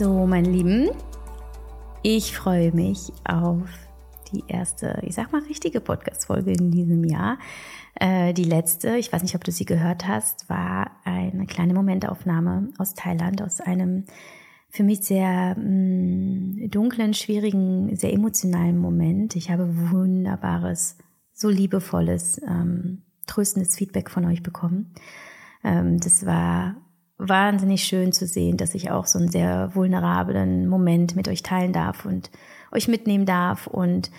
So, 0.00 0.26
meine 0.26 0.48
Lieben, 0.48 0.88
ich 2.02 2.34
freue 2.34 2.72
mich 2.72 3.12
auf 3.28 3.68
die 4.32 4.42
erste, 4.48 4.98
ich 5.02 5.14
sag 5.14 5.30
mal, 5.30 5.42
richtige 5.42 5.82
Podcast-Folge 5.82 6.52
in 6.52 6.70
diesem 6.70 7.04
Jahr. 7.04 7.36
Äh, 7.96 8.32
die 8.32 8.44
letzte, 8.44 8.96
ich 8.96 9.12
weiß 9.12 9.22
nicht, 9.22 9.34
ob 9.34 9.44
du 9.44 9.52
sie 9.52 9.66
gehört 9.66 10.08
hast, 10.08 10.48
war 10.48 10.92
eine 11.04 11.44
kleine 11.44 11.74
Momentaufnahme 11.74 12.70
aus 12.78 12.94
Thailand, 12.94 13.42
aus 13.42 13.60
einem 13.60 14.06
für 14.70 14.84
mich 14.84 15.02
sehr 15.02 15.54
mh, 15.58 15.64
mm, 15.64 16.70
dunklen, 16.70 17.12
schwierigen, 17.12 17.94
sehr 17.94 18.14
emotionalen 18.14 18.78
Moment. 18.78 19.36
Ich 19.36 19.50
habe 19.50 19.68
wunderbares, 19.90 20.96
so 21.34 21.50
liebevolles, 21.50 22.40
ähm, 22.48 23.02
tröstendes 23.26 23.76
Feedback 23.76 24.08
von 24.08 24.24
euch 24.24 24.42
bekommen. 24.42 24.94
Ähm, 25.62 26.00
das 26.00 26.24
war 26.24 26.76
wahnsinnig 27.20 27.84
schön 27.84 28.12
zu 28.12 28.26
sehen, 28.26 28.56
dass 28.56 28.74
ich 28.74 28.90
auch 28.90 29.06
so 29.06 29.18
einen 29.18 29.30
sehr 29.30 29.74
vulnerablen 29.74 30.66
Moment 30.66 31.16
mit 31.16 31.28
euch 31.28 31.42
teilen 31.42 31.72
darf 31.72 32.06
und 32.06 32.30
euch 32.72 32.88
mitnehmen 32.88 33.26
darf. 33.26 33.66
Und 33.66 34.10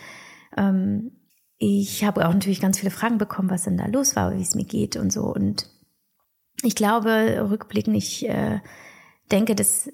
ähm, 0.56 1.12
ich 1.58 2.04
habe 2.04 2.28
auch 2.28 2.34
natürlich 2.34 2.62
ganz 2.62 2.80
viele 2.80 2.92
Fragen 2.92 3.18
bekommen, 3.18 3.50
was 3.50 3.64
denn 3.64 3.78
da 3.78 3.88
los 3.88 4.16
war, 4.16 4.36
wie 4.36 4.42
es 4.42 4.56
mir 4.56 4.66
geht 4.66 4.98
und 4.98 5.12
so. 5.12 5.24
Und 5.24 5.68
ich 6.64 6.76
glaube, 6.76 7.48
rückblickend, 7.50 7.98
ich 7.98 8.28
äh, 8.30 8.60
denke, 9.32 9.56
dass 9.56 9.90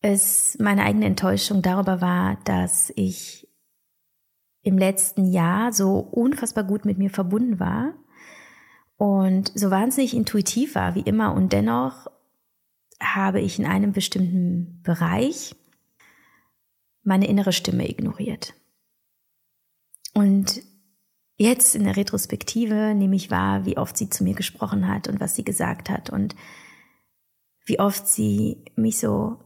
es 0.00 0.56
meine 0.60 0.84
eigene 0.84 1.06
Enttäuschung 1.06 1.60
darüber 1.60 2.00
war, 2.00 2.38
dass 2.44 2.92
ich 2.96 3.48
im 4.62 4.78
letzten 4.78 5.26
Jahr 5.26 5.72
so 5.72 5.98
unfassbar 5.98 6.64
gut 6.64 6.84
mit 6.84 6.98
mir 6.98 7.10
verbunden 7.10 7.60
war 7.60 7.94
und 8.98 9.52
so 9.54 9.70
wahnsinnig 9.70 10.14
intuitiv 10.14 10.74
war 10.74 10.94
wie 10.94 11.00
immer 11.00 11.32
und 11.32 11.52
dennoch 11.52 12.08
habe 13.00 13.40
ich 13.40 13.58
in 13.58 13.64
einem 13.64 13.92
bestimmten 13.92 14.82
Bereich 14.82 15.54
meine 17.04 17.28
innere 17.28 17.52
Stimme 17.52 17.88
ignoriert. 17.88 18.54
Und 20.14 20.62
jetzt 21.36 21.76
in 21.76 21.84
der 21.84 21.96
Retrospektive 21.96 22.92
nehme 22.94 23.14
ich 23.14 23.30
wahr, 23.30 23.64
wie 23.64 23.78
oft 23.78 23.96
sie 23.96 24.10
zu 24.10 24.24
mir 24.24 24.34
gesprochen 24.34 24.88
hat 24.88 25.06
und 25.06 25.20
was 25.20 25.36
sie 25.36 25.44
gesagt 25.44 25.90
hat 25.90 26.10
und 26.10 26.34
wie 27.64 27.78
oft 27.78 28.08
sie 28.08 28.64
mich 28.74 28.98
so 28.98 29.38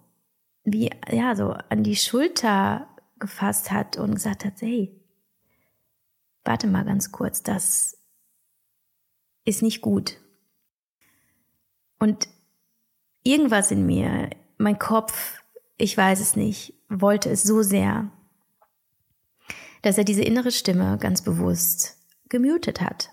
wie 0.64 0.90
ja 1.10 1.36
so 1.36 1.50
an 1.68 1.82
die 1.82 1.96
Schulter 1.96 2.88
gefasst 3.18 3.70
hat 3.70 3.98
und 3.98 4.14
gesagt 4.14 4.44
hat, 4.46 4.54
hey, 4.60 4.98
warte 6.44 6.68
mal 6.68 6.84
ganz 6.84 7.12
kurz, 7.12 7.42
das 7.42 8.01
ist 9.44 9.62
nicht 9.62 9.80
gut. 9.80 10.18
Und 11.98 12.28
irgendwas 13.22 13.70
in 13.70 13.86
mir, 13.86 14.30
mein 14.58 14.78
Kopf, 14.78 15.42
ich 15.76 15.96
weiß 15.96 16.20
es 16.20 16.36
nicht, 16.36 16.74
wollte 16.88 17.30
es 17.30 17.42
so 17.42 17.62
sehr, 17.62 18.10
dass 19.82 19.98
er 19.98 20.04
diese 20.04 20.22
innere 20.22 20.52
Stimme 20.52 20.98
ganz 20.98 21.22
bewusst 21.22 21.98
gemutet 22.28 22.80
hat. 22.80 23.10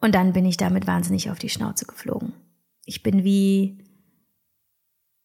Und 0.00 0.14
dann 0.14 0.32
bin 0.32 0.46
ich 0.46 0.56
damit 0.56 0.86
wahnsinnig 0.86 1.30
auf 1.30 1.38
die 1.38 1.48
Schnauze 1.48 1.84
geflogen. 1.84 2.32
Ich 2.84 3.02
bin 3.02 3.24
wie, 3.24 3.84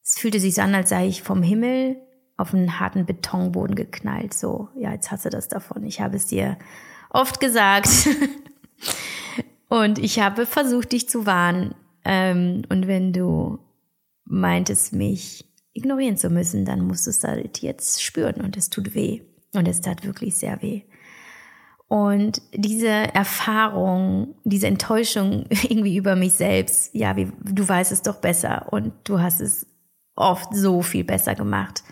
es 0.03 0.17
fühlte 0.17 0.39
sich 0.39 0.59
an, 0.61 0.73
als 0.73 0.89
sei 0.89 1.07
ich 1.07 1.21
vom 1.21 1.43
Himmel 1.43 1.97
auf 2.37 2.53
einen 2.53 2.79
harten 2.79 3.05
Betonboden 3.05 3.75
geknallt. 3.75 4.33
So, 4.33 4.69
ja, 4.75 4.91
jetzt 4.91 5.11
hast 5.11 5.25
du 5.25 5.29
das 5.29 5.47
davon. 5.47 5.83
Ich 5.85 6.01
habe 6.01 6.15
es 6.15 6.25
dir 6.25 6.57
oft 7.13 7.39
gesagt. 7.39 7.87
und 9.69 9.99
ich 9.99 10.19
habe 10.19 10.45
versucht, 10.45 10.91
dich 10.91 11.07
zu 11.07 11.25
warnen. 11.25 11.75
Ähm, 12.03 12.63
und 12.69 12.87
wenn 12.87 13.13
du 13.13 13.59
meintest, 14.25 14.93
mich 14.93 15.45
ignorieren 15.73 16.17
zu 16.17 16.29
müssen, 16.29 16.65
dann 16.65 16.81
musst 16.81 17.05
du 17.05 17.11
es 17.11 17.23
halt 17.23 17.61
jetzt 17.61 18.03
spüren 18.03 18.41
und 18.41 18.57
es 18.57 18.69
tut 18.69 18.93
weh. 18.93 19.21
Und 19.53 19.67
es 19.67 19.81
tat 19.81 20.03
wirklich 20.03 20.37
sehr 20.37 20.61
weh. 20.61 20.81
Und 21.87 22.41
diese 22.53 22.87
Erfahrung, 22.87 24.35
diese 24.43 24.67
Enttäuschung 24.67 25.45
irgendwie 25.49 25.97
über 25.97 26.15
mich 26.15 26.33
selbst, 26.33 26.93
ja, 26.93 27.15
wie, 27.15 27.31
du 27.43 27.67
weißt 27.67 27.91
es 27.91 28.01
doch 28.01 28.15
besser 28.15 28.67
und 28.71 28.93
du 29.03 29.19
hast 29.19 29.41
es 29.41 29.67
oft 30.15 30.55
so 30.55 30.81
viel 30.81 31.03
besser 31.03 31.35
gemacht. 31.35 31.83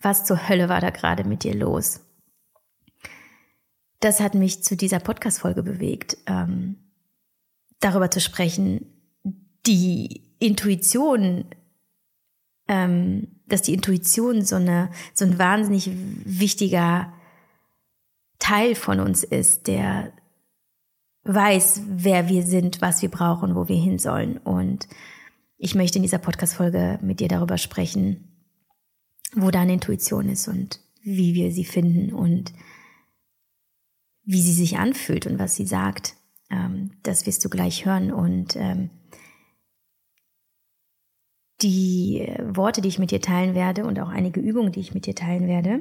Was 0.00 0.24
zur 0.24 0.48
Hölle 0.48 0.68
war 0.68 0.80
da 0.80 0.90
gerade 0.90 1.24
mit 1.24 1.44
dir 1.44 1.54
los? 1.54 2.00
Das 4.00 4.20
hat 4.20 4.34
mich 4.34 4.62
zu 4.62 4.76
dieser 4.76 5.00
Podcast-Folge 5.00 5.62
bewegt, 5.62 6.18
ähm, 6.26 6.76
darüber 7.80 8.10
zu 8.10 8.20
sprechen, 8.20 8.86
die 9.66 10.22
Intuition, 10.38 11.46
ähm, 12.68 13.28
dass 13.46 13.62
die 13.62 13.74
Intuition 13.74 14.42
so, 14.42 14.56
eine, 14.56 14.90
so 15.12 15.24
ein 15.24 15.38
wahnsinnig 15.38 15.90
wichtiger 16.24 17.12
Teil 18.38 18.74
von 18.74 19.00
uns 19.00 19.22
ist, 19.22 19.66
der 19.66 20.12
weiß, 21.24 21.82
wer 21.88 22.28
wir 22.28 22.42
sind, 22.42 22.82
was 22.82 23.00
wir 23.00 23.10
brauchen, 23.10 23.54
wo 23.54 23.68
wir 23.68 23.76
hin 23.76 23.98
sollen. 23.98 24.38
Und 24.38 24.86
ich 25.56 25.74
möchte 25.74 25.98
in 25.98 26.02
dieser 26.02 26.18
Podcast-Folge 26.18 26.98
mit 27.02 27.20
dir 27.20 27.28
darüber 27.28 27.58
sprechen, 27.58 28.28
wo 29.34 29.50
deine 29.50 29.74
Intuition 29.74 30.28
ist 30.28 30.48
und 30.48 30.80
wie 31.02 31.34
wir 31.34 31.52
sie 31.52 31.64
finden 31.64 32.12
und 32.12 32.52
wie 34.24 34.40
sie 34.40 34.52
sich 34.52 34.78
anfühlt 34.78 35.26
und 35.26 35.38
was 35.38 35.54
sie 35.54 35.66
sagt. 35.66 36.14
Ähm, 36.50 36.92
das 37.02 37.26
wirst 37.26 37.44
du 37.44 37.48
gleich 37.48 37.84
hören. 37.84 38.12
Und 38.12 38.56
ähm, 38.56 38.90
die 41.62 42.26
Worte, 42.42 42.80
die 42.80 42.88
ich 42.88 42.98
mit 42.98 43.10
dir 43.10 43.20
teilen 43.20 43.54
werde 43.54 43.84
und 43.84 43.98
auch 44.00 44.08
einige 44.08 44.40
Übungen, 44.40 44.72
die 44.72 44.80
ich 44.80 44.94
mit 44.94 45.06
dir 45.06 45.14
teilen 45.14 45.46
werde, 45.46 45.80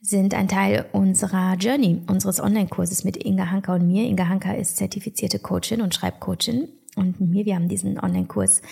sind 0.00 0.32
ein 0.34 0.48
Teil 0.48 0.86
unserer 0.92 1.54
Journey, 1.54 2.02
unseres 2.06 2.40
Online-Kurses 2.40 3.04
mit 3.04 3.16
Inga 3.16 3.50
Hanka 3.50 3.74
und 3.74 3.86
mir. 3.86 4.06
Inga 4.06 4.28
Hanka 4.28 4.52
ist 4.52 4.76
zertifizierte 4.76 5.40
Coachin 5.40 5.80
und 5.80 5.94
Schreibcoachin 5.94 6.68
und 6.94 7.20
mir, 7.20 7.44
wir 7.44 7.56
haben 7.56 7.68
diesen 7.68 7.98
Online-Kurs 7.98 8.62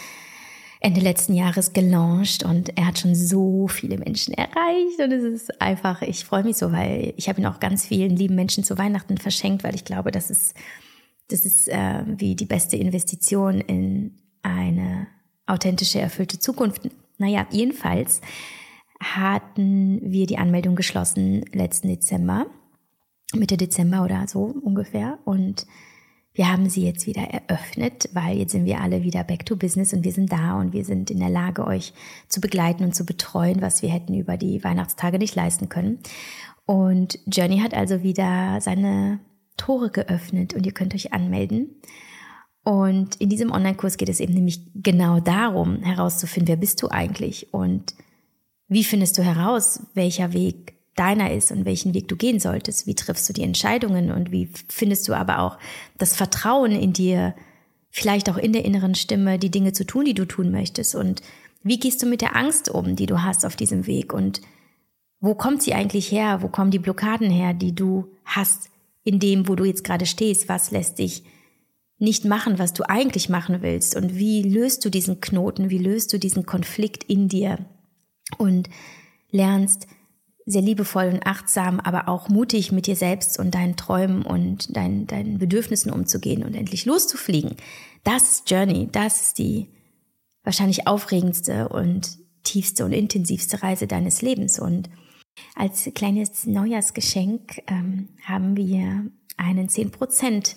Ende 0.81 1.01
letzten 1.01 1.35
Jahres 1.35 1.73
gelauncht 1.73 2.45
und 2.45 2.77
er 2.77 2.87
hat 2.87 2.99
schon 2.99 3.15
so 3.15 3.67
viele 3.69 3.99
Menschen 3.99 4.35
erreicht 4.35 5.01
und 5.01 5.13
es 5.13 5.23
ist 5.23 5.61
einfach, 5.61 6.03
ich 6.03 6.25
freue 6.25 6.45
mich 6.45 6.57
so, 6.57 6.71
weil 6.73 7.15
ich 7.17 7.29
habe 7.29 7.41
ihn 7.41 7.47
auch 7.47 7.61
ganz 7.61 7.87
vielen 7.87 8.15
lieben 8.15 8.35
Menschen 8.35 8.63
zu 8.63 8.77
Weihnachten 8.77 9.17
verschenkt, 9.19 9.65
weil 9.65 9.75
ich 9.75 9.85
glaube, 9.85 10.11
das 10.11 10.31
ist, 10.31 10.55
das 11.29 11.47
ist 11.47 11.69
äh, 11.69 12.05
wie 12.07 12.37
die 12.37 12.45
beste 12.45 12.77
Investition 12.77 13.61
in 13.61 14.19
eine 14.43 15.07
authentische, 15.47 16.01
erfüllte 16.01 16.39
Zukunft. 16.39 16.89
Naja, 17.19 17.47
jedenfalls 17.51 18.21
hatten 19.01 20.01
wir 20.03 20.27
die 20.27 20.39
Anmeldung 20.39 20.77
geschlossen 20.77 21.45
letzten 21.53 21.89
Dezember, 21.89 22.47
Mitte 23.35 23.57
Dezember 23.57 24.05
oder 24.05 24.27
so 24.29 24.55
ungefähr 24.63 25.19
und 25.25 25.67
wir 26.37 26.53
haben 26.53 26.69
sie 26.69 26.85
jetzt 26.85 27.07
wieder 27.07 27.23
eröffnet, 27.23 28.11
weil 28.13 28.37
jetzt 28.37 28.53
sind 28.53 28.67
wir 28.67 28.83
alle 28.83 29.03
wieder 29.03 29.25
back 29.25 29.47
to 29.47 29.57
business 29.57 29.95
und 29.95 30.05
wir 30.05 30.13
sind 30.13 30.31
da 30.31 30.61
und 30.61 30.75
wir 30.75 30.85
sind 30.85 31.11
in 31.11 31.19
der 31.19 31.31
Lage, 31.31 31.67
euch 31.67 31.95
zu 32.29 32.43
begleiten 32.43 32.85
und 32.85 32.95
zu 32.95 33.07
betreuen, 33.07 33.63
was 33.63 33.81
wir 33.81 33.89
hätten 33.89 34.13
über 34.13 34.37
die 34.37 34.63
Weihnachtstage 34.63 35.19
nicht 35.19 35.35
leisten 35.35 35.71
können. 35.71 35.99
Und 36.67 37.19
Journey 37.27 37.61
hat 37.61 37.73
also 37.73 38.03
wieder 38.03 38.61
seine 38.61 39.19
Tore 39.57 39.91
geöffnet 39.91 40.53
und 40.53 40.67
ihr 40.67 40.73
könnt 40.73 40.95
euch 40.95 41.15
anmelden. 41.15 41.71
Und 42.65 43.17
in 43.17 43.31
diesem 43.31 43.51
Online-Kurs 43.51 43.97
geht 43.97 44.11
es 44.11 44.21
eben 44.21 44.35
nämlich 44.35 44.61
genau 44.75 45.21
darum, 45.21 45.83
herauszufinden, 45.83 46.49
wer 46.49 46.57
bist 46.57 46.83
du 46.83 46.89
eigentlich 46.91 47.55
und 47.55 47.95
wie 48.69 48.85
findest 48.85 49.17
du 49.17 49.23
heraus, 49.23 49.87
welcher 49.95 50.35
Weg 50.35 50.76
deiner 50.97 51.33
ist 51.33 51.53
und 51.53 51.65
welchen 51.65 51.95
Weg 51.95 52.09
du 52.09 52.17
gehen 52.17 52.41
solltest. 52.41 52.87
Wie 52.87 52.95
triffst 52.95 53.29
du 53.29 53.33
die 53.33 53.43
Entscheidungen 53.43 54.11
und 54.11 54.33
wie 54.33 54.49
findest 54.69 55.07
du 55.09 55.15
aber 55.15 55.41
auch 55.41 55.59
das 55.99 56.17
Vertrauen 56.17 56.73
in 56.73 56.93
dir, 56.93 57.35
vielleicht 57.91 58.29
auch 58.29 58.37
in 58.37 58.53
der 58.53 58.65
inneren 58.65 58.95
Stimme, 58.95 59.39
die 59.39 59.51
Dinge 59.51 59.73
zu 59.73 59.87
tun, 59.87 60.05
die 60.05 60.15
du 60.15 60.27
tun 60.27 60.51
möchtest. 60.51 60.95
Und 60.95 61.23
wie 61.63 61.79
gehst 61.79 62.03
du 62.03 62.07
mit 62.07 62.21
der 62.21 62.37
Angst 62.37 62.69
um, 62.69 62.95
die 62.95 63.07
du 63.07 63.23
hast 63.23 63.47
auf 63.47 63.57
diesem 63.57 63.87
Weg? 63.87 64.13
Und 64.13 64.41
wo 65.21 65.35
kommt 65.35 65.63
sie 65.63 65.75
eigentlich 65.75 66.11
her? 66.11 66.43
Wo 66.43 66.49
kommen 66.49 66.71
die 66.71 66.79
Blockaden 66.79 67.31
her, 67.31 67.55
die 67.55 67.75
du 67.75 68.11
hast 68.25 68.71
in 69.03 69.19
dem, 69.19 69.49
wo 69.49 69.55
du 69.55 69.65
jetzt 69.65 69.83
gerade 69.83 70.07
stehst? 70.07 70.49
Was 70.49 70.71
lässt 70.71 70.99
dich 70.99 71.25
nicht 71.99 72.27
machen, 72.27 72.59
was 72.59 72.75
du 72.75 72.89
eigentlich 72.89 73.29
machen 73.29 73.63
willst? 73.63 73.97
Und 73.97 74.17
wie 74.17 74.43
löst 74.43 74.85
du 74.85 74.91
diesen 74.91 75.21
Knoten? 75.21 75.71
Wie 75.71 75.79
löst 75.79 76.13
du 76.13 76.19
diesen 76.19 76.45
Konflikt 76.45 77.05
in 77.05 77.29
dir? 77.29 77.59
Und 78.37 78.69
lernst 79.31 79.87
sehr 80.47 80.63
liebevoll 80.63 81.11
und 81.13 81.27
achtsam, 81.27 81.81
aber 81.81 82.09
auch 82.09 82.29
mutig 82.29 82.71
mit 82.71 82.87
dir 82.87 82.95
selbst 82.95 83.39
und 83.39 83.55
deinen 83.55 83.77
Träumen 83.77 84.23
und 84.23 84.77
deinen, 84.77 85.09
deinen 85.09 85.39
Bedürfnissen 85.39 85.91
umzugehen 85.91 86.45
und 86.45 86.55
endlich 86.55 86.87
loszufliegen. 86.87 87.57
Das 88.05 88.23
ist 88.31 88.51
Journey, 88.51 88.89
das 88.91 89.23
ist 89.23 89.39
die 89.39 89.67
wahrscheinlich 90.45 90.87
aufregendste 90.87 91.69
und 91.69 92.19
tiefste 92.45 92.85
und 92.85 92.93
intensivste 92.93 93.65
Reise 93.65 93.89
deines 93.89 94.23
Lebens. 94.23 94.61
Und 94.61 94.89
als 95.57 95.91
kleines 95.97 96.47
Neujahrsgeschenk 96.47 97.63
ähm, 97.67 98.09
haben 98.23 98.57
wir 98.57 99.11
einen 99.37 99.69
10% 99.69 100.55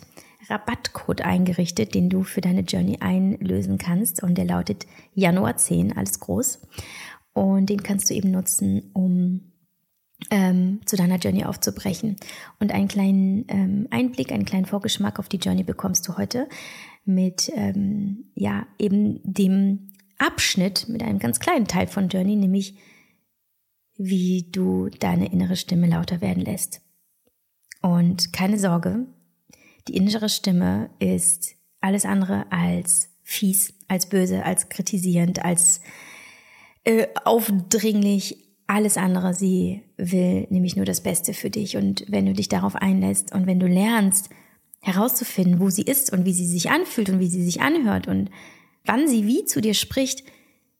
Rabattcode 0.49 1.21
eingerichtet, 1.21 1.95
den 1.95 2.09
du 2.09 2.23
für 2.23 2.41
deine 2.41 2.61
Journey 2.61 2.97
einlösen 2.99 3.79
kannst. 3.79 4.21
Und 4.21 4.37
der 4.37 4.45
lautet 4.45 4.85
Januar 5.15 5.57
10, 5.57 5.97
alles 5.97 6.19
groß. 6.19 6.59
Und 7.33 7.71
den 7.71 7.81
kannst 7.81 8.11
du 8.11 8.13
eben 8.13 8.29
nutzen, 8.29 8.91
um 8.93 9.48
ähm, 10.31 10.81
zu 10.85 10.95
deiner 10.95 11.17
Journey 11.17 11.45
aufzubrechen. 11.45 12.17
Und 12.59 12.71
einen 12.71 12.87
kleinen 12.87 13.45
ähm, 13.47 13.87
Einblick, 13.89 14.31
einen 14.31 14.45
kleinen 14.45 14.65
Vorgeschmack 14.65 15.19
auf 15.19 15.29
die 15.29 15.37
Journey 15.37 15.63
bekommst 15.63 16.07
du 16.07 16.17
heute 16.17 16.47
mit 17.05 17.51
ähm, 17.55 18.25
ja 18.35 18.67
eben 18.77 19.21
dem 19.23 19.91
Abschnitt, 20.17 20.89
mit 20.89 21.01
einem 21.01 21.19
ganz 21.19 21.39
kleinen 21.39 21.67
Teil 21.67 21.87
von 21.87 22.09
Journey, 22.09 22.35
nämlich 22.35 22.75
wie 23.97 24.49
du 24.51 24.89
deine 24.89 25.31
innere 25.31 25.55
Stimme 25.55 25.87
lauter 25.87 26.21
werden 26.21 26.43
lässt. 26.43 26.81
Und 27.81 28.33
keine 28.33 28.59
Sorge, 28.59 29.07
die 29.87 29.95
innere 29.95 30.29
Stimme 30.29 30.89
ist 30.99 31.55
alles 31.81 32.05
andere 32.05 32.51
als 32.51 33.09
fies, 33.23 33.73
als 33.87 34.09
böse, 34.09 34.43
als 34.43 34.69
kritisierend, 34.69 35.43
als 35.43 35.81
äh, 36.83 37.07
aufdringlich, 37.23 38.48
alles 38.69 38.97
andere. 38.97 39.33
Sie 39.33 39.81
will 39.97 40.45
nämlich 40.49 40.75
nur 40.75 40.85
das 40.85 41.01
Beste 41.01 41.33
für 41.33 41.49
dich. 41.49 41.75
Und 41.75 42.05
wenn 42.07 42.25
du 42.25 42.33
dich 42.33 42.49
darauf 42.49 42.75
einlässt 42.75 43.33
und 43.33 43.47
wenn 43.47 43.59
du 43.59 43.67
lernst 43.67 44.29
herauszufinden, 44.81 45.59
wo 45.59 45.69
sie 45.69 45.81
ist 45.81 46.13
und 46.13 46.23
wie 46.25 46.33
sie 46.33 46.45
sich 46.45 46.69
anfühlt 46.69 47.09
und 47.09 47.19
wie 47.19 47.27
sie 47.27 47.43
sich 47.43 47.61
anhört 47.61 48.07
und 48.07 48.29
wann 48.85 49.07
sie 49.07 49.25
wie 49.25 49.43
zu 49.43 49.59
dir 49.59 49.73
spricht, 49.73 50.23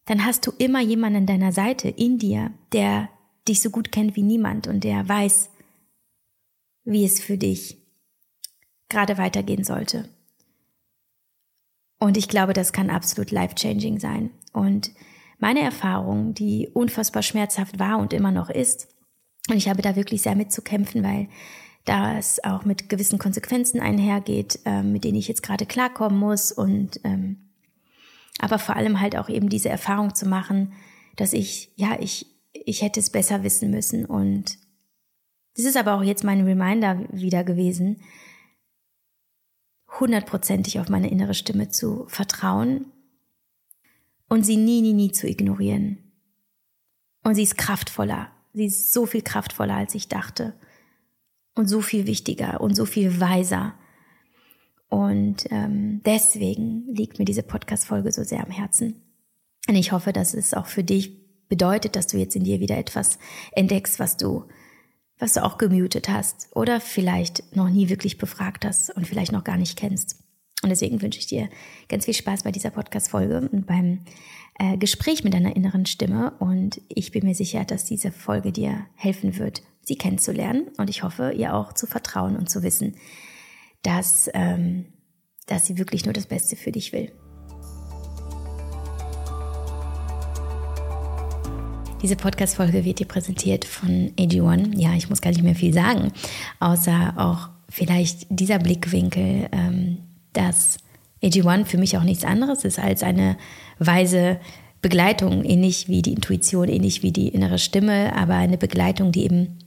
dann 0.05 0.23
hast 0.23 0.45
du 0.45 0.51
immer 0.57 0.81
jemanden 0.81 1.17
an 1.17 1.25
deiner 1.25 1.51
Seite 1.51 1.89
in 1.89 2.19
dir, 2.19 2.51
der 2.73 3.09
dich 3.47 3.61
so 3.61 3.71
gut 3.71 3.91
kennt 3.91 4.15
wie 4.15 4.23
niemand 4.23 4.67
und 4.67 4.83
der 4.83 5.07
weiß, 5.07 5.49
wie 6.83 7.03
es 7.03 7.19
für 7.19 7.37
dich 7.37 7.77
gerade 8.87 9.17
weitergehen 9.17 9.63
sollte. 9.63 10.07
Und 11.99 12.17
ich 12.17 12.29
glaube, 12.29 12.53
das 12.53 12.71
kann 12.71 12.89
absolut 12.89 13.31
life-changing 13.31 13.99
sein. 13.99 14.29
Und 14.53 14.91
meine 15.39 15.61
Erfahrung, 15.61 16.33
die 16.33 16.69
unfassbar 16.73 17.23
schmerzhaft 17.23 17.79
war 17.79 17.97
und 17.97 18.13
immer 18.13 18.31
noch 18.31 18.49
ist, 18.49 18.87
und 19.49 19.57
ich 19.57 19.67
habe 19.67 19.81
da 19.81 19.95
wirklich 19.95 20.21
sehr 20.21 20.35
mit 20.35 20.51
zu 20.51 20.61
kämpfen, 20.61 21.03
weil 21.03 21.27
das 21.85 22.43
auch 22.43 22.65
mit 22.65 22.87
gewissen 22.87 23.17
Konsequenzen 23.17 23.79
einhergeht, 23.79 24.59
äh, 24.65 24.83
mit 24.83 25.03
denen 25.03 25.17
ich 25.17 25.27
jetzt 25.27 25.41
gerade 25.41 25.65
klarkommen 25.65 26.19
muss 26.19 26.51
und 26.51 26.99
ähm, 27.03 27.49
aber 28.39 28.59
vor 28.59 28.75
allem 28.75 29.01
halt 29.01 29.17
auch 29.17 29.27
eben 29.27 29.49
diese 29.49 29.69
Erfahrung 29.69 30.15
zu 30.15 30.27
machen, 30.27 30.73
dass 31.17 31.33
ich, 31.33 31.73
ja, 31.75 31.97
ich, 31.99 32.25
ich 32.53 32.81
hätte 32.81 32.99
es 32.99 33.09
besser 33.09 33.43
wissen 33.43 33.69
müssen. 33.69 34.05
Und 34.05 34.57
das 35.55 35.65
ist 35.65 35.75
aber 35.75 35.95
auch 35.95 36.03
jetzt 36.03 36.23
mein 36.23 36.45
Reminder 36.45 37.05
wieder 37.11 37.43
gewesen, 37.43 38.01
hundertprozentig 39.99 40.79
auf 40.79 40.87
meine 40.87 41.09
innere 41.09 41.33
Stimme 41.33 41.69
zu 41.69 42.05
vertrauen 42.07 42.85
und 44.29 44.45
sie 44.45 44.57
nie, 44.57 44.81
nie, 44.81 44.93
nie 44.93 45.11
zu 45.11 45.27
ignorieren. 45.27 45.97
Und 47.23 47.35
sie 47.35 47.43
ist 47.43 47.57
kraftvoller. 47.57 48.29
Sie 48.53 48.65
ist 48.65 48.93
so 48.93 49.05
viel 49.05 49.21
kraftvoller, 49.21 49.75
als 49.75 49.95
ich 49.95 50.07
dachte. 50.07 50.53
Und 51.55 51.67
so 51.67 51.81
viel 51.81 52.07
wichtiger 52.07 52.61
und 52.61 52.75
so 52.75 52.85
viel 52.85 53.19
weiser. 53.19 53.73
Und 54.87 55.45
ähm, 55.51 56.01
deswegen 56.05 56.87
liegt 56.87 57.19
mir 57.19 57.25
diese 57.25 57.43
Podcast-Folge 57.43 58.11
so 58.11 58.23
sehr 58.23 58.43
am 58.43 58.51
Herzen. 58.51 59.01
Und 59.67 59.75
ich 59.75 59.91
hoffe, 59.91 60.13
dass 60.13 60.33
es 60.33 60.53
auch 60.53 60.67
für 60.67 60.83
dich 60.83 61.47
bedeutet, 61.47 61.95
dass 61.95 62.07
du 62.07 62.17
jetzt 62.17 62.35
in 62.35 62.43
dir 62.43 62.59
wieder 62.59 62.77
etwas 62.77 63.19
entdeckst, 63.51 63.99
was 63.99 64.17
du 64.17 64.45
was 65.19 65.33
du 65.33 65.43
auch 65.43 65.57
gemutet 65.57 66.09
hast 66.09 66.47
oder 66.55 66.79
vielleicht 66.79 67.55
noch 67.55 67.69
nie 67.69 67.89
wirklich 67.89 68.17
befragt 68.17 68.65
hast 68.65 68.89
und 68.95 69.05
vielleicht 69.05 69.33
noch 69.33 69.43
gar 69.43 69.57
nicht 69.57 69.77
kennst. 69.77 70.23
Und 70.61 70.69
deswegen 70.69 71.01
wünsche 71.01 71.19
ich 71.19 71.27
dir 71.27 71.49
ganz 71.87 72.05
viel 72.05 72.13
Spaß 72.13 72.43
bei 72.43 72.51
dieser 72.51 72.69
Podcast-Folge 72.69 73.49
und 73.51 73.65
beim 73.65 73.99
äh, 74.59 74.77
Gespräch 74.77 75.23
mit 75.23 75.33
deiner 75.33 75.55
inneren 75.55 75.85
Stimme. 75.85 76.33
Und 76.39 76.81
ich 76.89 77.11
bin 77.11 77.25
mir 77.25 77.35
sicher, 77.35 77.63
dass 77.63 77.85
diese 77.85 78.11
Folge 78.11 78.51
dir 78.51 78.85
helfen 78.95 79.37
wird, 79.37 79.61
sie 79.85 79.97
kennenzulernen. 79.97 80.67
Und 80.77 80.89
ich 80.89 81.01
hoffe, 81.03 81.31
ihr 81.31 81.55
auch 81.55 81.71
zu 81.73 81.87
vertrauen 81.87 82.35
und 82.35 82.49
zu 82.49 82.61
wissen, 82.61 82.95
dass, 83.83 84.29
ähm, 84.33 84.85
dass 85.47 85.65
sie 85.65 85.77
wirklich 85.77 86.03
nur 86.03 86.13
das 86.13 86.25
Beste 86.25 86.57
für 86.57 86.73
dich 86.73 86.91
will. 86.91 87.11
Diese 92.01 92.15
Podcast-Folge 92.17 92.83
wird 92.83 92.99
dir 92.99 93.07
präsentiert 93.07 93.65
von 93.65 94.11
AG1. 94.17 94.77
Ja, 94.77 94.93
ich 94.93 95.09
muss 95.09 95.21
gar 95.21 95.31
nicht 95.31 95.43
mehr 95.43 95.55
viel 95.55 95.73
sagen, 95.73 96.11
außer 96.59 97.13
auch 97.17 97.49
vielleicht 97.69 98.25
dieser 98.29 98.59
Blickwinkel, 98.59 99.49
ähm, 99.51 100.08
dass 100.33 100.77
AG1 101.23 101.65
für 101.65 101.77
mich 101.77 101.97
auch 101.97 102.03
nichts 102.03 102.23
anderes 102.23 102.63
ist 102.65 102.79
als 102.79 103.03
eine 103.03 103.37
weise 103.77 104.39
Begleitung, 104.81 105.43
ähnlich 105.43 105.87
wie 105.87 106.01
die 106.01 106.13
Intuition, 106.13 106.69
ähnlich 106.69 107.03
wie 107.03 107.11
die 107.11 107.27
innere 107.27 107.59
Stimme, 107.59 108.15
aber 108.15 108.35
eine 108.35 108.57
Begleitung, 108.57 109.11
die 109.11 109.23
eben 109.23 109.57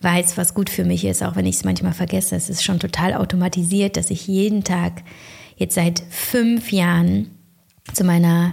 weiß, 0.00 0.36
was 0.36 0.54
gut 0.54 0.68
für 0.68 0.84
mich 0.84 1.04
ist, 1.04 1.22
auch 1.22 1.36
wenn 1.36 1.46
ich 1.46 1.56
es 1.56 1.64
manchmal 1.64 1.94
vergesse. 1.94 2.36
Es 2.36 2.50
ist 2.50 2.62
schon 2.62 2.78
total 2.78 3.14
automatisiert, 3.14 3.96
dass 3.96 4.10
ich 4.10 4.26
jeden 4.26 4.62
Tag 4.62 5.02
jetzt 5.56 5.74
seit 5.74 6.02
fünf 6.10 6.72
Jahren 6.72 7.30
zu 7.92 8.04
meiner 8.04 8.52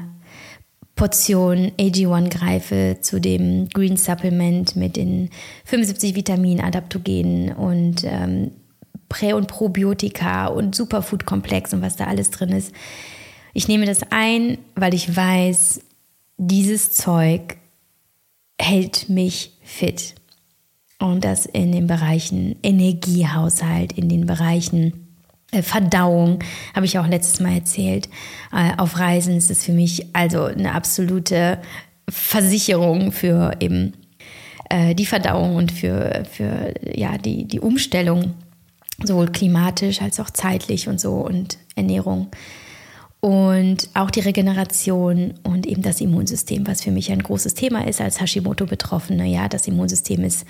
Portion 0.95 1.71
AG1 1.79 2.29
greife, 2.29 2.97
zu 3.01 3.19
dem 3.19 3.67
Green 3.69 3.97
Supplement 3.97 4.75
mit 4.75 4.95
den 4.95 5.29
75 5.65 6.15
Vitaminen, 6.15 6.63
Adaptogenen 6.63 7.53
und 7.53 8.03
ähm, 8.03 8.51
Prä- 9.11 9.33
und 9.33 9.47
Probiotika 9.47 10.47
und 10.47 10.73
Superfood-Komplex 10.73 11.73
und 11.73 11.81
was 11.81 11.97
da 11.97 12.05
alles 12.05 12.31
drin 12.31 12.49
ist. 12.49 12.73
Ich 13.53 13.67
nehme 13.67 13.85
das 13.85 14.03
ein, 14.09 14.57
weil 14.75 14.93
ich 14.93 15.13
weiß, 15.13 15.81
dieses 16.37 16.93
Zeug 16.93 17.57
hält 18.57 19.09
mich 19.09 19.57
fit. 19.63 20.15
Und 20.97 21.25
das 21.25 21.45
in 21.45 21.73
den 21.73 21.87
Bereichen 21.87 22.55
Energiehaushalt, 22.63 23.91
in 23.91 24.07
den 24.07 24.25
Bereichen 24.25 25.17
äh, 25.51 25.61
Verdauung, 25.61 26.39
habe 26.73 26.85
ich 26.85 26.97
auch 26.97 27.07
letztes 27.07 27.41
Mal 27.41 27.55
erzählt. 27.55 28.07
Äh, 28.53 28.77
auf 28.77 28.97
Reisen 28.97 29.35
ist 29.35 29.51
es 29.51 29.65
für 29.65 29.73
mich 29.73 30.15
also 30.15 30.45
eine 30.45 30.73
absolute 30.73 31.57
Versicherung 32.07 33.11
für 33.11 33.57
eben 33.59 33.93
äh, 34.69 34.95
die 34.95 35.05
Verdauung 35.05 35.57
und 35.57 35.73
für, 35.73 36.23
für 36.31 36.73
ja, 36.95 37.17
die, 37.17 37.45
die 37.45 37.59
Umstellung, 37.59 38.35
sowohl 39.03 39.27
klimatisch 39.27 40.01
als 40.01 40.19
auch 40.19 40.29
zeitlich 40.29 40.87
und 40.87 40.99
so 40.99 41.13
und 41.15 41.57
Ernährung. 41.75 42.29
Und 43.21 43.87
auch 43.93 44.09
die 44.09 44.21
Regeneration 44.21 45.35
und 45.43 45.67
eben 45.67 45.83
das 45.83 46.01
Immunsystem, 46.01 46.65
was 46.65 46.81
für 46.81 46.89
mich 46.89 47.11
ein 47.11 47.21
großes 47.21 47.53
Thema 47.53 47.87
ist 47.87 48.01
als 48.01 48.19
Hashimoto-Betroffene. 48.19 49.27
Ja, 49.27 49.47
das 49.47 49.67
Immunsystem 49.67 50.23
ist 50.23 50.43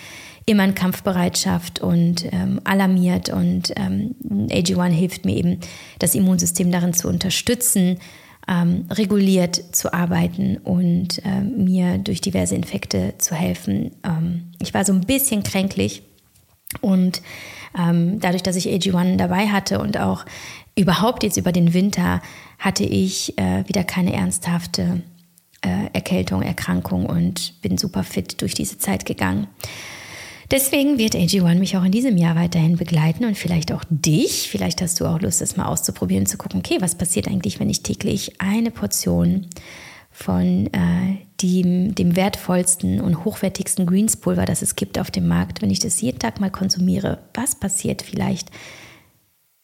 immer 0.46 0.64
in 0.64 0.74
Kampfbereitschaft 0.74 1.82
und 1.82 2.26
ähm, 2.32 2.62
alarmiert 2.64 3.28
und 3.28 3.74
ähm, 3.76 4.16
AG1 4.24 4.92
hilft 4.92 5.26
mir 5.26 5.36
eben, 5.36 5.60
das 6.00 6.16
Immunsystem 6.16 6.72
darin 6.72 6.94
zu 6.94 7.10
unterstützen, 7.10 8.00
ähm, 8.48 8.86
reguliert 8.90 9.76
zu 9.76 9.94
arbeiten 9.94 10.56
und 10.58 11.22
ähm, 11.26 11.66
mir 11.66 11.98
durch 11.98 12.22
diverse 12.22 12.56
Infekte 12.56 13.16
zu 13.18 13.36
helfen. 13.36 13.92
Ähm, 14.06 14.52
ich 14.62 14.74
war 14.74 14.86
so 14.86 14.94
ein 14.94 15.02
bisschen 15.02 15.44
kränklich 15.44 16.04
und 16.80 17.22
ähm, 17.78 18.20
dadurch, 18.20 18.44
dass 18.44 18.56
ich 18.56 18.68
AG1 18.68 19.18
dabei 19.18 19.48
hatte 19.48 19.80
und 19.80 19.98
auch 19.98 20.26
überhaupt 20.76 21.24
jetzt 21.24 21.38
über 21.38 21.52
den 21.52 21.74
Winter 21.74 22.22
hatte 22.60 22.84
ich 22.84 23.38
äh, 23.38 23.68
wieder 23.68 23.84
keine 23.84 24.14
ernsthafte 24.14 25.02
äh, 25.62 25.88
Erkältung, 25.94 26.42
Erkrankung 26.42 27.06
und 27.06 27.62
bin 27.62 27.78
super 27.78 28.04
fit 28.04 28.42
durch 28.42 28.54
diese 28.54 28.78
Zeit 28.78 29.06
gegangen. 29.06 29.48
Deswegen 30.50 30.98
wird 30.98 31.16
AG1 31.16 31.56
mich 31.56 31.78
auch 31.78 31.84
in 31.84 31.94
diesem 31.94 32.18
Jahr 32.18 32.36
weiterhin 32.36 32.76
begleiten 32.76 33.24
und 33.24 33.38
vielleicht 33.38 33.72
auch 33.72 33.84
dich. 33.90 34.50
Vielleicht 34.50 34.82
hast 34.82 35.00
du 35.00 35.06
auch 35.06 35.22
Lust, 35.22 35.40
das 35.40 35.56
mal 35.56 35.66
auszuprobieren, 35.66 36.26
zu 36.26 36.38
gucken, 36.38 36.60
okay, 36.60 36.78
was 36.82 36.96
passiert 36.96 37.30
eigentlich, 37.30 37.62
wenn 37.62 37.70
ich 37.70 37.84
täglich 37.84 38.42
eine 38.42 38.70
Portion 38.70 39.48
von 40.12 40.68
äh, 40.74 41.18
dem, 41.42 41.96
dem 41.96 42.16
wertvollsten 42.16 43.02
und 43.02 43.26
hochwertigsten 43.26 43.86
Greenspulver, 43.86 44.46
das 44.46 44.62
es 44.62 44.76
gibt 44.76 45.00
auf 45.00 45.12
dem 45.12 45.28
Markt, 45.28 45.62
wenn 45.62 45.70
ich 45.70 45.80
das 45.80 46.02
jeden 46.02 46.20
Tag 46.20 46.40
mal 46.40 46.52
konsumiere, 46.52 47.20
was 47.34 47.56
passiert 47.56 48.02
vielleicht? 48.02 48.50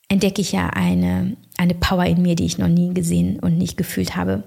Entdecke 0.10 0.42
ich 0.42 0.54
ja 0.54 0.70
eine, 0.70 1.36
eine 1.58 1.76
Power 1.76 2.06
in 2.06 2.22
mir, 2.22 2.36
die 2.36 2.46
ich 2.46 2.58
noch 2.58 2.70
nie 2.70 2.94
gesehen 2.94 3.40
und 3.40 3.58
nicht 3.58 3.78
gefühlt 3.78 4.16
habe. 4.16 4.44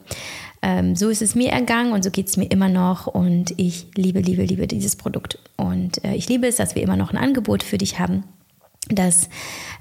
Ähm, 0.63 0.97
so 0.97 1.09
ist 1.09 1.23
es 1.23 1.35
mir 1.35 1.51
ergangen 1.51 1.93
und 1.93 2.03
so 2.03 2.11
geht 2.11 2.29
es 2.29 2.37
mir 2.37 2.51
immer 2.51 2.69
noch 2.69 3.07
und 3.07 3.55
ich 3.57 3.87
liebe, 3.95 4.21
liebe, 4.21 4.45
liebe 4.45 4.67
dieses 4.67 4.97
Produkt. 4.97 5.39
Und 5.57 6.05
äh, 6.05 6.15
ich 6.15 6.29
liebe 6.29 6.47
es, 6.47 6.57
dass 6.57 6.75
wir 6.75 6.83
immer 6.83 6.97
noch 6.97 7.13
ein 7.13 7.19
Angebot 7.19 7.63
für 7.63 7.79
dich 7.79 7.99
haben. 7.99 8.25
Das 8.89 9.29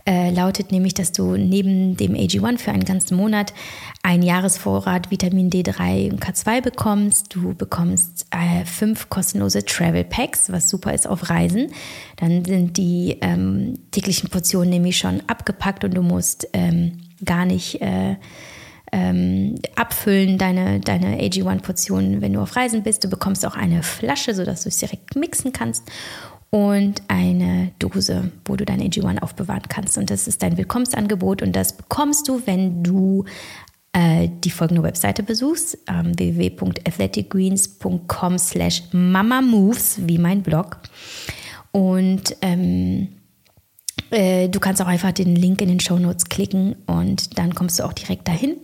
äh, 0.06 0.30
lautet 0.32 0.72
nämlich, 0.72 0.94
dass 0.94 1.12
du 1.12 1.38
neben 1.38 1.96
dem 1.96 2.14
AG1 2.14 2.60
für 2.60 2.72
einen 2.72 2.84
ganzen 2.84 3.16
Monat 3.16 3.54
einen 4.04 4.24
Jahresvorrat 4.24 5.10
Vitamin 5.10 5.50
D3 5.50 6.12
und 6.12 6.24
K2 6.24 6.62
bekommst. 6.62 7.34
Du 7.34 7.54
bekommst 7.56 8.28
äh, 8.32 8.66
fünf 8.66 9.10
kostenlose 9.10 9.64
Travel 9.64 10.04
Packs, 10.04 10.52
was 10.52 10.70
super 10.70 10.94
ist 10.94 11.08
auf 11.08 11.30
Reisen. 11.30 11.72
Dann 12.18 12.44
sind 12.44 12.78
die 12.78 13.18
ähm, 13.22 13.76
täglichen 13.92 14.30
Portionen 14.30 14.70
nämlich 14.70 14.98
schon 14.98 15.22
abgepackt 15.28 15.84
und 15.84 15.96
du 15.96 16.02
musst 16.02 16.48
ähm, 16.54 17.00
gar 17.24 17.46
nicht 17.46 17.82
äh, 17.82 18.16
ähm, 18.92 19.56
abfüllen, 19.76 20.38
deine, 20.38 20.80
deine 20.80 21.20
AG1-Portionen, 21.20 22.22
wenn 22.22 22.34
du 22.34 22.42
auf 22.42 22.56
Reisen 22.56 22.84
bist. 22.84 23.04
Du 23.04 23.10
bekommst 23.10 23.46
auch 23.46 23.56
eine 23.56 23.84
Flasche, 23.84 24.34
sodass 24.34 24.64
du 24.64 24.70
es 24.70 24.78
direkt 24.78 25.16
mixen 25.16 25.54
kannst 25.54 25.84
und 26.50 27.04
eine 27.08 27.72
Dose, 27.80 28.32
wo 28.46 28.56
du 28.56 28.66
dein 28.66 28.82
AG1 28.82 29.22
aufbewahren 29.22 29.64
kannst. 29.70 29.98
Und 29.98 30.10
das 30.10 30.28
ist 30.28 30.42
dein 30.42 30.58
Willkommensangebot 30.58 31.42
und 31.42 31.56
das 31.56 31.78
bekommst 31.78 32.28
du, 32.28 32.42
wenn 32.46 32.84
du 32.84 33.24
äh, 33.94 34.28
die 34.44 34.50
folgende 34.50 34.84
Webseite 34.84 35.24
besuchst, 35.24 35.78
ähm, 35.88 36.18
www.athleticgreens.com 36.18 38.38
slash 38.38 38.84
mamamoves, 38.92 40.06
wie 40.08 40.18
mein 40.18 40.42
Blog. 40.42 40.80
Und 41.72 42.36
ähm, 42.42 43.08
äh, 44.12 44.50
du 44.50 44.60
kannst 44.60 44.82
auch 44.82 44.88
einfach 44.88 45.12
den 45.12 45.36
Link 45.36 45.62
in 45.62 45.70
den 45.70 45.80
Show 45.80 46.00
Notes 46.00 46.26
klicken 46.26 46.76
und 46.88 47.38
dann 47.38 47.54
kommst 47.54 47.80
du 47.80 47.84
auch 47.84 47.94
direkt 47.94 48.28
dahin. 48.28 48.58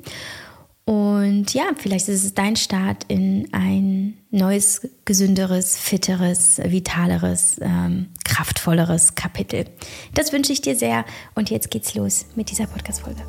Und 0.87 1.51
ja, 1.55 1.71
vielleicht 1.75 2.07
ist 2.09 2.23
es 2.23 2.35
dein 2.35 2.55
Start 2.55 3.05
in 3.07 3.51
ein 3.53 4.13
neues, 4.29 4.87
gesünderes, 5.03 5.77
fitteres, 5.77 6.59
vitaleres, 6.63 7.57
ähm, 7.59 8.09
kraftvolleres 8.23 9.15
Kapitel. 9.15 9.65
Das 10.13 10.31
wünsche 10.31 10.53
ich 10.53 10.61
dir 10.61 10.75
sehr. 10.75 11.03
Und 11.33 11.49
jetzt 11.49 11.71
geht's 11.71 11.95
los 11.95 12.27
mit 12.35 12.51
dieser 12.51 12.67
Podcast-Folge. 12.67 13.23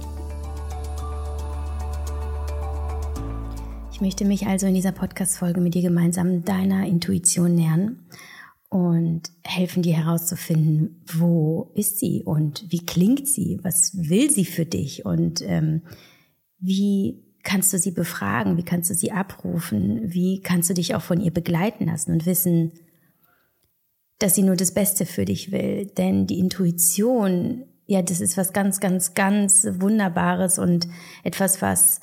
Ich 3.91 4.03
möchte 4.03 4.27
mich 4.27 4.47
also 4.47 4.67
in 4.67 4.75
dieser 4.75 4.93
Podcast-Folge 4.93 5.63
mit 5.63 5.73
dir 5.73 5.81
gemeinsam 5.81 6.45
deiner 6.45 6.87
Intuition 6.87 7.55
nähern 7.55 8.01
und 8.69 9.23
helfen 9.43 9.83
dir 9.83 9.97
herauszufinden, 9.97 11.03
wo 11.11 11.73
ist 11.75 12.01
sie 12.01 12.23
und 12.23 12.67
wie 12.69 12.85
klingt 12.85 13.27
sie, 13.27 13.59
was 13.63 13.97
will 13.97 14.31
sie 14.31 14.45
für 14.45 14.67
dich 14.67 15.07
und 15.07 15.41
ähm, 15.41 15.81
wie 16.59 17.26
kannst 17.47 17.73
du 17.73 17.79
sie 17.79 17.93
befragen, 17.93 18.57
wie 18.57 18.65
kannst 18.65 18.91
du 18.91 18.95
sie 18.95 19.13
abrufen, 19.13 20.13
wie 20.13 20.41
kannst 20.41 20.69
du 20.69 20.75
dich 20.75 20.97
auch 20.97 21.01
von 21.01 21.21
ihr 21.21 21.31
begleiten 21.31 21.87
lassen 21.87 22.13
und 22.13 22.27
wissen, 22.27 22.73
dass 24.19 24.35
sie 24.35 24.43
nur 24.43 24.57
das 24.57 24.75
Beste 24.75 25.07
für 25.07 25.25
dich 25.25 25.53
will. 25.53 25.87
Denn 25.87 26.27
die 26.27 26.41
Intuition, 26.41 27.65
ja, 27.87 28.03
das 28.03 28.21
ist 28.21 28.37
was 28.37 28.53
ganz, 28.53 28.81
ganz, 28.81 29.15
ganz 29.15 29.67
Wunderbares 29.79 30.59
und 30.59 30.89
etwas, 31.23 31.63
was 31.63 32.01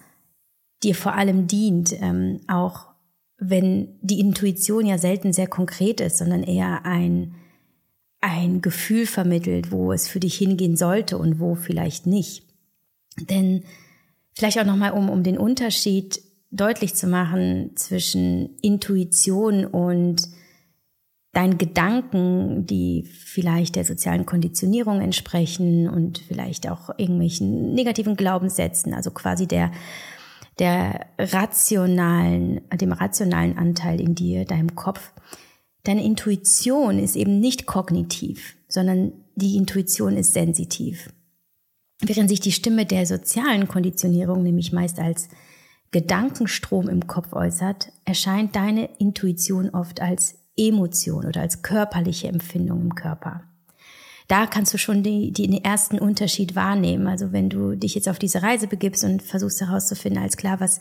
dir 0.82 0.96
vor 0.96 1.16
allem 1.16 1.46
dient, 1.46 1.94
ähm, 2.02 2.40
auch 2.48 2.88
wenn 3.38 4.00
die 4.02 4.22
Intuition 4.22 4.86
ja 4.86 4.98
selten 4.98 5.34
sehr 5.34 5.48
konkret 5.48 6.00
ist, 6.00 6.20
sondern 6.20 6.44
eher 6.44 6.86
ein, 6.86 7.36
ein 8.22 8.62
Gefühl 8.62 9.06
vermittelt, 9.06 9.74
wo 9.74 9.92
es 9.92 10.08
für 10.08 10.22
dich 10.22 10.36
hingehen 10.38 10.78
sollte 10.78 11.18
und 11.18 11.40
wo 11.42 11.56
vielleicht 11.56 12.08
nicht. 12.08 12.48
Denn 13.30 13.66
Vielleicht 14.36 14.60
auch 14.60 14.66
nochmal, 14.66 14.92
um, 14.92 15.10
um 15.10 15.24
den 15.24 15.38
Unterschied 15.38 16.22
deutlich 16.52 16.96
zu 16.96 17.08
machen 17.08 17.72
zwischen 17.76 18.58
Intuition 18.62 19.66
und 19.66 20.28
deinen 21.34 21.58
Gedanken, 21.58 22.68
die 22.68 23.04
vielleicht 23.04 23.76
der 23.76 23.86
sozialen 23.86 24.26
Konditionierung 24.26 25.02
entsprechen 25.02 25.90
und 25.90 26.20
vielleicht 26.20 26.70
auch 26.70 26.92
irgendwelchen 26.98 27.74
negativen 27.74 28.16
Glaubenssätzen, 28.16 28.94
also 28.94 29.10
quasi 29.10 29.48
der, 29.48 29.72
der 30.60 31.08
rationalen, 31.18 32.62
dem 32.80 32.92
rationalen 32.92 33.58
Anteil 33.58 34.00
in 34.00 34.14
dir, 34.14 34.46
deinem 34.46 34.76
Kopf. 34.76 35.12
Deine 35.84 36.06
Intuition 36.06 37.00
ist 37.00 37.16
eben 37.16 37.40
nicht 37.40 37.66
kognitiv, 37.66 38.56
sondern 38.68 39.14
die 39.36 39.58
Intuition 39.58 40.16
ist 40.16 40.34
sensitiv. 40.34 41.10
Während 42.02 42.30
sich 42.30 42.40
die 42.40 42.52
Stimme 42.52 42.86
der 42.86 43.06
sozialen 43.06 43.68
Konditionierung 43.68 44.44
nämlich 44.44 44.74
meist 44.74 45.00
als 45.00 45.30
Gedankenstrom 45.92 46.90
im 46.90 47.08
Kopf 47.08 47.34
äußert, 47.34 47.94
erscheint 48.04 48.56
deine 48.56 48.90
Intuition 48.98 49.70
oft 49.70 50.02
als 50.02 50.36
Emotion 50.58 51.26
oder 51.26 51.42
als 51.42 51.62
körperliche 51.62 52.28
Empfindung 52.28 52.82
im 52.82 52.96
Körper. 52.96 53.44
Da 54.28 54.48
kannst 54.48 54.74
du 54.74 54.78
schon 54.78 55.04
die, 55.04 55.32
die, 55.32 55.48
den 55.48 55.64
ersten 55.64 56.00
Unterschied 56.00 56.56
wahrnehmen. 56.56 57.08
Also 57.08 57.32
wenn 57.32 57.50
du 57.50 57.76
dich 57.76 57.96
jetzt 57.96 58.10
auf 58.10 58.20
diese 58.20 58.42
Reise 58.42 58.68
begibst 58.68 59.04
und 59.04 59.22
versuchst 59.22 59.62
herauszufinden, 59.62 60.22
als 60.22 60.38
klar, 60.38 60.60
was, 60.60 60.80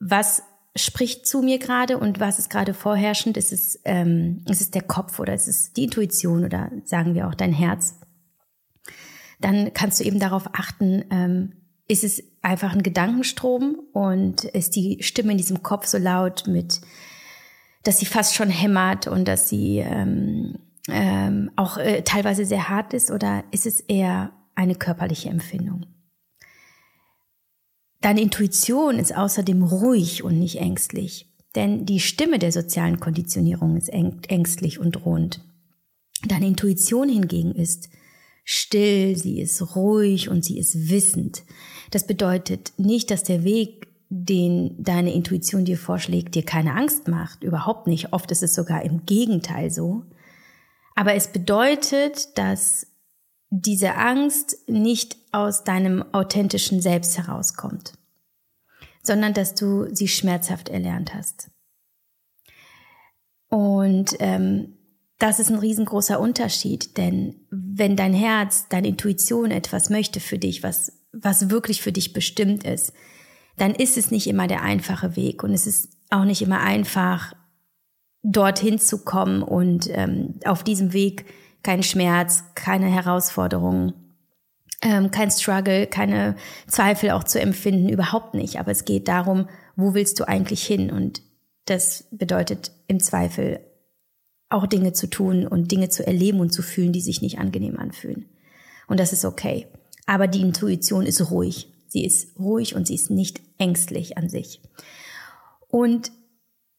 was 0.00 0.42
spricht 0.76 1.26
zu 1.26 1.42
mir 1.42 1.58
gerade 1.58 1.98
und 1.98 2.20
was 2.20 2.38
ist 2.38 2.50
gerade 2.50 2.72
vorherrschend, 2.72 3.36
ist 3.36 3.52
es, 3.52 3.80
ähm, 3.84 4.44
ist 4.48 4.60
es 4.60 4.70
der 4.70 4.82
Kopf 4.82 5.18
oder 5.18 5.34
ist 5.34 5.48
es 5.48 5.72
die 5.72 5.84
Intuition 5.84 6.44
oder 6.44 6.70
sagen 6.84 7.14
wir 7.14 7.28
auch 7.28 7.34
dein 7.34 7.52
Herz 7.52 7.96
dann 9.44 9.72
kannst 9.74 10.00
du 10.00 10.04
eben 10.04 10.18
darauf 10.18 10.48
achten, 10.54 11.04
ähm, 11.10 11.52
ist 11.88 12.04
es 12.04 12.22
einfach 12.40 12.72
ein 12.72 12.82
Gedankenstrom 12.82 13.76
und 13.92 14.44
ist 14.44 14.76
die 14.76 15.02
Stimme 15.02 15.32
in 15.32 15.38
diesem 15.38 15.62
Kopf 15.62 15.86
so 15.86 15.98
laut 15.98 16.44
mit, 16.46 16.80
dass 17.82 17.98
sie 17.98 18.06
fast 18.06 18.34
schon 18.34 18.50
hämmert 18.50 19.06
und 19.06 19.26
dass 19.26 19.48
sie 19.48 19.78
ähm, 19.78 20.58
ähm, 20.88 21.50
auch 21.56 21.76
äh, 21.76 22.02
teilweise 22.02 22.44
sehr 22.44 22.68
hart 22.68 22.94
ist 22.94 23.10
oder 23.10 23.44
ist 23.50 23.66
es 23.66 23.80
eher 23.80 24.32
eine 24.54 24.74
körperliche 24.74 25.28
Empfindung? 25.28 25.86
Deine 28.00 28.20
Intuition 28.20 28.98
ist 28.98 29.16
außerdem 29.16 29.62
ruhig 29.62 30.24
und 30.24 30.38
nicht 30.38 30.58
ängstlich, 30.58 31.32
denn 31.54 31.86
die 31.86 32.00
Stimme 32.00 32.38
der 32.38 32.50
sozialen 32.50 32.98
Konditionierung 32.98 33.76
ist 33.76 33.88
ängstlich 33.90 34.80
und 34.80 34.92
drohend. 34.92 35.44
Deine 36.26 36.46
Intuition 36.46 37.08
hingegen 37.08 37.54
ist 37.54 37.88
still, 38.44 39.16
sie 39.16 39.40
ist 39.40 39.76
ruhig 39.76 40.28
und 40.28 40.44
sie 40.44 40.58
ist 40.58 40.90
wissend. 40.90 41.42
Das 41.90 42.06
bedeutet 42.06 42.72
nicht, 42.76 43.10
dass 43.10 43.22
der 43.22 43.44
Weg, 43.44 43.88
den 44.08 44.82
deine 44.82 45.14
Intuition 45.14 45.64
dir 45.64 45.78
vorschlägt, 45.78 46.34
dir 46.34 46.44
keine 46.44 46.74
Angst 46.74 47.08
macht. 47.08 47.42
Überhaupt 47.44 47.86
nicht. 47.86 48.12
Oft 48.12 48.30
ist 48.30 48.42
es 48.42 48.54
sogar 48.54 48.82
im 48.82 49.06
Gegenteil 49.06 49.70
so. 49.70 50.04
Aber 50.94 51.14
es 51.14 51.28
bedeutet, 51.28 52.36
dass 52.36 52.86
diese 53.48 53.94
Angst 53.94 54.56
nicht 54.66 55.16
aus 55.30 55.64
deinem 55.64 56.02
authentischen 56.12 56.80
Selbst 56.80 57.18
herauskommt, 57.18 57.92
sondern 59.02 59.34
dass 59.34 59.54
du 59.54 59.94
sie 59.94 60.08
schmerzhaft 60.08 60.68
erlernt 60.68 61.14
hast. 61.14 61.50
Und 63.48 64.16
ähm, 64.20 64.78
das 65.22 65.38
ist 65.38 65.50
ein 65.50 65.58
riesengroßer 65.58 66.18
Unterschied, 66.18 66.96
denn 66.96 67.36
wenn 67.48 67.94
dein 67.94 68.12
Herz, 68.12 68.66
deine 68.68 68.88
Intuition 68.88 69.52
etwas 69.52 69.88
möchte 69.88 70.18
für 70.18 70.36
dich, 70.36 70.64
was, 70.64 71.00
was 71.12 71.48
wirklich 71.48 71.80
für 71.80 71.92
dich 71.92 72.12
bestimmt 72.12 72.64
ist, 72.64 72.92
dann 73.56 73.72
ist 73.72 73.96
es 73.96 74.10
nicht 74.10 74.26
immer 74.26 74.48
der 74.48 74.62
einfache 74.62 75.14
Weg 75.14 75.44
und 75.44 75.52
es 75.52 75.68
ist 75.68 75.90
auch 76.10 76.24
nicht 76.24 76.42
immer 76.42 76.60
einfach, 76.60 77.34
dorthin 78.24 78.80
zu 78.80 79.04
kommen 79.04 79.42
und 79.42 79.88
ähm, 79.92 80.40
auf 80.44 80.64
diesem 80.64 80.92
Weg 80.92 81.26
kein 81.62 81.84
Schmerz, 81.84 82.42
keine 82.56 82.86
Herausforderungen, 82.86 83.92
ähm, 84.82 85.12
kein 85.12 85.30
Struggle, 85.30 85.86
keine 85.86 86.34
Zweifel 86.66 87.12
auch 87.12 87.22
zu 87.22 87.40
empfinden, 87.40 87.88
überhaupt 87.88 88.34
nicht. 88.34 88.58
Aber 88.58 88.72
es 88.72 88.84
geht 88.84 89.06
darum, 89.06 89.48
wo 89.76 89.94
willst 89.94 90.18
du 90.18 90.26
eigentlich 90.26 90.66
hin? 90.66 90.90
Und 90.90 91.22
das 91.66 92.08
bedeutet 92.10 92.72
im 92.88 92.98
Zweifel 92.98 93.60
auch 94.52 94.66
Dinge 94.66 94.92
zu 94.92 95.08
tun 95.08 95.46
und 95.46 95.70
Dinge 95.72 95.88
zu 95.88 96.06
erleben 96.06 96.40
und 96.40 96.52
zu 96.52 96.62
fühlen, 96.62 96.92
die 96.92 97.00
sich 97.00 97.22
nicht 97.22 97.38
angenehm 97.38 97.78
anfühlen. 97.78 98.26
Und 98.86 99.00
das 99.00 99.12
ist 99.12 99.24
okay. 99.24 99.66
Aber 100.06 100.26
die 100.26 100.40
Intuition 100.40 101.06
ist 101.06 101.30
ruhig. 101.30 101.68
Sie 101.88 102.04
ist 102.04 102.38
ruhig 102.38 102.74
und 102.74 102.86
sie 102.86 102.94
ist 102.94 103.10
nicht 103.10 103.40
ängstlich 103.58 104.18
an 104.18 104.28
sich. 104.28 104.60
Und 105.68 106.12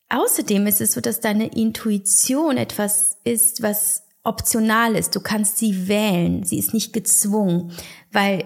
außerdem 0.09 0.67
ist 0.67 0.81
es 0.81 0.93
so, 0.93 1.01
dass 1.01 1.19
deine 1.19 1.47
Intuition 1.47 2.57
etwas 2.57 3.17
ist, 3.23 3.61
was 3.61 4.03
optional 4.23 4.95
ist. 4.95 5.15
Du 5.15 5.19
kannst 5.19 5.57
sie 5.57 5.87
wählen. 5.87 6.43
Sie 6.43 6.57
ist 6.57 6.73
nicht 6.73 6.93
gezwungen, 6.93 7.71
weil 8.11 8.45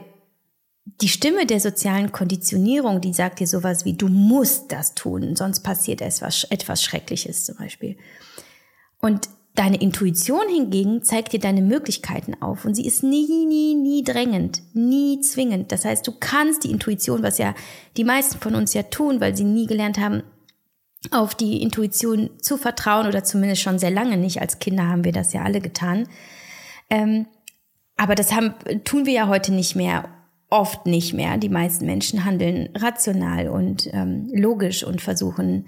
die 1.02 1.10
Stimme 1.10 1.46
der 1.46 1.60
sozialen 1.60 2.12
Konditionierung, 2.12 3.02
die 3.02 3.14
sagt 3.14 3.40
dir 3.40 3.48
sowas 3.48 3.86
wie, 3.86 3.94
du 3.94 4.08
musst 4.08 4.72
das 4.72 4.96
tun, 4.96 5.36
sonst 5.36 5.60
passiert 5.60 6.02
etwas, 6.02 6.46
etwas 6.46 6.82
Schreckliches 6.82 7.44
zum 7.44 7.58
Beispiel. 7.58 7.98
Und 9.00 9.30
deine 9.56 9.82
Intuition 9.82 10.48
hingegen 10.50 11.02
zeigt 11.02 11.34
dir 11.34 11.40
deine 11.40 11.62
Möglichkeiten 11.62 12.36
auf 12.42 12.64
und 12.64 12.76
sie 12.76 12.86
ist 12.86 13.04
nie, 13.04 13.28
nie, 13.46 13.74
nie 13.74 14.04
drängend, 14.04 14.62
nie 14.74 15.20
zwingend. 15.22 15.72
Das 15.72 15.84
heißt, 15.84 16.06
du 16.08 16.12
kannst 16.20 16.64
die 16.64 16.72
Intuition, 16.72 17.24
was 17.24 17.40
ja 17.40 17.56
die 17.98 18.04
meisten 18.04 18.40
von 18.40 18.54
uns 18.54 18.74
ja 18.74 18.84
tun, 18.84 19.20
weil 19.20 19.36
sie 19.36 19.44
nie 19.44 19.66
gelernt 19.66 19.98
haben, 19.98 20.22
auf 21.12 21.36
die 21.36 21.62
Intuition 21.62 22.30
zu 22.40 22.58
vertrauen 22.58 23.08
oder 23.08 23.24
zumindest 23.24 23.62
schon 23.62 23.80
sehr 23.80 23.92
lange 23.92 24.18
nicht. 24.18 24.42
Als 24.42 24.60
Kinder 24.60 24.88
haben 24.88 25.04
wir 25.04 25.12
das 25.12 25.34
ja 25.34 25.44
alle 25.44 25.62
getan. 25.62 26.08
Ähm, 26.90 27.28
aber 27.96 28.16
das 28.16 28.34
haben, 28.34 28.54
tun 28.84 29.06
wir 29.06 29.14
ja 29.14 29.28
heute 29.28 29.54
nicht 29.54 29.76
mehr, 29.76 30.10
oft 30.50 30.86
nicht 30.86 31.14
mehr. 31.14 31.38
Die 31.38 31.50
meisten 31.50 31.86
Menschen 31.86 32.26
handeln 32.26 32.70
rational 32.76 33.50
und 33.50 33.90
ähm, 33.92 34.30
logisch 34.34 34.84
und 34.84 35.02
versuchen 35.02 35.66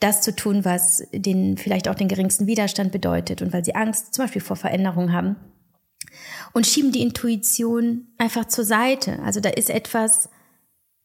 das 0.00 0.22
zu 0.22 0.34
tun, 0.34 0.64
was 0.64 1.06
den 1.12 1.56
vielleicht 1.58 1.88
auch 1.88 1.94
den 1.94 2.08
geringsten 2.08 2.46
Widerstand 2.46 2.90
bedeutet 2.90 3.42
und 3.42 3.52
weil 3.52 3.64
sie 3.64 3.74
Angst 3.74 4.14
zum 4.14 4.24
Beispiel 4.24 4.40
vor 4.40 4.56
Veränderung 4.56 5.12
haben 5.12 5.36
und 6.52 6.66
schieben 6.66 6.90
die 6.90 7.02
Intuition 7.02 8.08
einfach 8.18 8.46
zur 8.46 8.64
Seite. 8.64 9.20
Also 9.20 9.40
da 9.40 9.50
ist 9.50 9.70
etwas, 9.70 10.30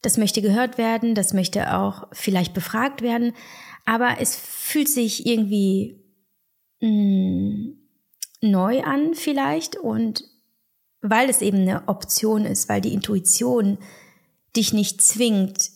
das 0.00 0.16
möchte 0.16 0.40
gehört 0.40 0.78
werden, 0.78 1.14
das 1.14 1.34
möchte 1.34 1.76
auch 1.76 2.08
vielleicht 2.12 2.54
befragt 2.54 3.02
werden, 3.02 3.34
aber 3.84 4.16
es 4.20 4.34
fühlt 4.34 4.88
sich 4.88 5.26
irgendwie 5.26 6.02
mh, 6.80 6.88
mm, 6.90 7.78
neu 8.40 8.82
an 8.82 9.14
vielleicht 9.14 9.76
und 9.76 10.24
weil 11.02 11.28
es 11.28 11.42
eben 11.42 11.58
eine 11.58 11.86
Option 11.88 12.44
ist, 12.44 12.68
weil 12.68 12.80
die 12.80 12.94
Intuition 12.94 13.78
dich 14.56 14.72
nicht 14.72 15.02
zwingt, 15.02 15.70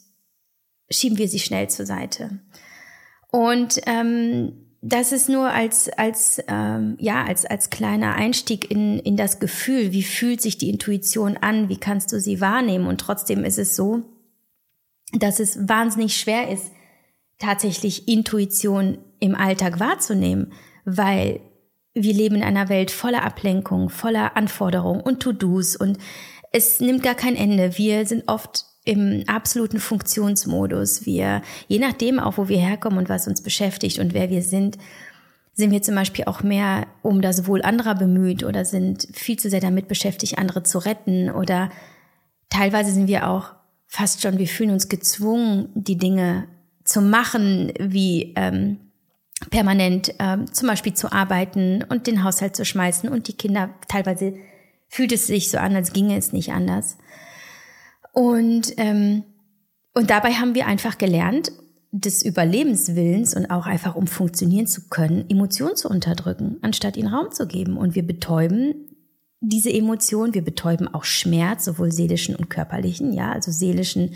schieben 0.91 1.19
wir 1.19 1.29
sie 1.29 1.39
schnell 1.39 1.69
zur 1.69 1.87
Seite. 1.87 2.41
Und 3.31 3.81
ähm, 3.87 4.53
das 4.83 5.13
ist 5.13 5.29
nur 5.29 5.51
als 5.51 5.91
als 5.91 6.43
ähm, 6.49 6.97
ja 6.99 7.25
als 7.25 7.45
als 7.45 7.71
kleiner 7.71 8.15
Einstieg 8.15 8.71
in 8.71 8.99
in 8.99 9.17
das 9.17 9.39
Gefühl, 9.39 9.93
wie 9.93 10.03
fühlt 10.03 10.41
sich 10.41 10.57
die 10.57 10.71
Intuition 10.71 11.37
an, 11.37 11.69
wie 11.69 11.77
kannst 11.77 12.13
du 12.13 12.21
sie 12.21 12.41
wahrnehmen 12.41 12.87
und 12.87 13.01
trotzdem 13.01 13.45
ist 13.45 13.59
es 13.59 13.77
so, 13.77 14.03
dass 15.13 15.39
es 15.39 15.69
wahnsinnig 15.69 16.17
schwer 16.17 16.49
ist, 16.51 16.73
tatsächlich 17.39 18.09
Intuition 18.09 18.99
im 19.19 19.35
Alltag 19.35 19.81
wahrzunehmen, 19.81 20.53
weil 20.85 21.41
wir 21.93 22.15
leben 22.15 22.37
in 22.37 22.43
einer 22.43 22.69
Welt 22.69 22.91
voller 22.91 23.25
Ablenkung, 23.25 23.91
voller 23.91 24.37
Anforderungen 24.37 25.03
und 25.03 25.21
To-Dos 25.21 25.77
und 25.77 25.99
es 26.53 26.81
nimmt 26.81 27.03
gar 27.03 27.15
kein 27.15 27.37
Ende. 27.37 27.77
Wir 27.77 28.07
sind 28.07 28.29
oft 28.29 28.65
im 28.91 29.23
absoluten 29.29 29.79
Funktionsmodus. 29.79 31.07
Wir, 31.07 31.43
je 31.69 31.79
nachdem 31.79 32.19
auch, 32.19 32.39
wo 32.39 32.49
wir 32.49 32.59
herkommen 32.59 32.99
und 32.99 33.09
was 33.09 33.29
uns 33.29 33.41
beschäftigt 33.41 34.01
und 34.01 34.15
wer 34.15 34.31
wir 34.31 34.43
sind, 34.43 34.79
sind 35.55 35.71
wir 35.71 35.81
zum 35.81 35.95
Beispiel 35.95 36.25
auch 36.25 36.43
mehr 36.43 36.89
um 37.03 37.23
das 37.23 37.47
Wohl 37.47 37.63
anderer 37.63 37.95
bemüht 37.95 38.43
oder 38.43 38.65
sind 38.65 39.07
viel 39.13 39.39
zu 39.39 39.49
sehr 39.49 39.61
damit 39.61 39.87
beschäftigt, 39.87 40.39
andere 40.39 40.65
zu 40.65 40.79
retten 40.79 41.31
oder 41.31 41.71
teilweise 42.49 42.91
sind 42.91 43.07
wir 43.07 43.29
auch 43.29 43.53
fast 43.87 44.23
schon, 44.23 44.39
wir 44.39 44.49
fühlen 44.49 44.73
uns 44.73 44.89
gezwungen, 44.89 45.69
die 45.75 45.97
Dinge 45.97 46.49
zu 46.83 47.01
machen, 47.01 47.73
wie 47.79 48.33
ähm, 48.35 48.79
permanent 49.51 50.15
ähm, 50.19 50.53
zum 50.53 50.67
Beispiel 50.67 50.95
zu 50.95 51.13
arbeiten 51.13 51.85
und 51.89 52.09
den 52.09 52.25
Haushalt 52.25 52.57
zu 52.57 52.65
schmeißen 52.65 53.09
und 53.09 53.29
die 53.29 53.37
Kinder 53.37 53.71
teilweise 53.87 54.35
fühlt 54.89 55.13
es 55.13 55.29
sich 55.29 55.49
so 55.49 55.59
an, 55.59 55.77
als 55.77 55.93
ginge 55.93 56.17
es 56.17 56.33
nicht 56.33 56.51
anders. 56.51 56.99
Und, 58.13 58.75
ähm, 58.77 59.25
und 59.95 60.11
dabei 60.11 60.33
haben 60.33 60.55
wir 60.55 60.67
einfach 60.67 60.99
gelernt, 60.99 61.53
des 61.93 62.25
Überlebenswillens 62.25 63.35
und 63.35 63.51
auch 63.51 63.67
einfach 63.67 63.97
um 63.97 64.07
funktionieren 64.07 64.67
zu 64.67 64.89
können, 64.89 65.25
Emotionen 65.29 65.75
zu 65.75 65.89
unterdrücken, 65.89 66.59
anstatt 66.63 66.97
ihnen 66.97 67.13
Raum 67.13 67.33
zu 67.33 67.47
geben. 67.49 67.77
Und 67.77 67.95
wir 67.95 68.07
betäuben 68.07 68.87
diese 69.41 69.73
Emotionen, 69.73 70.35
wir 70.35 70.45
betäuben 70.45 70.87
auch 70.87 71.05
Schmerz, 71.05 71.65
sowohl 71.65 71.91
seelischen 71.91 72.37
und 72.37 72.51
körperlichen, 72.51 73.13
ja, 73.13 73.33
also 73.33 73.51
seelischen 73.51 74.15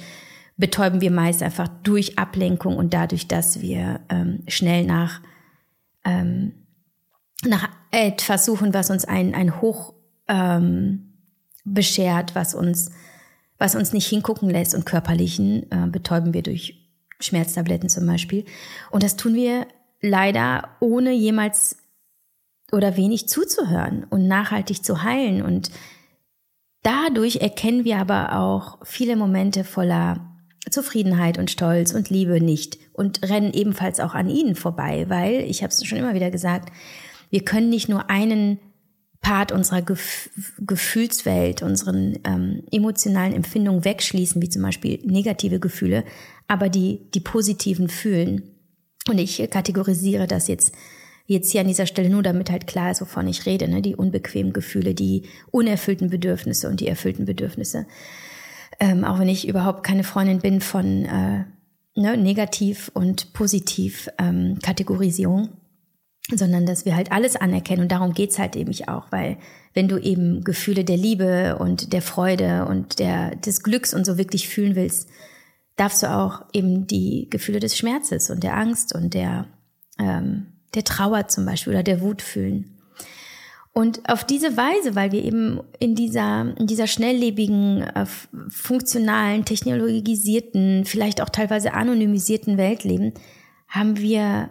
betäuben 0.56 1.00
wir 1.00 1.10
meist 1.10 1.42
einfach 1.42 1.68
durch 1.82 2.18
Ablenkung 2.18 2.76
und 2.76 2.94
dadurch, 2.94 3.26
dass 3.26 3.60
wir 3.60 4.00
ähm, 4.08 4.44
schnell 4.46 4.84
nach, 4.84 5.20
ähm, 6.04 6.52
nach 7.44 7.68
etwas 7.90 8.44
suchen, 8.44 8.72
was 8.72 8.90
uns 8.90 9.04
ein, 9.04 9.34
ein 9.34 9.60
Hoch 9.60 9.94
ähm, 10.28 11.14
beschert, 11.64 12.34
was 12.34 12.54
uns 12.54 12.90
was 13.58 13.74
uns 13.74 13.92
nicht 13.92 14.06
hingucken 14.06 14.50
lässt 14.50 14.74
und 14.74 14.86
körperlichen 14.86 15.70
äh, 15.70 15.86
betäuben 15.86 16.34
wir 16.34 16.42
durch 16.42 16.84
Schmerztabletten 17.20 17.88
zum 17.88 18.06
Beispiel. 18.06 18.44
Und 18.90 19.02
das 19.02 19.16
tun 19.16 19.34
wir 19.34 19.66
leider 20.00 20.68
ohne 20.80 21.12
jemals 21.12 21.78
oder 22.72 22.96
wenig 22.96 23.28
zuzuhören 23.28 24.04
und 24.04 24.26
nachhaltig 24.26 24.84
zu 24.84 25.02
heilen. 25.02 25.42
Und 25.42 25.70
dadurch 26.82 27.36
erkennen 27.36 27.84
wir 27.84 27.98
aber 27.98 28.38
auch 28.38 28.78
viele 28.84 29.16
Momente 29.16 29.64
voller 29.64 30.34
Zufriedenheit 30.70 31.38
und 31.38 31.50
Stolz 31.50 31.92
und 31.92 32.10
Liebe 32.10 32.40
nicht 32.40 32.78
und 32.92 33.22
rennen 33.22 33.52
ebenfalls 33.52 34.00
auch 34.00 34.14
an 34.14 34.28
ihnen 34.28 34.54
vorbei, 34.54 35.06
weil, 35.08 35.40
ich 35.42 35.62
habe 35.62 35.72
es 35.72 35.84
schon 35.84 35.98
immer 35.98 36.14
wieder 36.14 36.30
gesagt, 36.30 36.70
wir 37.30 37.44
können 37.44 37.68
nicht 37.68 37.88
nur 37.88 38.10
einen 38.10 38.58
Part 39.24 39.52
unserer 39.52 39.80
Gef 39.80 40.28
Gefühlswelt, 40.58 41.62
unseren 41.62 42.18
ähm, 42.24 42.62
emotionalen 42.70 43.32
Empfindungen 43.32 43.84
wegschließen, 43.84 44.40
wie 44.42 44.50
zum 44.50 44.60
Beispiel 44.60 45.00
negative 45.02 45.58
Gefühle, 45.58 46.04
aber 46.46 46.68
die, 46.68 47.00
die 47.14 47.20
positiven 47.20 47.88
fühlen. 47.88 48.42
Und 49.08 49.18
ich 49.18 49.38
kategorisiere 49.50 50.26
das 50.26 50.46
jetzt, 50.46 50.74
jetzt 51.26 51.50
hier 51.52 51.62
an 51.62 51.68
dieser 51.68 51.86
Stelle 51.86 52.10
nur, 52.10 52.22
damit 52.22 52.50
halt 52.50 52.66
klar 52.66 52.90
ist, 52.90 53.00
wovon 53.00 53.26
ich 53.26 53.46
rede, 53.46 53.66
ne? 53.66 53.80
die 53.80 53.96
unbequemen 53.96 54.52
Gefühle, 54.52 54.94
die 54.94 55.22
unerfüllten 55.50 56.10
Bedürfnisse 56.10 56.68
und 56.68 56.80
die 56.80 56.88
erfüllten 56.88 57.24
Bedürfnisse. 57.24 57.86
Ähm, 58.78 59.04
auch 59.04 59.18
wenn 59.18 59.28
ich 59.30 59.48
überhaupt 59.48 59.84
keine 59.84 60.04
Freundin 60.04 60.40
bin 60.40 60.60
von 60.60 61.06
äh, 61.06 61.44
ne, 61.94 62.16
negativ 62.18 62.90
und 62.92 63.32
positiv 63.32 64.10
ähm, 64.18 64.58
Kategorisierung 64.62 65.48
sondern 66.30 66.64
dass 66.64 66.84
wir 66.84 66.96
halt 66.96 67.12
alles 67.12 67.36
anerkennen 67.36 67.82
und 67.82 67.92
darum 67.92 68.14
geht's 68.14 68.38
halt 68.38 68.56
eben 68.56 68.72
auch, 68.88 69.12
weil 69.12 69.36
wenn 69.74 69.88
du 69.88 69.98
eben 69.98 70.42
Gefühle 70.42 70.84
der 70.84 70.96
Liebe 70.96 71.56
und 71.58 71.92
der 71.92 72.02
Freude 72.02 72.66
und 72.66 72.98
der, 72.98 73.36
des 73.36 73.62
Glücks 73.62 73.92
und 73.92 74.06
so 74.06 74.16
wirklich 74.16 74.48
fühlen 74.48 74.74
willst, 74.74 75.08
darfst 75.76 76.02
du 76.02 76.10
auch 76.10 76.44
eben 76.52 76.86
die 76.86 77.28
Gefühle 77.30 77.60
des 77.60 77.76
Schmerzes 77.76 78.30
und 78.30 78.42
der 78.42 78.56
Angst 78.56 78.94
und 78.94 79.12
der, 79.12 79.46
ähm, 79.98 80.46
der 80.74 80.84
Trauer 80.84 81.28
zum 81.28 81.44
Beispiel 81.44 81.72
oder 81.72 81.82
der 81.82 82.00
Wut 82.00 82.22
fühlen. 82.22 82.70
Und 83.72 84.08
auf 84.08 84.22
diese 84.22 84.56
Weise, 84.56 84.94
weil 84.94 85.10
wir 85.10 85.24
eben 85.24 85.60
in 85.80 85.96
dieser, 85.96 86.56
in 86.56 86.68
dieser 86.68 86.86
schnelllebigen, 86.86 87.82
äh, 87.82 88.06
funktionalen, 88.48 89.44
technologisierten, 89.44 90.84
vielleicht 90.84 91.20
auch 91.20 91.28
teilweise 91.28 91.74
anonymisierten 91.74 92.56
Welt 92.56 92.84
leben, 92.84 93.14
haben 93.68 93.98
wir 93.98 94.48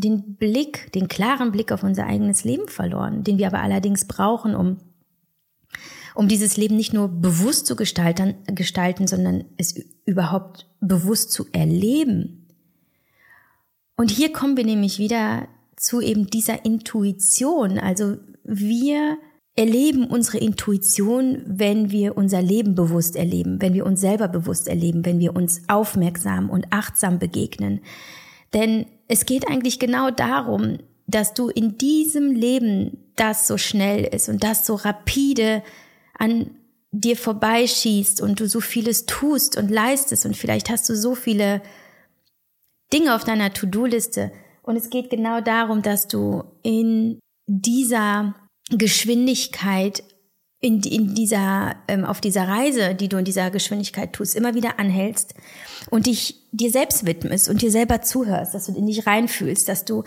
den 0.00 0.36
Blick, 0.36 0.92
den 0.92 1.08
klaren 1.08 1.52
Blick 1.52 1.72
auf 1.72 1.82
unser 1.82 2.06
eigenes 2.06 2.44
Leben 2.44 2.68
verloren, 2.68 3.24
den 3.24 3.38
wir 3.38 3.46
aber 3.46 3.60
allerdings 3.60 4.06
brauchen, 4.06 4.54
um, 4.54 4.78
um 6.14 6.28
dieses 6.28 6.56
Leben 6.56 6.76
nicht 6.76 6.92
nur 6.92 7.08
bewusst 7.08 7.66
zu 7.66 7.76
gestalten, 7.76 8.34
gestalten, 8.46 9.06
sondern 9.06 9.44
es 9.56 9.74
überhaupt 10.04 10.68
bewusst 10.80 11.32
zu 11.32 11.46
erleben. 11.52 12.46
Und 13.96 14.10
hier 14.10 14.32
kommen 14.32 14.56
wir 14.56 14.64
nämlich 14.64 14.98
wieder 14.98 15.46
zu 15.76 16.00
eben 16.00 16.26
dieser 16.26 16.64
Intuition. 16.64 17.78
Also 17.78 18.16
wir 18.44 19.18
erleben 19.56 20.06
unsere 20.06 20.38
Intuition, 20.38 21.42
wenn 21.44 21.90
wir 21.90 22.16
unser 22.16 22.40
Leben 22.40 22.74
bewusst 22.74 23.16
erleben, 23.16 23.60
wenn 23.60 23.74
wir 23.74 23.84
uns 23.84 24.00
selber 24.00 24.28
bewusst 24.28 24.68
erleben, 24.68 25.04
wenn 25.04 25.18
wir 25.18 25.36
uns 25.36 25.62
aufmerksam 25.68 26.48
und 26.48 26.66
achtsam 26.70 27.18
begegnen. 27.18 27.80
Denn 28.54 28.86
es 29.08 29.26
geht 29.26 29.48
eigentlich 29.48 29.78
genau 29.78 30.10
darum, 30.10 30.78
dass 31.06 31.34
du 31.34 31.48
in 31.48 31.78
diesem 31.78 32.32
Leben, 32.32 33.12
das 33.16 33.46
so 33.46 33.58
schnell 33.58 34.04
ist 34.04 34.28
und 34.28 34.42
das 34.42 34.64
so 34.64 34.76
rapide 34.76 35.62
an 36.16 36.50
dir 36.92 37.16
vorbeischießt 37.16 38.20
und 38.20 38.40
du 38.40 38.48
so 38.48 38.60
vieles 38.60 39.06
tust 39.06 39.56
und 39.56 39.70
leistest 39.70 40.26
und 40.26 40.36
vielleicht 40.36 40.70
hast 40.70 40.88
du 40.88 40.96
so 40.96 41.14
viele 41.14 41.62
Dinge 42.92 43.14
auf 43.14 43.24
deiner 43.24 43.52
To-Do-Liste. 43.52 44.32
Und 44.62 44.76
es 44.76 44.90
geht 44.90 45.10
genau 45.10 45.40
darum, 45.40 45.82
dass 45.82 46.08
du 46.08 46.44
in 46.62 47.20
dieser 47.46 48.34
Geschwindigkeit, 48.70 50.02
in, 50.60 50.82
in 50.82 51.14
dieser, 51.14 51.76
ähm, 51.88 52.04
auf 52.04 52.20
dieser 52.20 52.46
Reise, 52.46 52.94
die 52.94 53.08
du 53.08 53.16
in 53.16 53.24
dieser 53.24 53.50
Geschwindigkeit 53.50 54.12
tust, 54.12 54.36
immer 54.36 54.54
wieder 54.54 54.78
anhältst 54.78 55.34
und 55.88 56.06
dich 56.06 56.36
dir 56.52 56.70
selbst 56.70 57.06
widmest 57.06 57.48
und 57.48 57.62
dir 57.62 57.70
selber 57.70 58.02
zuhörst, 58.02 58.54
dass 58.54 58.66
du 58.66 58.74
in 58.74 58.86
dich 58.86 59.06
reinfühlst, 59.06 59.68
dass 59.68 59.86
du 59.86 60.04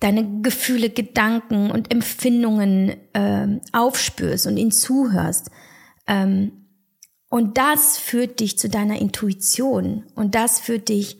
deine 0.00 0.40
Gefühle, 0.40 0.88
Gedanken 0.88 1.70
und 1.70 1.92
Empfindungen 1.92 2.96
ähm, 3.12 3.60
aufspürst 3.72 4.46
und 4.46 4.56
ihnen 4.56 4.72
zuhörst. 4.72 5.50
Ähm, 6.06 6.52
und 7.28 7.58
das 7.58 7.98
führt 7.98 8.40
dich 8.40 8.58
zu 8.58 8.70
deiner 8.70 8.98
Intuition 8.98 10.04
und 10.14 10.34
das 10.34 10.60
führt 10.60 10.88
dich 10.88 11.18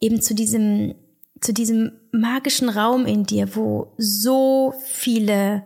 eben 0.00 0.22
zu 0.22 0.34
diesem, 0.34 0.94
zu 1.40 1.52
diesem 1.52 1.92
magischen 2.12 2.68
Raum 2.68 3.06
in 3.06 3.24
dir, 3.24 3.56
wo 3.56 3.92
so 3.98 4.72
viele 4.84 5.64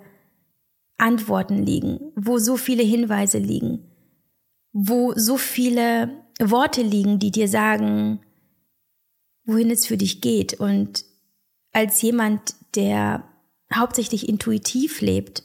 Antworten 1.05 1.63
liegen, 1.63 2.13
wo 2.17 2.39
so 2.39 2.57
viele 2.57 2.83
Hinweise 2.83 3.37
liegen, 3.39 3.85
wo 4.73 5.13
so 5.15 5.37
viele 5.37 6.25
Worte 6.41 6.81
liegen, 6.81 7.19
die 7.19 7.31
dir 7.31 7.47
sagen, 7.47 8.21
wohin 9.45 9.71
es 9.71 9.87
für 9.87 9.99
dich 9.99 10.23
geht. 10.23 10.55
Und 10.55 11.05
als 11.73 12.01
jemand, 12.01 12.55
der 12.75 13.23
hauptsächlich 13.73 14.29
intuitiv 14.29 15.03
lebt, 15.03 15.45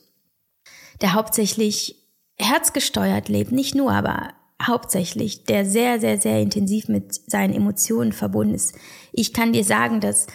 der 1.02 1.14
hauptsächlich 1.14 1.96
herzgesteuert 2.38 3.28
lebt, 3.28 3.52
nicht 3.52 3.76
nur, 3.76 3.92
aber 3.92 4.34
hauptsächlich, 4.62 5.44
der 5.44 5.66
sehr, 5.66 6.00
sehr, 6.00 6.22
sehr 6.22 6.42
intensiv 6.42 6.88
mit 6.88 7.14
seinen 7.30 7.54
Emotionen 7.54 8.14
verbunden 8.14 8.56
ist. 8.56 8.76
Ich 9.12 9.34
kann 9.34 9.52
dir 9.52 9.66
sagen, 9.66 10.00
dass 10.00 10.28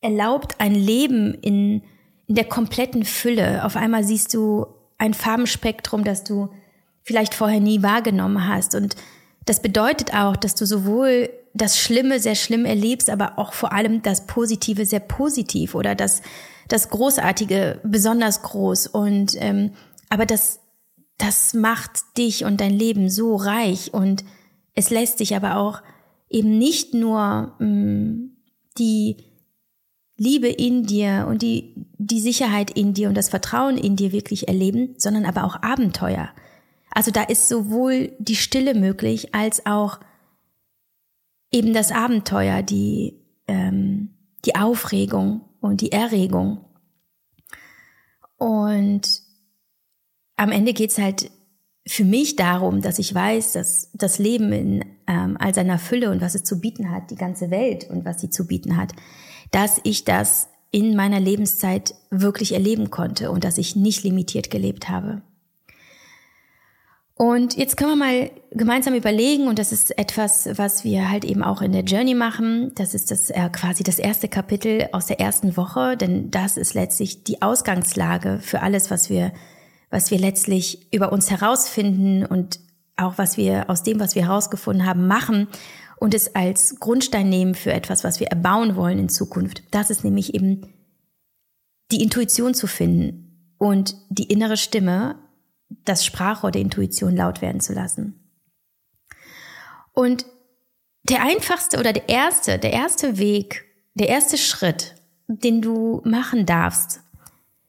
erlaubt 0.00 0.60
ein 0.60 0.76
Leben 0.76 1.34
in, 1.34 1.82
in 2.28 2.34
der 2.34 2.44
kompletten 2.44 3.04
Fülle. 3.04 3.64
Auf 3.64 3.74
einmal 3.74 4.04
siehst 4.04 4.32
du 4.34 4.66
ein 4.98 5.14
Farbenspektrum, 5.14 6.04
das 6.04 6.22
du 6.24 6.50
vielleicht 7.02 7.34
vorher 7.34 7.60
nie 7.60 7.82
wahrgenommen 7.82 8.46
hast. 8.46 8.74
Und 8.74 8.94
das 9.46 9.60
bedeutet 9.60 10.14
auch, 10.14 10.36
dass 10.36 10.54
du 10.54 10.66
sowohl 10.66 11.30
das 11.54 11.78
Schlimme 11.78 12.20
sehr 12.20 12.34
schlimm 12.34 12.66
erlebst, 12.66 13.08
aber 13.08 13.38
auch 13.38 13.54
vor 13.54 13.72
allem 13.72 14.02
das 14.02 14.26
Positive 14.26 14.84
sehr 14.84 15.00
positiv 15.00 15.74
oder 15.74 15.94
das, 15.94 16.20
das 16.68 16.90
Großartige 16.90 17.80
besonders 17.82 18.42
groß. 18.42 18.88
Und 18.88 19.32
ähm, 19.38 19.72
aber 20.10 20.26
das, 20.26 20.60
das 21.16 21.54
macht 21.54 21.90
dich 22.18 22.44
und 22.44 22.60
dein 22.60 22.74
Leben 22.74 23.08
so 23.08 23.36
reich 23.36 23.94
und 23.94 24.22
es 24.74 24.90
lässt 24.90 25.20
dich 25.20 25.34
aber 25.34 25.56
auch 25.56 25.82
eben 26.28 26.58
nicht 26.58 26.92
nur 26.92 27.54
mh, 27.58 27.66
mm, 27.66 28.30
die 28.76 29.16
Liebe 30.18 30.48
in 30.48 30.82
dir 30.82 31.26
und 31.28 31.42
die, 31.42 31.74
die 31.96 32.20
Sicherheit 32.20 32.72
in 32.72 32.92
dir 32.92 33.08
und 33.08 33.16
das 33.16 33.28
Vertrauen 33.28 33.78
in 33.78 33.94
dir 33.94 34.10
wirklich 34.10 34.48
erleben, 34.48 34.94
sondern 34.98 35.24
aber 35.24 35.44
auch 35.44 35.62
Abenteuer. 35.62 36.30
Also 36.90 37.12
da 37.12 37.22
ist 37.22 37.48
sowohl 37.48 38.12
die 38.18 38.34
Stille 38.34 38.74
möglich 38.74 39.32
als 39.32 39.64
auch 39.64 40.00
eben 41.52 41.72
das 41.72 41.92
Abenteuer, 41.92 42.62
die, 42.62 43.20
ähm, 43.46 44.10
die 44.44 44.56
Aufregung 44.56 45.42
und 45.60 45.80
die 45.80 45.92
Erregung. 45.92 46.64
Und 48.36 49.22
am 50.36 50.50
Ende 50.50 50.72
geht's 50.72 50.98
halt 50.98 51.30
für 51.86 52.04
mich 52.04 52.34
darum, 52.34 52.82
dass 52.82 52.98
ich 52.98 53.14
weiß, 53.14 53.52
dass 53.52 53.90
das 53.94 54.18
Leben 54.18 54.52
in 54.52 54.84
ähm, 55.06 55.36
all 55.38 55.54
seiner 55.54 55.78
Fülle 55.78 56.10
und 56.10 56.20
was 56.20 56.34
es 56.34 56.42
zu 56.42 56.60
bieten 56.60 56.90
hat, 56.90 57.10
die 57.10 57.16
ganze 57.16 57.50
Welt 57.50 57.88
und 57.88 58.04
was 58.04 58.20
sie 58.20 58.30
zu 58.30 58.46
bieten 58.46 58.76
hat, 58.76 58.92
dass 59.50 59.80
ich 59.84 60.04
das 60.04 60.48
in 60.70 60.96
meiner 60.96 61.20
Lebenszeit 61.20 61.94
wirklich 62.10 62.52
erleben 62.52 62.90
konnte 62.90 63.30
und 63.30 63.44
dass 63.44 63.58
ich 63.58 63.76
nicht 63.76 64.04
limitiert 64.04 64.50
gelebt 64.50 64.88
habe. 64.88 65.22
Und 67.18 67.56
jetzt 67.56 67.76
können 67.76 67.90
wir 67.90 67.96
mal 67.96 68.30
gemeinsam 68.52 68.94
überlegen, 68.94 69.48
und 69.48 69.58
das 69.58 69.72
ist 69.72 69.98
etwas, 69.98 70.48
was 70.56 70.84
wir 70.84 71.10
halt 71.10 71.24
eben 71.24 71.42
auch 71.42 71.62
in 71.62 71.72
der 71.72 71.82
Journey 71.82 72.14
machen. 72.14 72.70
Das 72.76 72.94
ist 72.94 73.10
das 73.10 73.30
äh, 73.30 73.48
quasi 73.50 73.82
das 73.82 73.98
erste 73.98 74.28
Kapitel 74.28 74.88
aus 74.92 75.06
der 75.06 75.18
ersten 75.18 75.56
Woche, 75.56 75.96
denn 75.96 76.30
das 76.30 76.56
ist 76.56 76.74
letztlich 76.74 77.24
die 77.24 77.42
Ausgangslage 77.42 78.38
für 78.40 78.60
alles, 78.60 78.92
was 78.92 79.10
wir, 79.10 79.32
was 79.90 80.12
wir 80.12 80.18
letztlich 80.18 80.86
über 80.92 81.10
uns 81.10 81.28
herausfinden 81.28 82.24
und 82.24 82.60
auch 82.96 83.18
was 83.18 83.36
wir 83.36 83.68
aus 83.68 83.82
dem, 83.82 83.98
was 83.98 84.14
wir 84.14 84.26
herausgefunden 84.26 84.86
haben, 84.86 85.08
machen 85.08 85.48
und 86.00 86.14
es 86.14 86.34
als 86.34 86.78
Grundstein 86.80 87.28
nehmen 87.28 87.54
für 87.54 87.72
etwas, 87.72 88.04
was 88.04 88.20
wir 88.20 88.28
erbauen 88.28 88.76
wollen 88.76 88.98
in 88.98 89.08
Zukunft. 89.08 89.62
Das 89.70 89.90
ist 89.90 90.04
nämlich 90.04 90.34
eben 90.34 90.72
die 91.90 92.02
Intuition 92.02 92.54
zu 92.54 92.66
finden 92.66 93.54
und 93.58 93.96
die 94.08 94.30
innere 94.30 94.56
Stimme, 94.56 95.16
das 95.84 96.04
Sprachrohr 96.04 96.50
der 96.50 96.62
Intuition 96.62 97.16
laut 97.16 97.42
werden 97.42 97.60
zu 97.60 97.72
lassen. 97.72 98.14
Und 99.92 100.26
der 101.02 101.22
einfachste 101.22 101.78
oder 101.78 101.92
der 101.92 102.08
erste, 102.08 102.58
der 102.58 102.72
erste 102.72 103.18
Weg, 103.18 103.64
der 103.94 104.08
erste 104.08 104.38
Schritt, 104.38 104.94
den 105.26 105.60
du 105.60 106.00
machen 106.04 106.46
darfst, 106.46 107.00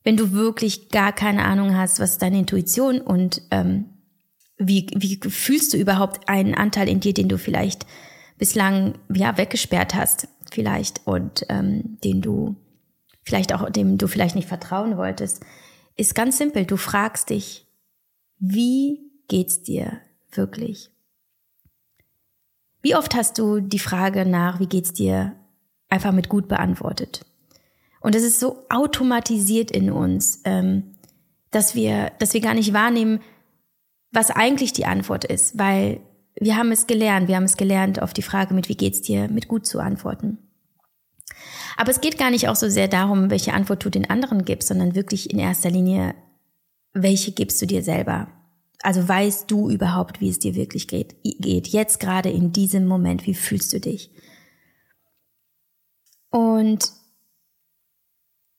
wenn 0.04 0.18
du 0.18 0.32
wirklich 0.32 0.90
gar 0.90 1.12
keine 1.12 1.44
Ahnung 1.44 1.76
hast, 1.76 2.00
was 2.00 2.18
deine 2.18 2.40
Intuition 2.40 3.02
und 3.02 3.42
ähm, 3.52 3.86
wie, 4.58 4.88
wie 4.96 5.20
fühlst 5.30 5.74
du 5.74 5.78
überhaupt 5.78 6.28
einen 6.30 6.54
Anteil 6.54 6.90
in 6.90 7.00
dir, 7.00 7.14
den 7.14 7.30
du 7.30 7.38
vielleicht 7.38 7.86
bislang 8.40 8.98
ja 9.14 9.38
weggesperrt 9.38 9.94
hast, 9.94 10.28
vielleicht 10.52 11.06
und 11.06 11.46
ähm, 11.50 12.00
den 12.04 12.22
du 12.22 12.56
vielleicht 13.22 13.54
auch 13.54 13.70
dem 13.70 14.00
du 14.00 14.08
vielleicht 14.08 14.36
nicht 14.36 14.48
vertrauen 14.48 14.98
wolltest, 14.98 15.46
ist 15.96 16.16
ganz 16.16 16.40
simpel. 16.40 16.66
Du 16.66 16.78
fragst 16.78 17.30
dich, 17.30 17.68
wie 18.40 19.12
geht's 19.28 19.62
dir 19.62 20.00
wirklich? 20.32 20.90
Wie 22.82 22.96
oft 22.96 23.14
hast 23.14 23.38
du 23.38 23.60
die 23.60 23.80
Frage 23.80 24.26
nach, 24.26 24.60
wie 24.60 24.68
geht's 24.68 24.94
dir, 24.94 25.36
einfach 25.90 26.14
mit 26.14 26.30
gut 26.30 26.48
beantwortet? 26.48 27.26
Und 28.00 28.16
es 28.16 28.24
ist 28.24 28.40
so 28.40 28.66
automatisiert 28.70 29.70
in 29.70 29.92
uns, 29.92 30.42
ähm, 30.46 30.96
dass 31.52 31.76
wir, 31.76 32.12
dass 32.20 32.34
wir 32.34 32.42
gar 32.42 32.54
nicht 32.54 32.74
wahrnehmen, 32.74 33.20
was 34.12 34.32
eigentlich 34.32 34.74
die 34.74 34.86
Antwort 34.86 35.26
ist, 35.26 35.60
weil 35.60 36.00
wir 36.40 36.56
haben 36.56 36.72
es 36.72 36.88
gelernt, 36.88 37.28
wir 37.28 37.36
haben 37.36 37.44
es 37.44 37.58
gelernt, 37.58 38.02
auf 38.02 38.14
die 38.14 38.22
Frage 38.22 38.54
mit 38.54 38.70
wie 38.70 38.78
geht's 38.78 39.02
dir, 39.02 39.28
mit 39.30 39.48
gut 39.48 39.66
zu 39.66 39.80
antworten. 39.80 40.38
Aber 41.78 41.92
es 41.92 42.02
geht 42.02 42.18
gar 42.18 42.32
nicht 42.32 42.48
auch 42.50 42.56
so 42.56 42.70
sehr 42.70 42.88
darum, 42.88 43.30
welche 43.30 43.54
Antwort 43.54 43.84
du 43.86 43.90
den 43.90 44.10
anderen 44.10 44.46
gibst, 44.46 44.68
sondern 44.68 44.96
wirklich 44.96 45.32
in 45.32 45.40
erster 45.40 45.70
Linie, 45.70 46.16
welche 46.94 47.32
gibst 47.32 47.62
du 47.62 47.66
dir 47.66 47.84
selber? 47.84 48.28
Also 48.82 49.08
weißt 49.08 49.50
du 49.52 49.70
überhaupt, 49.70 50.22
wie 50.22 50.30
es 50.30 50.40
dir 50.40 50.56
wirklich 50.56 50.88
geht? 50.88 51.16
geht. 51.24 51.68
Jetzt 51.68 52.00
gerade 52.00 52.30
in 52.30 52.52
diesem 52.52 52.86
Moment, 52.86 53.28
wie 53.28 53.34
fühlst 53.34 53.74
du 53.74 53.80
dich? 53.80 54.12
Und 56.30 56.92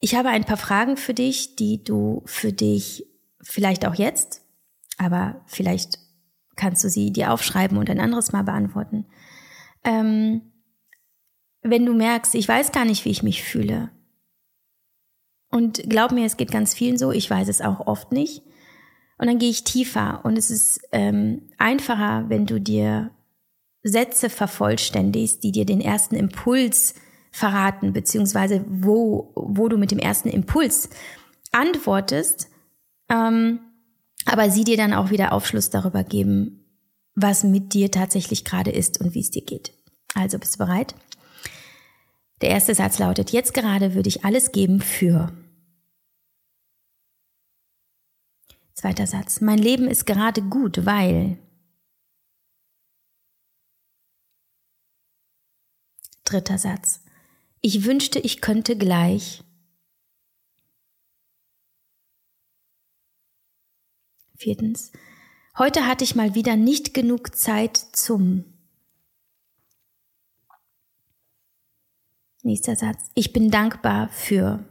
ich 0.01 0.15
habe 0.15 0.31
ein 0.31 0.45
paar 0.45 0.57
Fragen 0.57 0.97
für 0.97 1.15
dich, 1.15 1.57
die 1.57 1.85
du 1.85 2.23
für 2.27 2.53
dich 2.53 3.07
vielleicht 3.43 3.87
auch 3.87 3.95
jetzt, 3.95 4.43
aber 4.99 5.43
vielleicht 5.47 5.99
kannst 6.57 6.85
du 6.85 6.89
sie 6.89 7.13
dir 7.13 7.33
aufschreiben 7.33 7.79
und 7.79 7.89
ein 7.91 8.01
anderes 8.01 8.33
Mal 8.33 8.43
beantworten. 8.43 9.07
Ähm, 9.85 10.43
wenn 11.63 11.87
du 11.87 11.95
merkst, 11.95 12.35
ich 12.35 12.49
weiß 12.49 12.73
gar 12.73 12.85
nicht, 12.85 13.05
wie 13.05 13.11
ich 13.11 13.23
mich 13.23 13.43
fühle. 13.43 13.91
Und 15.51 15.83
glaub 15.89 16.13
mir, 16.13 16.27
es 16.27 16.37
geht 16.37 16.51
ganz 16.51 16.75
vielen 16.75 16.97
so, 16.97 17.13
ich 17.13 17.29
weiß 17.29 17.49
es 17.49 17.61
auch 17.61 17.87
oft 17.87 18.13
nicht. 18.13 18.43
Und 19.19 19.27
dann 19.27 19.39
gehe 19.39 19.51
ich 19.51 19.65
tiefer 19.65 20.21
und 20.25 20.39
es 20.39 20.51
ist 20.51 20.81
ähm, 20.93 21.51
einfacher, 21.59 22.25
wenn 22.29 22.47
du 22.47 22.59
dir 22.59 23.11
Sätze 23.83 24.31
vervollständigst, 24.31 25.43
die 25.43 25.53
dir 25.53 25.67
den 25.67 25.81
ersten 25.81 26.15
Impuls 26.15 26.95
verraten, 27.31 27.93
beziehungsweise 27.93 28.65
wo, 28.69 29.33
wo 29.35 29.69
du 29.69 29.77
mit 29.77 29.91
dem 29.91 29.99
ersten 29.99 30.29
Impuls 30.29 30.89
antwortest, 31.53 32.49
ähm, 33.09 33.61
aber 34.27 34.51
sie 34.51 34.65
dir 34.65 34.77
dann 34.77 34.95
auch 34.95 35.11
wieder 35.11 35.33
Aufschluss 35.33 35.71
darüber 35.71 36.05
geben, 36.05 36.65
was 37.15 37.45
mit 37.45 37.75
dir 37.75 37.91
tatsächlich 37.91 38.45
gerade 38.45 38.71
ist 38.71 39.01
und 39.01 39.15
wie 39.15 39.21
es 39.21 39.31
dir 39.31 39.43
geht. 39.43 39.73
Also 40.15 40.39
bist 40.39 40.55
du 40.55 40.59
bereit? 40.59 40.95
Der 42.41 42.51
erste 42.51 42.75
Satz 42.75 42.99
lautet, 42.99 43.31
jetzt 43.31 43.55
gerade 43.55 43.95
würde 43.95 44.09
ich 44.09 44.25
alles 44.25 44.53
geben 44.53 44.81
für 44.81 45.33
Zweiter 48.81 49.07
Satz. 49.07 49.43
Mein 49.43 49.59
Leben 49.59 49.89
ist 49.89 50.07
gerade 50.07 50.41
gut, 50.41 50.87
weil. 50.87 51.37
Dritter 56.25 56.57
Satz. 56.57 57.03
Ich 57.61 57.85
wünschte, 57.85 58.19
ich 58.21 58.41
könnte 58.41 58.79
gleich. 58.79 59.45
Viertens. 64.41 64.91
Heute 65.59 65.87
hatte 65.87 66.03
ich 66.03 66.15
mal 66.15 66.35
wieder 66.35 66.57
nicht 66.57 66.95
genug 66.95 67.37
Zeit 67.37 67.77
zum. 67.77 68.45
Nächster 72.43 72.75
Satz. 72.75 73.11
Ich 73.15 73.35
bin 73.35 73.51
dankbar 73.51 74.09
für. 74.09 74.65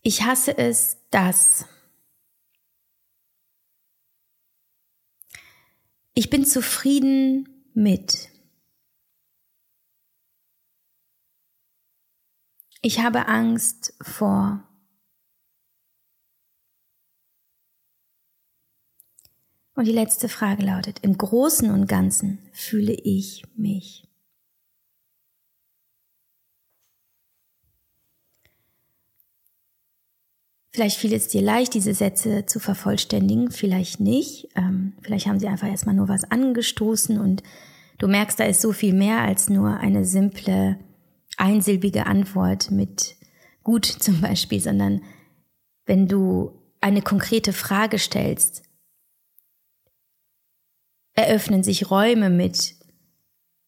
Ich 0.00 0.22
hasse 0.22 0.56
es, 0.56 0.96
dass. 1.10 1.66
Ich 6.14 6.30
bin 6.30 6.46
zufrieden 6.46 7.66
mit. 7.74 8.30
Ich 12.80 13.00
habe 13.00 13.26
Angst 13.26 13.92
vor. 14.00 14.67
Und 19.78 19.84
die 19.84 19.92
letzte 19.92 20.28
Frage 20.28 20.64
lautet, 20.64 20.98
im 21.02 21.16
Großen 21.16 21.70
und 21.70 21.86
Ganzen 21.86 22.40
fühle 22.50 22.94
ich 22.94 23.44
mich. 23.54 24.08
Vielleicht 30.72 30.96
fiel 30.96 31.12
es 31.12 31.28
dir 31.28 31.42
leicht, 31.42 31.74
diese 31.74 31.94
Sätze 31.94 32.44
zu 32.44 32.58
vervollständigen, 32.58 33.52
vielleicht 33.52 34.00
nicht. 34.00 34.48
Ähm, 34.56 34.94
vielleicht 35.00 35.28
haben 35.28 35.38
sie 35.38 35.46
einfach 35.46 35.68
erstmal 35.68 35.94
nur 35.94 36.08
was 36.08 36.24
angestoßen 36.24 37.16
und 37.20 37.44
du 37.98 38.08
merkst, 38.08 38.40
da 38.40 38.46
ist 38.46 38.60
so 38.60 38.72
viel 38.72 38.92
mehr 38.92 39.20
als 39.20 39.48
nur 39.48 39.76
eine 39.76 40.04
simple, 40.04 40.76
einsilbige 41.36 42.06
Antwort 42.06 42.72
mit 42.72 43.14
gut 43.62 43.86
zum 44.00 44.20
Beispiel, 44.20 44.58
sondern 44.58 45.02
wenn 45.86 46.08
du 46.08 46.50
eine 46.80 47.00
konkrete 47.00 47.52
Frage 47.52 48.00
stellst, 48.00 48.64
eröffnen 51.18 51.64
sich 51.64 51.90
Räume 51.90 52.30
mit 52.30 52.76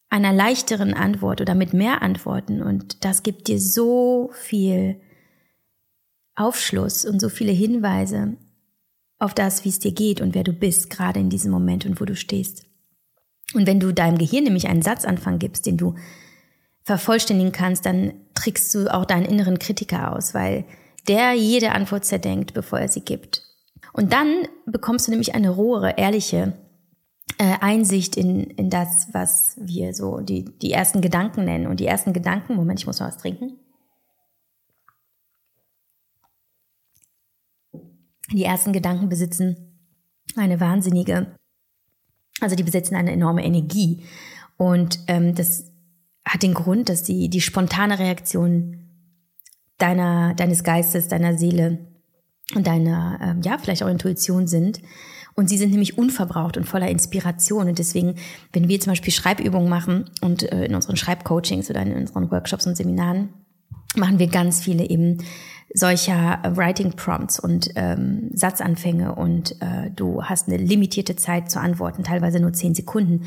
einer 0.09 0.33
leichteren 0.33 0.95
Antwort 0.95 1.41
oder 1.41 1.57
mit 1.57 1.73
mehr 1.73 2.01
Antworten 2.01 2.63
und 2.63 3.05
das 3.05 3.25
gibt 3.25 3.49
dir 3.49 3.61
so 3.61 4.31
viel 4.35 5.01
Aufschluss 6.37 7.05
und 7.05 7.21
so 7.21 7.29
viele 7.29 7.53
Hinweise 7.53 8.37
auf 9.19 9.35
das, 9.35 9.65
wie 9.65 9.69
es 9.69 9.81
dir 9.81 9.93
geht 9.93 10.21
und 10.21 10.35
wer 10.35 10.45
du 10.45 10.53
bist, 10.53 10.91
gerade 10.91 11.19
in 11.19 11.29
diesem 11.29 11.51
Moment 11.51 11.85
und 11.87 12.01
wo 12.01 12.05
du 12.05 12.15
stehst. 12.15 12.67
Und 13.53 13.67
wenn 13.67 13.81
du 13.81 13.93
deinem 13.93 14.19
Gehirn 14.19 14.45
nämlich 14.45 14.69
einen 14.69 14.83
Satzanfang 14.83 15.41
gibst, 15.41 15.67
den 15.67 15.77
du 15.77 15.97
vervollständigen 16.85 17.53
kannst, 17.53 17.85
dann 17.85 18.13
trickst 18.35 18.73
du 18.75 18.95
auch 18.95 19.05
deinen 19.05 19.27
inneren 19.27 19.59
Kritiker 19.59 20.17
aus, 20.17 20.35
weil 20.35 20.65
der 21.09 21.33
jede 21.35 21.73
Antwort 21.73 22.05
zerdenkt, 22.05 22.55
bevor 22.55 22.79
er 22.79 22.89
sie 22.89 23.03
gibt. 23.03 23.43
Und 23.93 24.13
dann 24.13 24.47
bekommst 24.67 25.09
du 25.09 25.11
nämlich 25.11 25.35
eine 25.35 25.51
rohere, 25.51 25.99
ehrliche 25.99 26.55
äh, 27.39 27.57
Einsicht 27.61 28.17
in, 28.17 28.43
in 28.43 28.71
das, 28.71 29.09
was 29.13 29.57
wir 29.61 29.95
so 29.95 30.21
die, 30.21 30.45
die 30.45 30.73
ersten 30.73 31.01
Gedanken 31.01 31.45
nennen. 31.45 31.67
Und 31.67 31.81
die 31.81 31.87
ersten 31.87 32.13
Gedanken, 32.13 32.55
Moment, 32.55 32.81
ich 32.81 32.87
muss 32.87 33.01
noch 33.01 33.07
was 33.07 33.19
trinken. 33.19 33.59
Die 38.33 38.45
ersten 38.45 38.73
Gedanken 38.73 39.09
besitzen 39.09 39.57
eine 40.37 40.61
wahnsinnige, 40.61 41.35
also 42.41 42.55
die 42.55 42.63
besitzen 42.63 42.95
eine 42.95 43.13
enorme 43.13 43.45
Energie. 43.45 44.05
Und 44.57 45.01
ähm, 45.09 45.35
das 45.35 45.73
hat 46.25 46.43
den 46.43 46.55
Grund, 46.55 46.89
dass 46.89 47.05
sie 47.05 47.29
die 47.29 47.41
spontane 47.41 47.99
Reaktion 47.99 48.89
deiner, 49.79 50.35
deines 50.35 50.63
Geistes, 50.63 51.09
deiner 51.09 51.37
Seele 51.37 51.79
und 52.55 52.67
deiner, 52.67 53.19
ähm, 53.23 53.43
ja, 53.43 53.59
vielleicht 53.59 53.83
auch 53.83 53.89
Intuition 53.89 54.47
sind. 54.47 54.81
Und 55.35 55.49
sie 55.49 55.59
sind 55.59 55.71
nämlich 55.71 55.99
unverbraucht 55.99 56.57
und 56.57 56.65
voller 56.65 56.89
Inspiration. 56.89 57.69
Und 57.69 57.79
deswegen, 57.79 58.17
wenn 58.53 58.69
wir 58.69 58.81
zum 58.81 58.93
Beispiel 58.93 59.13
Schreibübungen 59.13 59.69
machen 59.69 60.11
und 60.21 60.51
äh, 60.51 60.65
in 60.65 60.75
unseren 60.75 60.97
Schreibcoachings 60.97 61.71
oder 61.71 61.83
in 61.83 61.95
unseren 61.95 62.31
Workshops 62.31 62.67
und 62.67 62.77
Seminaren, 62.77 63.31
machen 63.97 64.19
wir 64.19 64.29
ganz 64.29 64.63
viele 64.63 64.89
eben 64.89 65.19
solcher 65.73 66.41
Writing 66.57 66.93
Prompts 66.93 67.39
und 67.39 67.71
ähm, 67.77 68.31
Satzanfänge 68.35 69.15
und 69.15 69.53
äh, 69.61 69.91
du 69.95 70.25
hast 70.25 70.49
eine 70.49 70.57
limitierte 70.57 71.15
Zeit 71.17 71.51
zu 71.51 71.61
antworten, 71.61 72.03
teilweise 72.03 72.41
nur 72.41 72.53
zehn 72.53 72.75
Sekunden, 72.75 73.25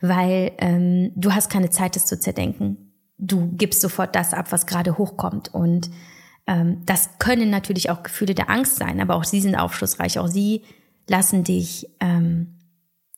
weil 0.00 0.52
ähm, 0.58 1.12
du 1.16 1.32
hast 1.32 1.50
keine 1.50 1.70
Zeit, 1.70 1.96
das 1.96 2.06
zu 2.06 2.18
zerdenken. 2.18 2.92
Du 3.18 3.52
gibst 3.52 3.82
sofort 3.82 4.16
das 4.16 4.32
ab, 4.32 4.52
was 4.52 4.66
gerade 4.66 4.96
hochkommt 4.96 5.52
und 5.52 5.90
ähm, 6.46 6.82
das 6.86 7.10
können 7.18 7.50
natürlich 7.50 7.90
auch 7.90 8.02
Gefühle 8.02 8.34
der 8.34 8.50
Angst 8.50 8.76
sein, 8.76 9.00
aber 9.00 9.14
auch 9.14 9.24
sie 9.24 9.40
sind 9.40 9.54
aufschlussreich. 9.54 10.18
Auch 10.18 10.28
sie 10.28 10.62
lassen 11.08 11.44
dich 11.44 11.88
ähm, 12.00 12.58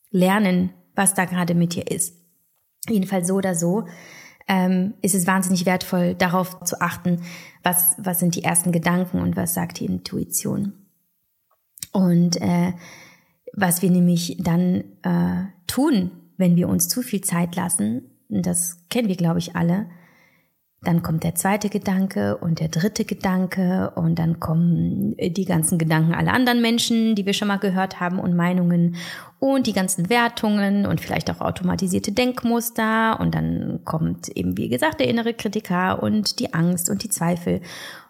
lernen, 0.09 0.71
was 0.95 1.13
da 1.13 1.25
gerade 1.25 1.55
mit 1.55 1.75
dir 1.75 1.89
ist. 1.89 2.15
Jedenfalls 2.87 3.27
so 3.27 3.35
oder 3.35 3.55
so 3.55 3.85
ähm, 4.47 4.93
ist 5.01 5.15
es 5.15 5.27
wahnsinnig 5.27 5.65
wertvoll, 5.65 6.15
darauf 6.15 6.63
zu 6.63 6.81
achten, 6.81 7.21
was, 7.63 7.95
was 7.97 8.19
sind 8.19 8.35
die 8.35 8.43
ersten 8.43 8.71
Gedanken 8.71 9.19
und 9.19 9.35
was 9.35 9.53
sagt 9.53 9.79
die 9.79 9.85
Intuition. 9.85 10.73
Und 11.91 12.41
äh, 12.41 12.73
was 13.53 13.81
wir 13.81 13.89
nämlich 13.89 14.37
dann 14.39 14.83
äh, 15.03 15.45
tun, 15.67 16.11
wenn 16.37 16.55
wir 16.55 16.67
uns 16.67 16.89
zu 16.89 17.01
viel 17.01 17.21
Zeit 17.21 17.55
lassen, 17.55 18.11
das 18.29 18.79
kennen 18.89 19.07
wir, 19.07 19.15
glaube 19.15 19.39
ich, 19.39 19.55
alle, 19.55 19.87
dann 20.81 21.01
kommt 21.01 21.23
der 21.23 21.33
zweite 21.33 21.69
Gedanke 21.69 22.37
und 22.37 22.59
der 22.59 22.67
dritte 22.67 23.05
Gedanke 23.05 23.91
und 23.95 24.19
dann 24.19 24.39
kommen 24.39 25.15
die 25.17 25.45
ganzen 25.45 25.79
Gedanken 25.79 26.13
aller 26.13 26.33
anderen 26.33 26.61
Menschen, 26.61 27.15
die 27.15 27.25
wir 27.25 27.33
schon 27.33 27.47
mal 27.47 27.57
gehört 27.57 27.99
haben 27.99 28.19
und 28.19 28.35
Meinungen 28.35 28.95
und 29.39 29.65
die 29.65 29.73
ganzen 29.73 30.09
Wertungen 30.09 30.85
und 30.85 31.01
vielleicht 31.01 31.31
auch 31.31 31.41
automatisierte 31.41 32.11
Denkmuster 32.11 33.19
und 33.19 33.33
dann 33.33 33.81
kommt 33.83 34.29
eben, 34.29 34.57
wie 34.57 34.69
gesagt, 34.69 34.99
der 34.99 35.07
innere 35.07 35.33
Kritiker 35.33 36.03
und 36.03 36.39
die 36.39 36.53
Angst 36.53 36.89
und 36.89 37.03
die 37.03 37.09
Zweifel 37.09 37.61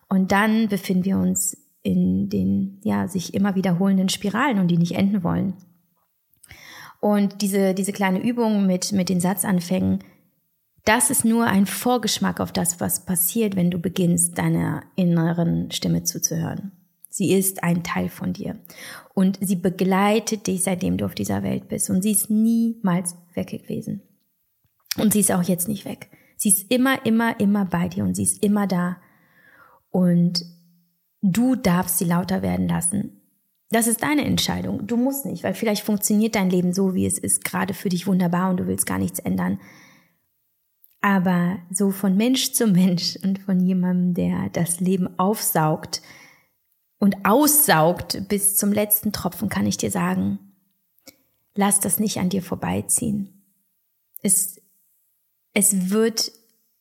und 0.09 0.31
dann 0.31 0.67
befinden 0.67 1.05
wir 1.05 1.17
uns 1.17 1.57
in 1.81 2.29
den, 2.29 2.79
ja, 2.83 3.07
sich 3.07 3.33
immer 3.33 3.55
wiederholenden 3.55 4.09
Spiralen 4.09 4.59
und 4.59 4.69
die 4.69 4.77
nicht 4.77 4.95
enden 4.95 5.23
wollen. 5.23 5.53
Und 6.99 7.41
diese, 7.41 7.75
diese 7.75 7.93
kleine 7.93 8.19
Übung 8.23 8.65
mit, 8.65 8.91
mit 8.91 9.09
den 9.09 9.19
Satzanfängen, 9.19 9.99
das 10.85 11.09
ist 11.09 11.25
nur 11.25 11.47
ein 11.47 11.65
Vorgeschmack 11.65 12.39
auf 12.39 12.51
das, 12.51 12.79
was 12.79 13.05
passiert, 13.05 13.55
wenn 13.55 13.71
du 13.71 13.79
beginnst, 13.79 14.37
deiner 14.37 14.83
inneren 14.95 15.71
Stimme 15.71 16.03
zuzuhören. 16.03 16.71
Sie 17.09 17.33
ist 17.33 17.63
ein 17.63 17.83
Teil 17.83 18.09
von 18.09 18.33
dir. 18.33 18.59
Und 19.13 19.39
sie 19.41 19.55
begleitet 19.55 20.47
dich, 20.47 20.63
seitdem 20.63 20.97
du 20.97 21.05
auf 21.05 21.15
dieser 21.15 21.43
Welt 21.43 21.69
bist. 21.69 21.89
Und 21.89 22.01
sie 22.01 22.11
ist 22.11 22.29
niemals 22.29 23.15
weg 23.33 23.47
gewesen. 23.47 24.01
Und 24.97 25.13
sie 25.13 25.21
ist 25.21 25.31
auch 25.31 25.43
jetzt 25.43 25.67
nicht 25.67 25.85
weg. 25.85 26.09
Sie 26.37 26.49
ist 26.49 26.69
immer, 26.71 27.05
immer, 27.05 27.39
immer 27.39 27.65
bei 27.65 27.87
dir 27.87 28.03
und 28.03 28.15
sie 28.15 28.23
ist 28.23 28.43
immer 28.43 28.67
da. 28.67 28.97
Und 29.89 30.45
du 31.21 31.55
darfst 31.55 31.97
sie 31.97 32.05
lauter 32.05 32.41
werden 32.41 32.67
lassen. 32.67 33.21
Das 33.69 33.87
ist 33.87 34.03
deine 34.03 34.25
Entscheidung. 34.25 34.85
Du 34.85 34.97
musst 34.97 35.25
nicht, 35.25 35.43
weil 35.43 35.53
vielleicht 35.53 35.83
funktioniert 35.83 36.35
dein 36.35 36.49
Leben 36.49 36.73
so, 36.73 36.93
wie 36.93 37.05
es 37.05 37.17
ist, 37.17 37.43
gerade 37.43 37.73
für 37.73 37.89
dich 37.89 38.05
wunderbar 38.05 38.51
und 38.51 38.57
du 38.57 38.67
willst 38.67 38.85
gar 38.85 38.99
nichts 38.99 39.19
ändern. 39.19 39.59
Aber 41.05 41.59
so 41.69 41.91
von 41.91 42.17
Mensch 42.17 42.53
zu 42.53 42.65
Mensch 42.65 43.15
und 43.21 43.37
von 43.37 43.59
jemandem, 43.59 44.15
der 44.15 44.49
das 44.49 44.79
Leben 44.79 45.19
aufsaugt 45.19 46.01
und 46.97 47.27
aussaugt 47.27 48.27
bis 48.27 48.57
zum 48.57 48.73
letzten 48.73 49.11
Tropfen, 49.11 49.47
kann 49.47 49.67
ich 49.67 49.77
dir 49.77 49.91
sagen, 49.91 50.39
lass 51.53 51.79
das 51.79 51.99
nicht 51.99 52.17
an 52.17 52.29
dir 52.29 52.41
vorbeiziehen. 52.41 53.43
Es, 54.23 54.59
es 55.53 55.91
wird 55.91 56.31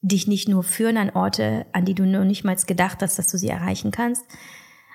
dich 0.00 0.26
nicht 0.26 0.48
nur 0.48 0.62
führen 0.62 0.96
an 0.96 1.10
Orte, 1.10 1.66
an 1.72 1.84
die 1.84 1.94
du 1.94 2.06
nur 2.06 2.24
nicht 2.24 2.44
mal 2.44 2.56
gedacht 2.56 3.02
hast, 3.02 3.18
dass 3.18 3.30
du 3.30 3.36
sie 3.36 3.50
erreichen 3.50 3.90
kannst, 3.90 4.24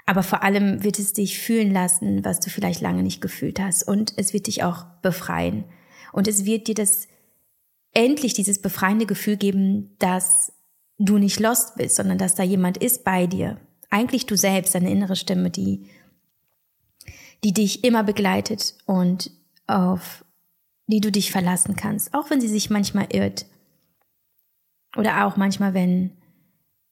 aber 0.07 0.23
vor 0.23 0.41
allem 0.41 0.83
wird 0.83 0.97
es 0.97 1.13
dich 1.13 1.37
fühlen 1.37 1.71
lassen, 1.71 2.25
was 2.25 2.39
du 2.39 2.49
vielleicht 2.49 2.81
lange 2.81 3.03
nicht 3.03 3.21
gefühlt 3.21 3.59
hast. 3.59 3.83
Und 3.83 4.11
es 4.17 4.33
wird 4.33 4.47
dich 4.47 4.63
auch 4.63 4.85
befreien. 5.03 5.65
Und 6.13 6.27
es 6.27 6.45
wird 6.45 6.67
dir 6.67 6.73
das 6.73 7.07
endlich 7.99 8.33
dieses 8.33 8.61
befreiende 8.61 9.05
Gefühl 9.05 9.35
geben, 9.35 9.93
dass 9.99 10.53
du 10.99 11.17
nicht 11.17 11.37
lost 11.41 11.75
bist, 11.75 11.97
sondern 11.97 12.17
dass 12.17 12.33
da 12.33 12.43
jemand 12.43 12.77
ist 12.77 13.03
bei 13.03 13.27
dir. 13.27 13.59
Eigentlich 13.89 14.25
du 14.25 14.37
selbst, 14.37 14.73
deine 14.73 14.89
innere 14.89 15.17
Stimme, 15.17 15.49
die, 15.49 15.85
die 17.43 17.53
dich 17.53 17.83
immer 17.83 18.03
begleitet 18.03 18.75
und 18.85 19.31
auf 19.67 20.23
die 20.87 21.01
du 21.01 21.11
dich 21.11 21.31
verlassen 21.31 21.75
kannst, 21.75 22.13
auch 22.13 22.29
wenn 22.29 22.39
sie 22.39 22.47
sich 22.47 22.69
manchmal 22.69 23.07
irrt. 23.11 23.45
Oder 24.95 25.25
auch 25.25 25.35
manchmal, 25.35 25.73
wenn, 25.73 26.11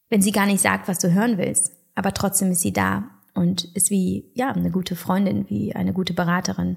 wenn 0.09 0.21
sie 0.21 0.33
gar 0.33 0.45
nicht 0.45 0.61
sagt, 0.61 0.89
was 0.89 0.99
du 0.99 1.13
hören 1.13 1.37
willst. 1.37 1.71
Aber 1.95 2.13
trotzdem 2.13 2.51
ist 2.51 2.61
sie 2.61 2.73
da 2.73 3.09
und 3.33 3.63
ist 3.75 3.91
wie, 3.91 4.29
ja, 4.33 4.51
eine 4.51 4.71
gute 4.71 4.97
Freundin, 4.97 5.49
wie 5.49 5.73
eine 5.73 5.93
gute 5.93 6.13
Beraterin. 6.13 6.75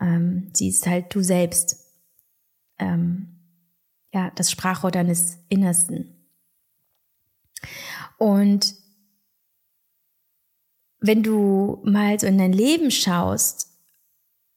Ähm, 0.00 0.48
sie 0.54 0.70
ist 0.70 0.86
halt 0.86 1.14
du 1.14 1.20
selbst 1.20 1.89
ähm, 2.80 3.28
ja, 4.12 4.30
das 4.34 4.50
Sprachrohr 4.50 4.90
deines 4.90 5.38
Innersten. 5.48 6.16
Und 8.18 8.74
wenn 11.00 11.22
du 11.22 11.80
mal 11.84 12.18
so 12.18 12.26
in 12.26 12.38
dein 12.38 12.52
Leben 12.52 12.90
schaust 12.90 13.68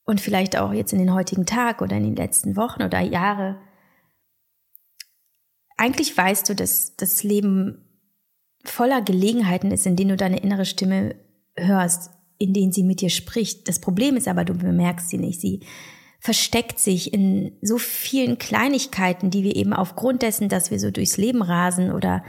und 0.04 0.20
vielleicht 0.20 0.58
auch 0.58 0.74
jetzt 0.74 0.92
in 0.92 1.00
den 1.00 1.14
heutigen 1.14 1.46
Tag 1.46 1.82
oder 1.82 1.96
in 1.96 2.04
den 2.04 2.16
letzten 2.16 2.56
Wochen 2.56 2.84
oder 2.84 3.00
Jahre, 3.00 3.60
eigentlich 5.78 6.16
weißt 6.16 6.50
du, 6.50 6.56
dass 6.56 6.96
das 6.96 7.24
Leben 7.24 7.86
voller 8.66 9.02
Gelegenheiten 9.02 9.72
ist, 9.72 9.86
in 9.86 9.96
denen 9.96 10.12
du 10.12 10.18
deine 10.18 10.40
innere 10.40 10.66
Stimme 10.66 11.16
hörst, 11.56 12.12
in 12.38 12.54
denen 12.54 12.72
sie 12.72 12.84
mit 12.84 13.02
dir 13.02 13.10
spricht. 13.10 13.68
Das 13.68 13.80
Problem 13.80 14.16
ist 14.16 14.28
aber, 14.28 14.46
du 14.46 14.54
bemerkst 14.54 15.10
sie 15.10 15.18
nicht. 15.18 15.42
Sie 15.42 15.66
versteckt 16.24 16.80
sich 16.80 17.14
in 17.14 17.52
so 17.62 17.78
vielen 17.78 18.38
Kleinigkeiten, 18.38 19.30
die 19.30 19.44
wir 19.44 19.58
eben 19.58 19.74
aufgrund 19.74 20.22
dessen, 20.22 20.48
dass 20.48 20.72
wir 20.72 20.80
so 20.80 20.90
durchs 20.90 21.18
Leben 21.18 21.42
rasen 21.42 21.92
oder 21.92 22.24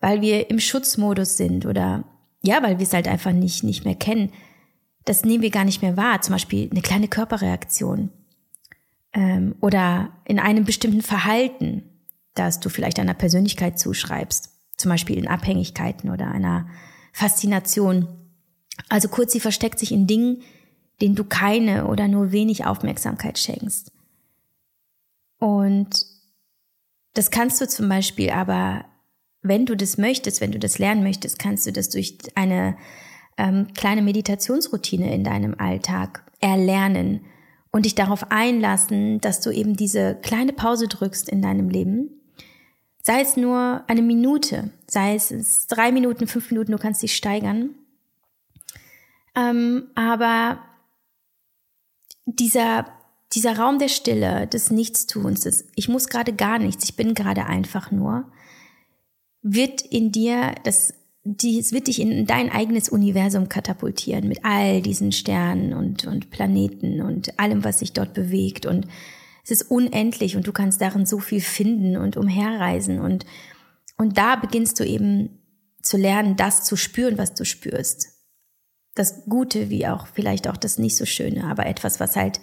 weil 0.00 0.20
wir 0.20 0.50
im 0.50 0.58
Schutzmodus 0.58 1.36
sind 1.36 1.64
oder 1.64 2.02
ja, 2.42 2.60
weil 2.60 2.80
wir 2.80 2.82
es 2.82 2.92
halt 2.92 3.06
einfach 3.06 3.30
nicht, 3.30 3.62
nicht 3.62 3.84
mehr 3.84 3.94
kennen, 3.94 4.32
das 5.04 5.24
nehmen 5.24 5.44
wir 5.44 5.50
gar 5.50 5.64
nicht 5.64 5.80
mehr 5.80 5.96
wahr. 5.96 6.20
Zum 6.22 6.32
Beispiel 6.32 6.68
eine 6.72 6.82
kleine 6.82 7.06
Körperreaktion 7.06 8.10
ähm, 9.12 9.54
oder 9.60 10.10
in 10.24 10.40
einem 10.40 10.64
bestimmten 10.64 11.02
Verhalten, 11.02 11.84
das 12.34 12.58
du 12.58 12.68
vielleicht 12.68 12.98
einer 12.98 13.14
Persönlichkeit 13.14 13.78
zuschreibst, 13.78 14.50
zum 14.76 14.88
Beispiel 14.88 15.16
in 15.16 15.28
Abhängigkeiten 15.28 16.10
oder 16.10 16.32
einer 16.32 16.66
Faszination. 17.12 18.08
Also 18.88 19.06
kurz, 19.06 19.30
sie 19.30 19.40
versteckt 19.40 19.78
sich 19.78 19.92
in 19.92 20.08
Dingen, 20.08 20.42
denen 21.00 21.14
du 21.14 21.24
keine 21.24 21.86
oder 21.86 22.08
nur 22.08 22.32
wenig 22.32 22.66
Aufmerksamkeit 22.66 23.38
schenkst. 23.38 23.92
Und 25.38 26.06
das 27.14 27.30
kannst 27.30 27.60
du 27.60 27.66
zum 27.66 27.88
Beispiel 27.88 28.30
aber 28.30 28.84
wenn 29.42 29.66
du 29.66 29.74
das 29.74 29.98
möchtest, 29.98 30.40
wenn 30.40 30.52
du 30.52 30.58
das 30.58 30.78
lernen 30.78 31.02
möchtest, 31.02 31.38
kannst 31.38 31.66
du 31.66 31.72
das 31.72 31.88
durch 31.88 32.18
eine 32.34 32.76
ähm, 33.38 33.68
kleine 33.74 34.02
Meditationsroutine 34.02 35.14
in 35.14 35.24
deinem 35.24 35.54
Alltag 35.58 36.24
erlernen 36.40 37.22
und 37.70 37.84
dich 37.84 37.94
darauf 37.94 38.30
einlassen, 38.30 39.20
dass 39.20 39.40
du 39.40 39.50
eben 39.50 39.76
diese 39.76 40.16
kleine 40.16 40.52
Pause 40.52 40.88
drückst 40.88 41.28
in 41.28 41.40
deinem 41.40 41.68
Leben. 41.68 42.10
Sei 43.02 43.22
es 43.22 43.36
nur 43.36 43.82
eine 43.86 44.02
Minute, 44.02 44.70
sei 44.86 45.14
es 45.14 45.66
drei 45.68 45.90
Minuten, 45.90 46.26
fünf 46.26 46.50
Minuten, 46.50 46.72
du 46.72 46.78
kannst 46.78 47.02
dich 47.02 47.16
steigern. 47.16 47.70
Ähm, 49.34 49.84
aber 49.94 50.58
dieser, 52.38 52.86
dieser 53.32 53.58
Raum 53.58 53.78
der 53.78 53.88
Stille, 53.88 54.46
des 54.46 54.70
Nichtstuns, 54.70 55.40
des, 55.40 55.66
ich 55.74 55.88
muss 55.88 56.08
gerade 56.08 56.32
gar 56.32 56.58
nichts, 56.58 56.84
ich 56.84 56.96
bin 56.96 57.14
gerade 57.14 57.46
einfach 57.46 57.90
nur, 57.90 58.30
wird 59.42 59.82
in 59.82 60.12
dir 60.12 60.54
das 60.64 60.94
die, 61.24 61.58
es 61.58 61.72
wird 61.72 61.86
dich 61.86 62.00
in 62.00 62.26
dein 62.26 62.50
eigenes 62.50 62.88
Universum 62.88 63.48
katapultieren 63.48 64.26
mit 64.26 64.44
all 64.44 64.80
diesen 64.80 65.12
Sternen 65.12 65.74
und, 65.74 66.06
und 66.06 66.30
Planeten 66.30 67.02
und 67.02 67.38
allem, 67.38 67.62
was 67.62 67.80
sich 67.80 67.92
dort 67.92 68.14
bewegt. 68.14 68.64
Und 68.64 68.86
es 69.44 69.50
ist 69.50 69.70
unendlich 69.70 70.36
und 70.36 70.46
du 70.46 70.52
kannst 70.52 70.80
darin 70.80 71.04
so 71.04 71.18
viel 71.18 71.40
finden 71.40 71.96
und 71.96 72.16
umherreisen. 72.16 73.00
Und, 73.00 73.26
und 73.98 74.16
da 74.16 74.36
beginnst 74.36 74.80
du 74.80 74.84
eben 74.84 75.38
zu 75.82 75.98
lernen, 75.98 76.36
das 76.36 76.64
zu 76.64 76.76
spüren, 76.76 77.18
was 77.18 77.34
du 77.34 77.44
spürst. 77.44 78.09
Das 78.94 79.24
Gute 79.26 79.70
wie 79.70 79.86
auch 79.86 80.06
vielleicht 80.06 80.48
auch 80.48 80.56
das 80.56 80.78
nicht 80.78 80.96
so 80.96 81.06
Schöne, 81.06 81.44
aber 81.44 81.66
etwas, 81.66 82.00
was 82.00 82.16
halt 82.16 82.40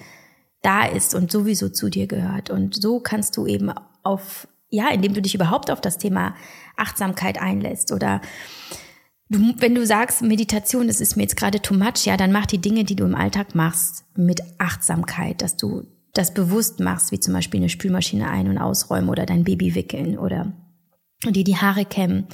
da 0.62 0.86
ist 0.86 1.14
und 1.14 1.32
sowieso 1.32 1.70
zu 1.70 1.90
dir 1.90 2.08
gehört. 2.08 2.50
Und 2.50 2.76
so 2.76 3.00
kannst 3.00 3.38
du 3.38 3.46
eben 3.46 3.72
auf, 4.04 4.48
ja, 4.70 4.90
indem 4.90 5.14
du 5.14 5.22
dich 5.22 5.36
überhaupt 5.36 5.72
auf 5.72 5.82
das 5.82 5.98
Thema 5.98 6.36
Achtsamkeit 6.76 7.42
einlässt 7.42 7.92
oder 7.92 8.22
du, 9.30 9.54
wenn 9.58 9.76
du 9.76 9.86
sagst, 9.86 10.22
Meditation, 10.22 10.88
das 10.88 11.02
ist 11.02 11.16
mir 11.16 11.24
jetzt 11.24 11.38
gerade 11.38 11.62
too 11.62 11.74
much, 11.74 12.06
ja, 12.06 12.18
dann 12.18 12.32
mach 12.32 12.46
die 12.46 12.60
Dinge, 12.60 12.84
die 12.84 12.96
du 12.96 13.06
im 13.06 13.16
Alltag 13.16 13.56
machst, 13.56 14.06
mit 14.16 14.42
Achtsamkeit, 14.58 15.42
dass 15.42 15.58
du 15.58 15.86
das 16.14 16.34
bewusst 16.34 16.80
machst, 16.80 17.12
wie 17.12 17.20
zum 17.20 17.34
Beispiel 17.34 17.60
eine 17.60 17.70
Spülmaschine 17.70 18.30
ein- 18.30 18.48
und 18.48 18.58
ausräumen 18.58 19.10
oder 19.10 19.26
dein 19.26 19.44
Baby 19.44 19.76
wickeln 19.76 20.18
oder 20.18 20.54
dir 21.24 21.44
die 21.44 21.58
Haare 21.58 21.86
kämmen, 21.86 22.28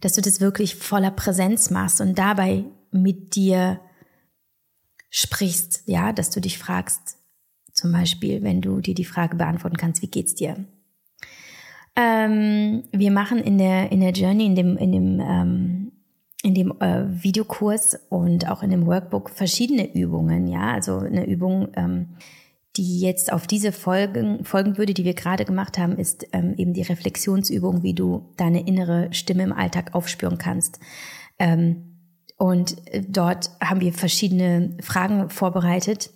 dass 0.00 0.12
du 0.12 0.20
das 0.20 0.40
wirklich 0.40 0.76
voller 0.76 1.10
Präsenz 1.10 1.70
machst 1.70 2.00
und 2.00 2.18
dabei 2.18 2.64
mit 2.94 3.34
dir 3.34 3.80
sprichst, 5.10 5.82
ja, 5.86 6.12
dass 6.12 6.30
du 6.30 6.40
dich 6.40 6.58
fragst, 6.58 7.18
zum 7.72 7.92
Beispiel, 7.92 8.42
wenn 8.42 8.60
du 8.60 8.80
dir 8.80 8.94
die 8.94 9.04
Frage 9.04 9.36
beantworten 9.36 9.76
kannst, 9.76 10.00
wie 10.00 10.10
geht's 10.10 10.34
dir? 10.34 10.64
Ähm, 11.96 12.84
wir 12.92 13.10
machen 13.10 13.38
in 13.38 13.58
der, 13.58 13.92
in 13.92 14.00
der 14.00 14.12
Journey, 14.12 14.46
in 14.46 14.54
dem, 14.54 14.76
in 14.76 14.92
dem, 14.92 15.20
ähm, 15.20 15.92
in 16.42 16.54
dem 16.54 16.72
äh, 16.80 17.04
Videokurs 17.22 17.98
und 18.08 18.48
auch 18.48 18.62
in 18.62 18.70
dem 18.70 18.86
Workbook 18.86 19.30
verschiedene 19.30 19.94
Übungen, 19.94 20.46
ja, 20.48 20.72
also 20.72 20.98
eine 20.98 21.26
Übung, 21.26 21.68
ähm, 21.74 22.16
die 22.76 23.00
jetzt 23.00 23.32
auf 23.32 23.46
diese 23.46 23.70
Folgen 23.70 24.44
folgen 24.44 24.78
würde, 24.78 24.94
die 24.94 25.04
wir 25.04 25.14
gerade 25.14 25.44
gemacht 25.44 25.78
haben, 25.78 25.96
ist 25.96 26.26
ähm, 26.32 26.54
eben 26.56 26.72
die 26.72 26.82
Reflexionsübung, 26.82 27.84
wie 27.84 27.94
du 27.94 28.32
deine 28.36 28.66
innere 28.66 29.12
Stimme 29.12 29.44
im 29.44 29.52
Alltag 29.52 29.94
aufspüren 29.94 30.38
kannst. 30.38 30.80
Ähm, 31.38 31.93
und 32.36 32.76
äh, 32.88 33.02
dort 33.06 33.50
haben 33.62 33.80
wir 33.80 33.92
verschiedene 33.92 34.76
Fragen 34.80 35.30
vorbereitet, 35.30 36.10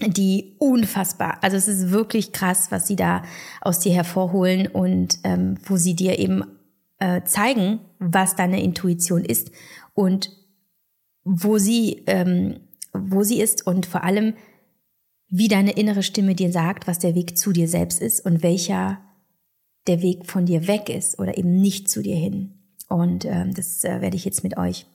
die 0.00 0.56
unfassbar, 0.58 1.38
also 1.42 1.56
es 1.56 1.68
ist 1.68 1.90
wirklich 1.90 2.32
krass, 2.32 2.70
was 2.70 2.86
sie 2.86 2.96
da 2.96 3.22
aus 3.62 3.78
dir 3.78 3.94
hervorholen 3.94 4.66
und 4.66 5.18
ähm, 5.24 5.56
wo 5.64 5.76
sie 5.76 5.94
dir 5.94 6.18
eben 6.18 6.44
äh, 6.98 7.22
zeigen, 7.22 7.80
was 7.98 8.36
deine 8.36 8.62
Intuition 8.62 9.24
ist 9.24 9.50
und 9.94 10.30
wo 11.24 11.56
sie, 11.58 12.02
ähm, 12.06 12.60
wo 12.92 13.22
sie 13.22 13.40
ist 13.40 13.66
und 13.66 13.86
vor 13.86 14.04
allem, 14.04 14.34
wie 15.28 15.48
deine 15.48 15.72
innere 15.72 16.02
Stimme 16.02 16.34
dir 16.34 16.52
sagt, 16.52 16.86
was 16.86 16.98
der 16.98 17.14
Weg 17.14 17.36
zu 17.38 17.52
dir 17.52 17.68
selbst 17.68 18.00
ist 18.00 18.24
und 18.24 18.42
welcher 18.42 19.00
der 19.86 20.02
Weg 20.02 20.26
von 20.26 20.46
dir 20.46 20.66
weg 20.68 20.88
ist 20.88 21.18
oder 21.18 21.38
eben 21.38 21.60
nicht 21.60 21.88
zu 21.88 22.02
dir 22.02 22.16
hin. 22.16 22.52
Und 22.88 23.24
ähm, 23.24 23.54
das 23.54 23.82
äh, 23.82 24.00
werde 24.00 24.16
ich 24.16 24.24
jetzt 24.24 24.44
mit 24.44 24.56
euch 24.56 24.86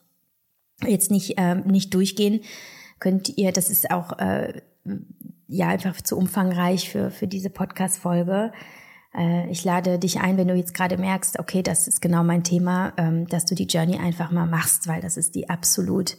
jetzt 0.87 1.11
nicht, 1.11 1.35
ähm, 1.37 1.63
nicht 1.65 1.93
durchgehen. 1.93 2.41
Könnt 2.99 3.37
ihr, 3.37 3.51
das 3.51 3.69
ist 3.69 3.91
auch 3.91 4.17
äh, 4.19 4.61
ja 5.47 5.67
einfach 5.67 6.01
zu 6.01 6.17
umfangreich 6.17 6.89
für, 6.89 7.11
für 7.11 7.27
diese 7.27 7.49
Podcast-Folge. 7.49 8.51
Äh, 9.15 9.49
ich 9.49 9.63
lade 9.63 9.99
dich 9.99 10.19
ein, 10.19 10.37
wenn 10.37 10.47
du 10.47 10.55
jetzt 10.55 10.73
gerade 10.73 10.97
merkst, 10.97 11.39
okay, 11.39 11.61
das 11.61 11.87
ist 11.87 12.01
genau 12.01 12.23
mein 12.23 12.43
Thema, 12.43 12.93
ähm, 12.97 13.27
dass 13.27 13.45
du 13.45 13.55
die 13.55 13.65
Journey 13.65 13.97
einfach 13.97 14.31
mal 14.31 14.47
machst, 14.47 14.87
weil 14.87 15.01
das 15.01 15.17
ist 15.17 15.35
die 15.35 15.49
absolut, 15.49 16.17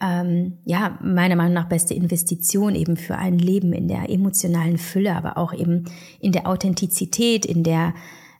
ähm, 0.00 0.58
ja, 0.64 0.98
meiner 1.02 1.36
Meinung 1.36 1.54
nach 1.54 1.68
beste 1.68 1.94
Investition 1.94 2.74
eben 2.74 2.96
für 2.96 3.16
ein 3.16 3.38
Leben 3.38 3.72
in 3.72 3.88
der 3.88 4.10
emotionalen 4.10 4.78
Fülle, 4.78 5.14
aber 5.16 5.38
auch 5.38 5.54
eben 5.54 5.84
in 6.20 6.32
der 6.32 6.46
Authentizität, 6.46 7.46
in 7.46 7.62
der, 7.62 7.94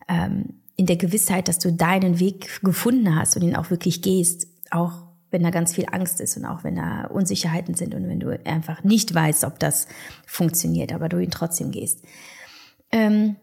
ähm, 0.08 0.60
in 0.76 0.86
der 0.86 0.96
Gewissheit, 0.96 1.48
dass 1.48 1.58
du 1.58 1.72
deinen 1.72 2.18
Weg 2.18 2.60
gefunden 2.62 3.16
hast 3.16 3.36
und 3.36 3.42
ihn 3.42 3.56
auch 3.56 3.70
wirklich 3.70 4.02
gehst, 4.02 4.48
auch 4.70 5.05
wenn 5.30 5.42
da 5.42 5.50
ganz 5.50 5.74
viel 5.74 5.86
Angst 5.90 6.20
ist 6.20 6.36
und 6.36 6.44
auch 6.44 6.64
wenn 6.64 6.76
da 6.76 7.06
Unsicherheiten 7.06 7.74
sind 7.74 7.94
und 7.94 8.08
wenn 8.08 8.20
du 8.20 8.38
einfach 8.46 8.84
nicht 8.84 9.14
weißt, 9.14 9.44
ob 9.44 9.58
das 9.58 9.88
funktioniert, 10.26 10.92
aber 10.92 11.08
du 11.08 11.18
ihn 11.18 11.30
trotzdem 11.30 11.70
gehst. 11.70 12.02
Ähm, 12.92 13.36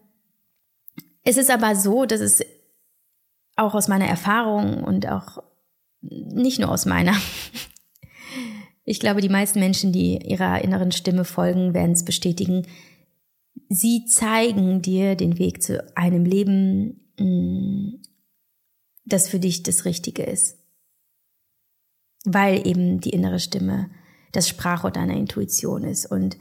es 1.22 1.36
ist 1.36 1.50
aber 1.50 1.76
so, 1.76 2.06
dass 2.06 2.20
es 2.20 2.44
auch 3.56 3.74
aus 3.74 3.88
meiner 3.88 4.06
Erfahrung 4.06 4.82
und 4.82 5.08
auch 5.08 5.42
nicht 6.00 6.58
nur 6.58 6.70
aus 6.70 6.86
meiner, 6.86 7.14
ich 8.84 9.00
glaube, 9.00 9.20
die 9.20 9.28
meisten 9.28 9.60
Menschen, 9.60 9.92
die 9.92 10.18
ihrer 10.18 10.62
inneren 10.62 10.92
Stimme 10.92 11.24
folgen, 11.24 11.74
werden 11.74 11.92
es 11.92 12.04
bestätigen. 12.04 12.66
Sie 13.68 14.06
zeigen 14.06 14.82
dir 14.82 15.16
den 15.16 15.38
Weg 15.38 15.62
zu 15.62 15.84
einem 15.96 16.24
Leben, 16.24 17.10
mm, 17.18 18.02
das 19.04 19.28
für 19.28 19.38
dich 19.38 19.62
das 19.62 19.84
Richtige 19.84 20.22
ist 20.22 20.63
weil 22.24 22.66
eben 22.66 23.00
die 23.00 23.10
innere 23.10 23.38
Stimme 23.38 23.90
das 24.32 24.48
Sprachrohr 24.48 24.90
deiner 24.90 25.14
Intuition 25.14 25.84
ist. 25.84 26.06
Und, 26.06 26.36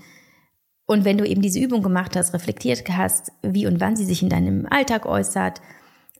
und 0.86 1.06
wenn 1.06 1.18
du 1.18 1.28
eben 1.28 1.42
diese 1.42 1.60
Übung 1.60 1.84
gemacht 1.84 2.16
hast, 2.16 2.34
reflektiert 2.34 2.84
hast, 2.90 3.32
wie 3.42 3.68
und 3.68 3.80
wann 3.80 3.96
sie 3.96 4.06
sich 4.06 4.24
in 4.24 4.30
deinem 4.30 4.66
Alltag 4.70 5.06
äußert, 5.06 5.62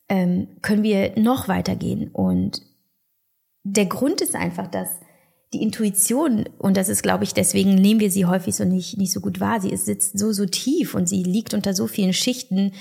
ähm, 0.10 0.48
können 0.62 0.84
wir 0.84 1.18
noch 1.18 1.48
weitergehen. 1.48 2.10
Und 2.12 2.62
der 3.64 3.86
Grund 3.86 4.22
ist 4.22 4.36
einfach, 4.36 4.68
dass 4.68 4.90
die 5.54 5.62
Intuition, 5.62 6.50
und 6.58 6.78
das 6.78 6.90
ist, 6.90 7.04
glaube 7.04 7.24
ich, 7.24 7.34
deswegen 7.34 7.76
nehmen 7.76 8.00
wir 8.00 8.12
sie 8.12 8.26
häufig 8.26 8.56
so 8.56 8.66
nicht, 8.66 8.98
nicht 8.98 9.12
so 9.12 9.22
gut 9.22 9.40
wahr. 9.40 9.62
Sie 9.62 9.70
ist, 9.70 9.86
sitzt 9.86 10.18
so, 10.18 10.32
so 10.32 10.46
tief 10.46 10.96
und 10.96 11.08
sie 11.08 11.24
liegt 11.24 11.54
unter 11.54 11.74
so 11.74 11.88
vielen 11.88 12.14
Schichten 12.14 12.72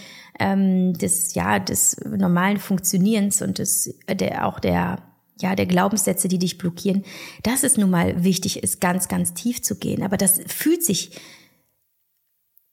ähm, 0.41 0.95
des, 0.95 1.35
ja, 1.35 1.59
des 1.59 1.97
normalen 2.05 2.59
Funktionierens 2.59 3.43
und 3.43 3.59
des, 3.59 3.95
der, 4.09 4.47
auch 4.47 4.59
der, 4.59 5.03
ja, 5.43 5.55
der 5.55 5.67
Glaubenssätze, 5.67 6.29
die 6.29 6.39
dich 6.39 6.59
blockieren, 6.59 7.05
dass 7.43 7.63
es 7.63 7.77
nun 7.77 7.91
mal 7.91 8.25
wichtig 8.25 8.63
ist, 8.63 8.81
ganz, 8.81 9.09
ganz 9.09 9.35
tief 9.35 9.63
zu 9.63 9.77
gehen. 9.77 10.03
Aber 10.03 10.17
das 10.17 10.41
fühlt 10.47 10.83
sich 10.85 11.11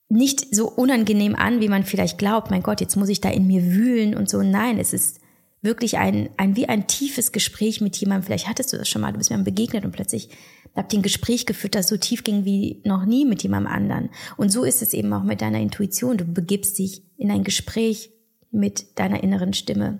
nicht 0.09 0.53
so 0.55 0.67
unangenehm 0.67 1.35
an, 1.35 1.61
wie 1.61 1.69
man 1.69 1.83
vielleicht 1.83 2.17
glaubt. 2.17 2.49
Mein 2.49 2.63
Gott, 2.63 2.81
jetzt 2.81 2.95
muss 2.95 3.09
ich 3.09 3.21
da 3.21 3.29
in 3.29 3.47
mir 3.47 3.63
wühlen 3.63 4.15
und 4.15 4.29
so. 4.29 4.41
Nein, 4.41 4.79
es 4.79 4.91
ist 4.91 5.19
wirklich 5.61 5.97
ein, 5.97 6.29
ein 6.37 6.55
wie 6.55 6.67
ein 6.67 6.87
tiefes 6.87 7.31
Gespräch 7.31 7.81
mit 7.81 7.97
jemandem. 7.97 8.25
Vielleicht 8.25 8.47
hattest 8.47 8.73
du 8.73 8.77
das 8.77 8.89
schon 8.89 9.01
mal, 9.01 9.11
du 9.11 9.17
bist 9.17 9.29
mir 9.29 9.37
begegnet 9.39 9.85
und 9.85 9.91
plötzlich 9.91 10.29
habt 10.75 10.93
ihr 10.93 10.99
ein 10.99 11.03
Gespräch 11.03 11.45
geführt, 11.45 11.75
das 11.75 11.87
so 11.87 11.97
tief 11.97 12.23
ging 12.23 12.45
wie 12.45 12.81
noch 12.85 13.05
nie 13.05 13.25
mit 13.25 13.43
jemandem 13.43 13.71
anderen. 13.71 14.09
Und 14.37 14.51
so 14.51 14.63
ist 14.63 14.81
es 14.81 14.93
eben 14.93 15.11
auch 15.13 15.23
mit 15.23 15.41
deiner 15.41 15.59
Intuition. 15.59 16.17
Du 16.17 16.25
begibst 16.25 16.79
dich 16.79 17.03
in 17.17 17.29
ein 17.29 17.43
Gespräch 17.43 18.11
mit 18.51 18.97
deiner 18.97 19.21
inneren 19.23 19.53
Stimme. 19.53 19.99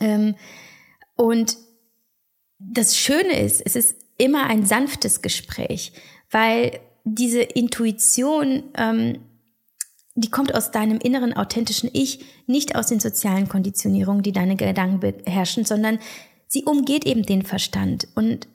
Ähm, 0.00 0.34
und 1.16 1.56
das 2.58 2.96
Schöne 2.96 3.40
ist, 3.40 3.60
es 3.64 3.76
ist 3.76 3.96
immer 4.18 4.44
ein 4.44 4.64
sanftes 4.64 5.22
Gespräch, 5.22 5.92
weil 6.30 6.80
diese 7.04 7.40
Intuition, 7.40 8.64
ähm, 8.76 9.20
die 10.14 10.30
kommt 10.30 10.54
aus 10.54 10.70
deinem 10.70 10.98
inneren 10.98 11.34
authentischen 11.34 11.90
Ich, 11.92 12.24
nicht 12.46 12.74
aus 12.74 12.86
den 12.86 13.00
sozialen 13.00 13.48
Konditionierungen, 13.48 14.22
die 14.22 14.32
deine 14.32 14.56
Gedanken 14.56 15.00
beherrschen, 15.00 15.64
sondern 15.64 15.98
sie 16.48 16.64
umgeht 16.64 17.04
eben 17.04 17.22
den 17.22 17.42
Verstand 17.42 18.08
und 18.14 18.48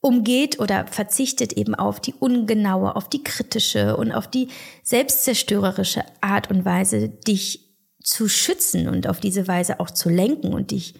umgeht 0.00 0.58
oder 0.58 0.86
verzichtet 0.86 1.52
eben 1.52 1.74
auf 1.74 2.00
die 2.00 2.14
ungenaue, 2.14 2.96
auf 2.96 3.08
die 3.08 3.22
kritische 3.22 3.96
und 3.96 4.12
auf 4.12 4.28
die 4.28 4.48
selbstzerstörerische 4.82 6.02
Art 6.20 6.50
und 6.50 6.64
Weise, 6.64 7.08
dich 7.08 7.70
zu 8.02 8.28
schützen 8.28 8.88
und 8.88 9.06
auf 9.06 9.20
diese 9.20 9.46
Weise 9.46 9.78
auch 9.78 9.90
zu 9.90 10.08
lenken 10.08 10.54
und 10.54 10.70
dich 10.70 10.94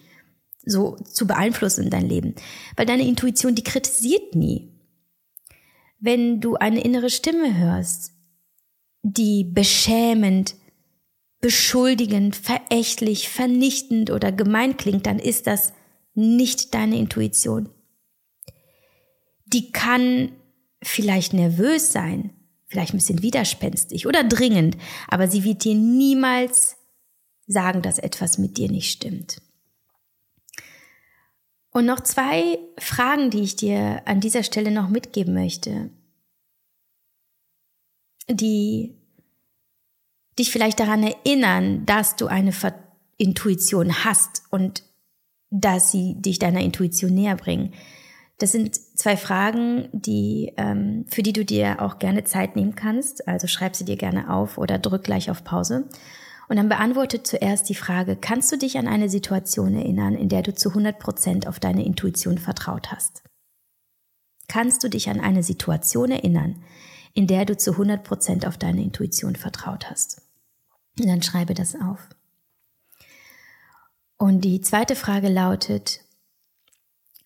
so 0.63 0.97
zu 0.97 1.27
beeinflussen 1.27 1.85
in 1.85 1.89
dein 1.89 2.07
Leben. 2.07 2.35
Weil 2.75 2.85
deine 2.85 3.07
Intuition, 3.07 3.55
die 3.55 3.63
kritisiert 3.63 4.35
nie. 4.35 4.69
Wenn 5.99 6.41
du 6.41 6.55
eine 6.55 6.83
innere 6.83 7.09
Stimme 7.09 7.57
hörst, 7.57 8.13
die 9.03 9.43
beschämend 9.43 10.55
beschuldigend, 11.41 12.35
verächtlich, 12.35 13.27
vernichtend 13.27 14.11
oder 14.11 14.31
gemein 14.31 14.77
klingt, 14.77 15.07
dann 15.07 15.19
ist 15.19 15.47
das 15.47 15.73
nicht 16.13 16.73
deine 16.73 16.97
Intuition. 16.97 17.69
Die 19.45 19.71
kann 19.71 20.31
vielleicht 20.83 21.33
nervös 21.33 21.91
sein, 21.91 22.31
vielleicht 22.67 22.93
ein 22.93 22.97
bisschen 22.97 23.23
widerspenstig 23.23 24.07
oder 24.07 24.23
dringend, 24.23 24.77
aber 25.07 25.27
sie 25.27 25.43
wird 25.43 25.63
dir 25.63 25.75
niemals 25.75 26.77
sagen, 27.47 27.81
dass 27.81 27.99
etwas 27.99 28.37
mit 28.37 28.57
dir 28.57 28.69
nicht 28.69 28.91
stimmt. 28.91 29.41
Und 31.71 31.85
noch 31.85 32.01
zwei 32.01 32.59
Fragen, 32.77 33.29
die 33.29 33.41
ich 33.41 33.55
dir 33.55 34.01
an 34.05 34.19
dieser 34.19 34.43
Stelle 34.43 34.71
noch 34.71 34.89
mitgeben 34.89 35.33
möchte, 35.33 35.89
die 38.29 38.95
dich 40.37 40.51
vielleicht 40.51 40.79
daran 40.79 41.03
erinnern, 41.03 41.85
dass 41.85 42.15
du 42.15 42.27
eine 42.27 42.53
Intuition 43.17 44.03
hast 44.03 44.43
und 44.49 44.83
dass 45.49 45.91
sie 45.91 46.15
dich 46.15 46.39
deiner 46.39 46.61
Intuition 46.61 47.13
näher 47.13 47.35
bringen. 47.35 47.73
Das 48.37 48.51
sind 48.51 48.75
zwei 48.75 49.17
Fragen, 49.17 49.89
die, 49.91 50.53
ähm, 50.57 51.05
für 51.09 51.21
die 51.21 51.33
du 51.33 51.45
dir 51.45 51.81
auch 51.81 51.99
gerne 51.99 52.23
Zeit 52.23 52.55
nehmen 52.55 52.73
kannst. 52.73 53.27
Also 53.27 53.47
schreib 53.47 53.75
sie 53.75 53.85
dir 53.85 53.97
gerne 53.97 54.33
auf 54.33 54.57
oder 54.57 54.79
drück 54.79 55.03
gleich 55.03 55.29
auf 55.29 55.43
Pause. 55.43 55.87
Und 56.51 56.57
dann 56.57 56.67
beantworte 56.67 57.23
zuerst 57.23 57.69
die 57.69 57.75
Frage, 57.75 58.17
kannst 58.17 58.51
du 58.51 58.57
dich 58.57 58.77
an 58.77 58.85
eine 58.85 59.07
Situation 59.07 59.73
erinnern, 59.73 60.15
in 60.15 60.27
der 60.27 60.41
du 60.41 60.53
zu 60.53 60.67
100 60.67 60.99
Prozent 60.99 61.47
auf 61.47 61.61
deine 61.61 61.85
Intuition 61.85 62.37
vertraut 62.37 62.91
hast? 62.91 63.23
Kannst 64.49 64.83
du 64.83 64.89
dich 64.89 65.09
an 65.09 65.21
eine 65.21 65.43
Situation 65.43 66.11
erinnern, 66.11 66.61
in 67.13 67.25
der 67.25 67.45
du 67.45 67.55
zu 67.55 67.71
100 67.71 68.03
Prozent 68.03 68.45
auf 68.45 68.57
deine 68.57 68.83
Intuition 68.83 69.37
vertraut 69.37 69.89
hast? 69.89 70.23
Und 70.99 71.07
dann 71.07 71.21
schreibe 71.21 71.53
das 71.53 71.73
auf. 71.73 72.09
Und 74.17 74.41
die 74.41 74.59
zweite 74.59 74.97
Frage 74.97 75.29
lautet, 75.29 76.01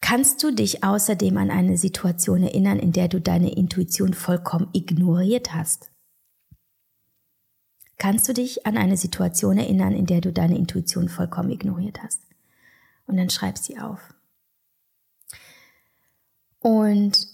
kannst 0.01 0.43
du 0.43 0.51
dich 0.51 0.83
außerdem 0.83 1.35
an 1.37 1.49
eine 1.49 1.79
Situation 1.79 2.43
erinnern, 2.43 2.77
in 2.77 2.91
der 2.91 3.07
du 3.07 3.19
deine 3.19 3.55
Intuition 3.55 4.13
vollkommen 4.13 4.69
ignoriert 4.73 5.55
hast? 5.55 5.89
Kannst 7.97 8.27
du 8.27 8.33
dich 8.33 8.65
an 8.65 8.77
eine 8.77 8.97
Situation 8.97 9.57
erinnern, 9.57 9.93
in 9.93 10.05
der 10.05 10.21
du 10.21 10.33
deine 10.33 10.57
Intuition 10.57 11.09
vollkommen 11.09 11.51
ignoriert 11.51 12.03
hast? 12.03 12.21
Und 13.07 13.17
dann 13.17 13.29
schreib 13.29 13.57
sie 13.57 13.77
auf. 13.79 14.13
Und 16.59 17.27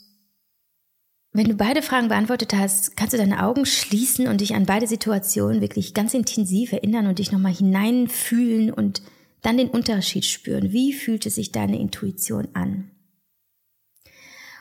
wenn 1.33 1.47
du 1.47 1.55
beide 1.55 1.81
Fragen 1.81 2.09
beantwortet 2.09 2.53
hast, 2.53 2.97
kannst 2.97 3.13
du 3.13 3.17
deine 3.17 3.43
Augen 3.43 3.65
schließen 3.65 4.27
und 4.27 4.41
dich 4.41 4.53
an 4.53 4.65
beide 4.65 4.85
Situationen 4.85 5.61
wirklich 5.61 5.93
ganz 5.93 6.13
intensiv 6.13 6.73
erinnern 6.73 7.07
und 7.07 7.19
dich 7.19 7.31
nochmal 7.31 7.53
hineinfühlen 7.53 8.71
und 8.71 9.01
dann 9.41 9.57
den 9.57 9.69
Unterschied 9.69 10.25
spüren. 10.25 10.73
Wie 10.73 10.91
fühlte 10.91 11.29
sich 11.29 11.53
deine 11.53 11.79
Intuition 11.79 12.49
an? 12.53 12.91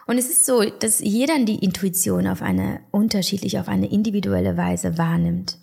Und 0.07 0.18
es 0.18 0.30
ist 0.30 0.46
so, 0.46 0.62
dass 0.64 1.01
jeder 1.01 1.44
die 1.44 1.59
Intuition 1.59 2.26
auf 2.26 2.40
eine 2.40 2.80
unterschiedlich, 2.90 3.59
auf 3.59 3.68
eine 3.68 3.90
individuelle 3.90 4.57
Weise 4.57 4.96
wahrnimmt. 4.96 5.59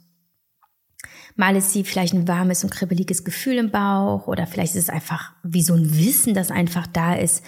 Mal 1.38 1.56
ist 1.56 1.72
sie 1.72 1.84
vielleicht 1.84 2.14
ein 2.14 2.28
warmes 2.28 2.64
und 2.64 2.72
kribbeliges 2.72 3.24
Gefühl 3.24 3.58
im 3.58 3.72
Bauch 3.72 4.28
oder 4.28 4.48
vielleicht 4.48 4.76
ist 4.76 4.84
es 4.84 4.90
einfach 4.90 5.34
wie 5.44 5.62
so 5.62 5.76
ein 5.76 5.98
Wissen, 5.98 6.34
das 6.34 6.52
einfach 6.52 6.88
da 6.88 7.14
ist. 7.14 7.44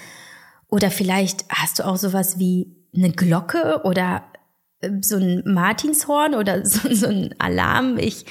Oder 0.69 0.91
vielleicht 0.91 1.45
hast 1.49 1.79
du 1.79 1.85
auch 1.85 1.97
sowas 1.97 2.37
wie 2.37 2.75
eine 2.95 3.11
Glocke 3.11 3.81
oder 3.83 4.23
äh, 4.81 4.91
so 5.01 5.17
ein 5.17 5.43
Martinshorn 5.45 6.35
oder 6.35 6.65
so, 6.65 6.93
so 6.93 7.07
ein 7.07 7.33
Alarm. 7.39 7.97
Ich, 7.97 8.25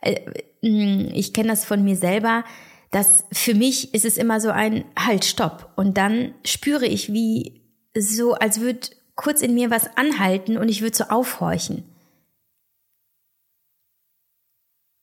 äh, 0.00 0.20
ich 0.62 1.32
kenne 1.34 1.50
das 1.50 1.64
von 1.64 1.84
mir 1.84 1.96
selber. 1.96 2.42
dass 2.90 3.24
für 3.32 3.54
mich 3.54 3.92
ist 3.92 4.04
es 4.04 4.16
immer 4.16 4.40
so 4.40 4.50
ein 4.50 4.84
Halt, 4.96 5.24
Stopp. 5.24 5.72
Und 5.76 5.98
dann 5.98 6.32
spüre 6.46 6.86
ich, 6.86 7.12
wie 7.12 7.60
so, 7.96 8.34
als 8.34 8.60
würde 8.60 8.88
kurz 9.16 9.42
in 9.42 9.54
mir 9.54 9.70
was 9.70 9.96
anhalten 9.96 10.56
und 10.56 10.68
ich 10.68 10.80
würde 10.80 10.96
so 10.96 11.04
aufhorchen. 11.04 11.84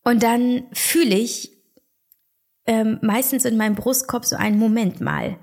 Und 0.04 0.24
dann 0.24 0.64
fühle 0.74 1.16
ich 1.16 1.52
ähm, 2.66 3.00
meistens 3.02 3.46
in 3.46 3.58
meinem 3.58 3.76
Brustkorb 3.76 4.26
so 4.26 4.36
einen 4.36 4.58
Moment 4.58 5.02
mal. 5.02 5.38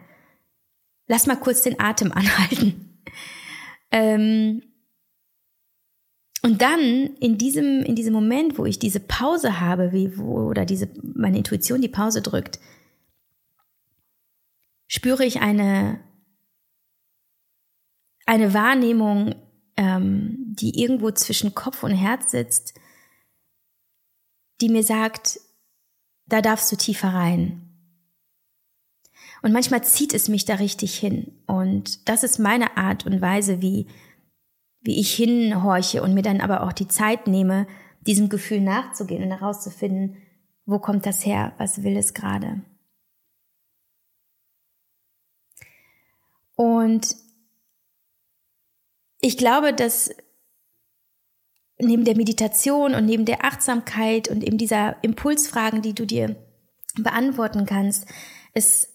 Lass 1.06 1.26
mal 1.26 1.36
kurz 1.36 1.62
den 1.62 1.80
Atem 1.80 2.12
anhalten. 2.12 3.02
ähm, 3.90 4.62
und 6.42 6.62
dann 6.62 6.80
in 7.20 7.36
diesem, 7.36 7.82
in 7.82 7.96
diesem 7.96 8.12
Moment, 8.12 8.58
wo 8.58 8.64
ich 8.64 8.78
diese 8.78 9.00
Pause 9.00 9.60
habe, 9.60 9.92
wie, 9.92 10.16
wo, 10.16 10.48
oder 10.48 10.64
diese, 10.64 10.88
meine 11.02 11.38
Intuition 11.38 11.80
die 11.80 11.88
Pause 11.88 12.22
drückt, 12.22 12.60
spüre 14.86 15.24
ich 15.24 15.40
eine, 15.40 16.00
eine 18.24 18.54
Wahrnehmung, 18.54 19.34
ähm, 19.76 20.36
die 20.54 20.80
irgendwo 20.80 21.10
zwischen 21.10 21.54
Kopf 21.54 21.82
und 21.82 21.90
Herz 21.90 22.30
sitzt, 22.30 22.74
die 24.60 24.68
mir 24.68 24.82
sagt, 24.82 25.40
da 26.26 26.40
darfst 26.40 26.70
du 26.70 26.76
tiefer 26.76 27.08
rein. 27.08 27.64
Und 29.42 29.52
manchmal 29.52 29.84
zieht 29.84 30.14
es 30.14 30.28
mich 30.28 30.44
da 30.44 30.54
richtig 30.54 30.98
hin. 30.98 31.32
Und 31.46 32.08
das 32.08 32.24
ist 32.24 32.38
meine 32.38 32.76
Art 32.76 33.06
und 33.06 33.20
Weise, 33.20 33.62
wie, 33.62 33.86
wie 34.80 34.98
ich 34.98 35.14
hinhorche 35.14 36.02
und 36.02 36.14
mir 36.14 36.22
dann 36.22 36.40
aber 36.40 36.62
auch 36.62 36.72
die 36.72 36.88
Zeit 36.88 37.26
nehme, 37.26 37.66
diesem 38.00 38.28
Gefühl 38.28 38.60
nachzugehen 38.60 39.22
und 39.22 39.30
herauszufinden, 39.30 40.16
wo 40.66 40.78
kommt 40.78 41.06
das 41.06 41.24
her, 41.24 41.52
was 41.58 41.82
will 41.82 41.96
es 41.96 42.14
gerade. 42.14 42.62
Und 46.54 47.16
ich 49.20 49.38
glaube, 49.38 49.72
dass 49.72 50.10
neben 51.80 52.04
der 52.04 52.16
Meditation 52.16 52.94
und 52.94 53.06
neben 53.06 53.24
der 53.24 53.44
Achtsamkeit 53.44 54.28
und 54.28 54.42
eben 54.42 54.58
dieser 54.58 54.96
Impulsfragen, 55.02 55.82
die 55.82 55.94
du 55.94 56.06
dir 56.06 56.36
beantworten 56.96 57.66
kannst, 57.66 58.06
ist 58.54 58.88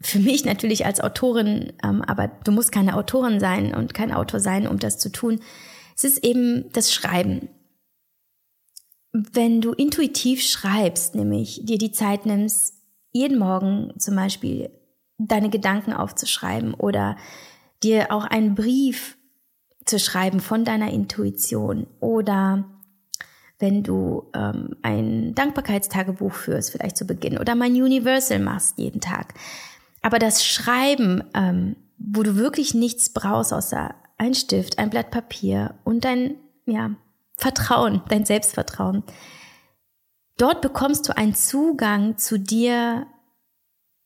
für 0.00 0.20
mich 0.20 0.44
natürlich 0.44 0.86
als 0.86 1.00
Autorin, 1.00 1.72
ähm, 1.82 2.02
aber 2.02 2.28
du 2.44 2.52
musst 2.52 2.70
keine 2.70 2.96
Autorin 2.96 3.40
sein 3.40 3.74
und 3.74 3.94
kein 3.94 4.12
Autor 4.12 4.38
sein, 4.38 4.68
um 4.68 4.78
das 4.78 4.98
zu 4.98 5.10
tun. 5.10 5.40
Es 5.96 6.04
ist 6.04 6.24
eben 6.24 6.70
das 6.72 6.94
Schreiben. 6.94 7.48
Wenn 9.12 9.60
du 9.60 9.72
intuitiv 9.72 10.42
schreibst, 10.42 11.16
nämlich 11.16 11.62
dir 11.64 11.78
die 11.78 11.90
Zeit 11.90 12.26
nimmst, 12.26 12.74
jeden 13.10 13.38
Morgen 13.38 13.92
zum 13.98 14.14
Beispiel 14.14 14.70
deine 15.16 15.50
Gedanken 15.50 15.92
aufzuschreiben 15.92 16.74
oder 16.74 17.16
dir 17.82 18.12
auch 18.12 18.24
einen 18.24 18.54
Brief 18.54 19.17
zu 19.88 19.98
schreiben 19.98 20.40
von 20.40 20.64
deiner 20.64 20.90
Intuition 20.90 21.86
oder 22.00 22.64
wenn 23.58 23.82
du 23.82 24.30
ähm, 24.34 24.76
ein 24.82 25.34
Dankbarkeitstagebuch 25.34 26.32
führst, 26.32 26.70
vielleicht 26.70 26.96
zu 26.96 27.06
Beginn, 27.06 27.38
oder 27.38 27.54
mein 27.54 27.72
Universal 27.72 28.38
machst 28.38 28.78
jeden 28.78 29.00
Tag. 29.00 29.34
Aber 30.00 30.18
das 30.18 30.44
Schreiben, 30.44 31.24
ähm, 31.34 31.76
wo 31.98 32.22
du 32.22 32.36
wirklich 32.36 32.74
nichts 32.74 33.12
brauchst 33.12 33.52
außer 33.52 33.94
ein 34.16 34.34
Stift, 34.34 34.78
ein 34.78 34.90
Blatt 34.90 35.10
Papier 35.10 35.74
und 35.84 36.04
dein 36.04 36.36
ja, 36.66 36.90
Vertrauen, 37.36 38.02
dein 38.08 38.24
Selbstvertrauen, 38.24 39.02
dort 40.36 40.60
bekommst 40.60 41.08
du 41.08 41.16
einen 41.16 41.34
Zugang 41.34 42.16
zu 42.16 42.38
dir, 42.38 43.06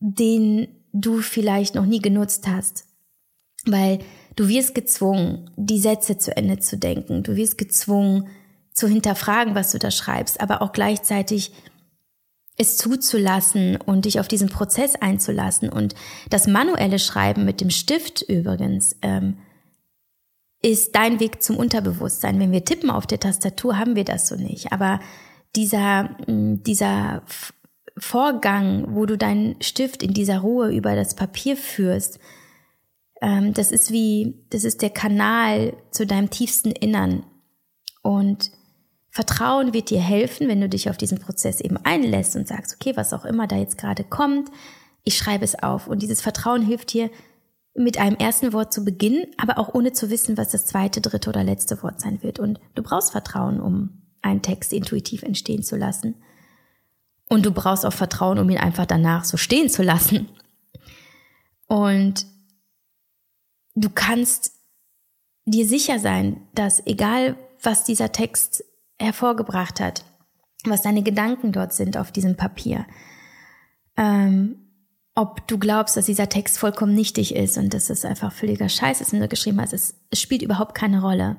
den 0.01 0.68
du 0.93 1.18
vielleicht 1.18 1.74
noch 1.74 1.87
nie 1.87 2.01
genutzt 2.01 2.47
hast. 2.47 2.87
Weil 3.66 4.01
Du 4.37 4.49
wirst 4.49 4.74
gezwungen, 4.74 5.51
die 5.57 5.78
Sätze 5.78 6.18
zu 6.18 6.37
Ende 6.37 6.59
zu 6.59 6.78
denken. 6.78 7.22
Du 7.22 7.37
wirst 7.37 7.59
gezwungen, 7.59 8.28
zu 8.74 8.89
hinterfragen, 8.89 9.55
was 9.55 9.72
du 9.72 9.78
da 9.78 9.91
schreibst, 9.91 10.41
aber 10.41 10.62
auch 10.62 10.72
gleichzeitig 10.72 11.53
es 12.57 12.76
zuzulassen 12.76 13.76
und 13.76 14.05
dich 14.05 14.20
auf 14.20 14.28
diesen 14.28 14.49
Prozess 14.49 14.95
einzulassen. 14.97 15.68
Und 15.68 15.95
das 16.30 16.47
manuelle 16.47 16.99
Schreiben 16.99 17.45
mit 17.45 17.61
dem 17.61 17.70
Stift 17.70 18.22
übrigens 18.22 18.97
ähm, 19.03 19.39
ist 20.62 20.95
dein 20.95 21.18
Weg 21.18 21.43
zum 21.43 21.57
Unterbewusstsein. 21.57 22.39
Wenn 22.39 22.53
wir 22.53 22.64
tippen 22.64 22.91
auf 22.91 23.07
der 23.07 23.20
Tastatur, 23.20 23.78
haben 23.78 23.97
wir 23.97 24.05
das 24.05 24.28
so 24.28 24.37
nicht. 24.37 24.72
Aber 24.72 25.01
dieser, 25.57 26.16
dieser 26.28 27.22
Vorgang, 27.97 28.95
wo 28.95 29.07
du 29.07 29.18
deinen 29.18 29.61
Stift 29.61 30.03
in 30.03 30.14
dieser 30.14 30.39
Ruhe 30.41 30.72
über 30.72 30.95
das 30.95 31.14
Papier 31.14 31.57
führst, 31.57 32.18
ähm, 33.23 33.55
das 33.55 33.70
ist 33.70 33.93
wie, 33.93 34.45
das 34.51 34.64
ist 34.64 34.83
der 34.83 34.91
Kanal 34.91 35.75
zu 35.93 36.07
deinem 36.07 36.29
tiefsten 36.29 36.73
Innern. 36.73 37.25
Und 38.03 38.51
Vertrauen 39.11 39.73
wird 39.73 39.91
dir 39.91 40.01
helfen, 40.01 40.49
wenn 40.49 40.61
du 40.61 40.68
dich 40.68 40.91
auf 40.91 40.97
diesen 40.97 41.18
Prozess 41.18 41.61
eben 41.61 41.77
einlässt 41.79 42.35
und 42.35 42.49
sagst, 42.49 42.75
okay, 42.75 42.97
was 42.97 43.12
auch 43.12 43.25
immer 43.25 43.47
da 43.47 43.57
jetzt 43.57 43.79
gerade 43.79 44.03
kommt, 44.05 44.51
ich 45.05 45.16
schreibe 45.16 45.45
es 45.45 45.62
auf. 45.62 45.87
Und 45.87 46.03
dieses 46.03 46.20
Vertrauen 46.20 46.62
hilft 46.62 46.93
dir, 46.93 47.11
mit 47.75 47.97
einem 47.99 48.16
ersten 48.16 48.53
Wort 48.53 48.73
zu 48.73 48.85
beginnen, 48.85 49.25
aber 49.39 49.59
auch 49.59 49.73
ohne 49.73 49.93
zu 49.93 50.11
wissen, 50.11 50.37
was 50.37 50.51
das 50.51 50.66
zweite, 50.66 51.01
dritte 51.01 51.31
oder 51.31 51.43
letzte 51.43 51.83
Wort 51.83 52.01
sein 52.01 52.23
wird. 52.23 52.39
Und 52.39 52.61
du 52.75 52.83
brauchst 52.83 53.12
Vertrauen, 53.12 53.61
um 53.61 54.03
einen 54.20 54.43
Text 54.43 54.73
intuitiv 54.73 55.23
entstehen 55.23 55.62
zu 55.62 55.77
lassen. 55.77 56.16
Und 57.29 57.47
du 57.47 57.53
brauchst 57.53 57.87
auch 57.87 57.93
Vertrauen, 57.93 58.39
um 58.39 58.51
ihn 58.51 58.59
einfach 58.59 58.85
danach 58.85 59.25
so 59.25 59.37
stehen 59.39 59.70
zu 59.70 59.83
lassen. 59.83 60.29
Und 61.66 62.27
du 63.75 63.91
kannst 63.91 64.53
dir 65.45 65.66
sicher 65.66 65.99
sein, 65.99 66.43
dass 66.55 66.87
egal 66.87 67.37
was 67.62 67.85
dieser 67.85 68.12
Text 68.12 68.64
hervorgebracht 68.99 69.81
hat, 69.81 70.05
was 70.64 70.83
deine 70.83 71.03
Gedanken 71.03 71.53
dort 71.53 71.73
sind 71.73 71.97
auf 71.97 72.12
diesem 72.12 72.37
Papier, 72.37 72.87
ähm, 73.97 74.57
ob 75.14 75.47
du 75.47 75.59
glaubst, 75.59 75.97
dass 75.97 76.07
dieser 76.07 76.29
Text 76.29 76.59
vollkommen 76.59 76.95
nichtig 76.95 77.35
ist 77.35 77.59
und 77.59 77.75
dass 77.75 77.91
es 77.91 78.05
einfach 78.05 78.33
völliger 78.33 78.68
Scheiß 78.68 79.01
ist, 79.01 79.12
wenn 79.12 79.20
du 79.20 79.29
geschrieben 79.29 79.61
hast, 79.61 79.75
es, 79.75 79.95
es 80.11 80.20
spielt 80.20 80.43
überhaupt 80.43 80.75
keine 80.75 81.03
Rolle. 81.03 81.37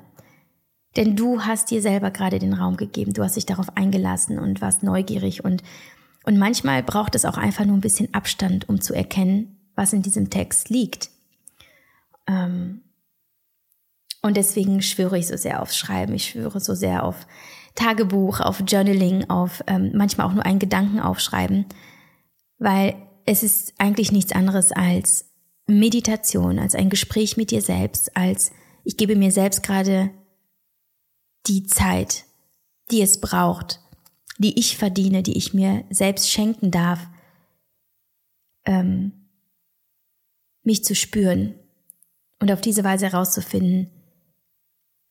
Denn 0.96 1.16
du 1.16 1.42
hast 1.42 1.72
dir 1.72 1.82
selber 1.82 2.12
gerade 2.12 2.38
den 2.38 2.54
Raum 2.54 2.76
gegeben, 2.76 3.14
du 3.14 3.24
hast 3.24 3.34
dich 3.34 3.46
darauf 3.46 3.76
eingelassen 3.76 4.38
und 4.38 4.60
warst 4.60 4.84
neugierig 4.84 5.44
und, 5.44 5.64
und 6.24 6.38
manchmal 6.38 6.84
braucht 6.84 7.16
es 7.16 7.24
auch 7.24 7.36
einfach 7.36 7.64
nur 7.64 7.76
ein 7.76 7.80
bisschen 7.80 8.14
Abstand, 8.14 8.68
um 8.68 8.80
zu 8.80 8.94
erkennen, 8.94 9.56
was 9.74 9.92
in 9.92 10.02
diesem 10.02 10.30
Text 10.30 10.70
liegt. 10.70 11.10
Ähm, 12.26 12.82
und 14.22 14.36
deswegen 14.36 14.80
schwöre 14.80 15.18
ich 15.18 15.26
so 15.26 15.36
sehr 15.36 15.60
aufs 15.60 15.76
Schreiben, 15.76 16.14
ich 16.14 16.30
schwöre 16.30 16.58
so 16.60 16.74
sehr 16.74 17.04
auf 17.04 17.26
Tagebuch, 17.74 18.40
auf 18.40 18.62
Journaling, 18.66 19.28
auf 19.28 19.62
ähm, 19.66 19.92
manchmal 19.94 20.26
auch 20.26 20.32
nur 20.32 20.46
einen 20.46 20.58
Gedanken 20.58 21.00
aufschreiben, 21.00 21.66
weil 22.58 22.94
es 23.26 23.42
ist 23.42 23.74
eigentlich 23.78 24.12
nichts 24.12 24.32
anderes 24.32 24.72
als 24.72 25.26
Meditation, 25.66 26.58
als 26.58 26.74
ein 26.74 26.90
Gespräch 26.90 27.36
mit 27.36 27.50
dir 27.50 27.62
selbst, 27.62 28.16
als 28.16 28.52
ich 28.84 28.96
gebe 28.96 29.16
mir 29.16 29.30
selbst 29.30 29.62
gerade 29.62 30.10
die 31.46 31.64
Zeit, 31.64 32.24
die 32.90 33.02
es 33.02 33.20
braucht, 33.20 33.80
die 34.38 34.58
ich 34.58 34.76
verdiene, 34.76 35.22
die 35.22 35.36
ich 35.36 35.54
mir 35.54 35.84
selbst 35.90 36.30
schenken 36.30 36.70
darf, 36.70 37.06
ähm, 38.64 39.12
mich 40.62 40.84
zu 40.84 40.94
spüren 40.94 41.54
und 42.44 42.52
auf 42.52 42.60
diese 42.60 42.84
Weise 42.84 43.06
herauszufinden, 43.06 43.90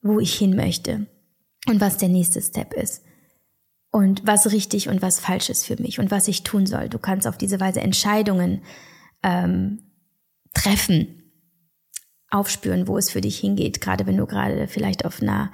wo 0.04 0.20
ich 0.20 0.36
hin 0.36 0.56
möchte 0.56 1.08
und 1.68 1.82
was 1.82 1.98
der 1.98 2.10
nächste 2.10 2.40
Step 2.44 2.74
ist 2.74 3.02
und 3.90 4.28
was 4.28 4.52
richtig 4.52 4.88
und 4.88 5.02
was 5.02 5.20
falsch 5.20 5.50
ist 5.50 5.66
für 5.66 5.82
mich 5.82 5.98
und 5.98 6.12
was 6.12 6.28
ich 6.28 6.44
tun 6.44 6.68
soll. 6.68 6.90
Du 6.90 7.00
kannst 7.00 7.26
auf 7.26 7.36
diese 7.36 7.60
Weise 7.60 7.82
Entscheidungen 7.82 8.62
ähm, 9.24 9.80
treffen, 10.54 11.24
aufspüren, 12.30 12.88
wo 12.88 13.00
es 13.00 13.10
für 13.10 13.22
dich 13.22 13.40
hingeht, 13.40 13.82
gerade 13.82 14.06
wenn 14.06 14.18
du 14.18 14.28
gerade 14.28 14.68
vielleicht 14.68 15.04
auf 15.04 15.20
einer 15.20 15.52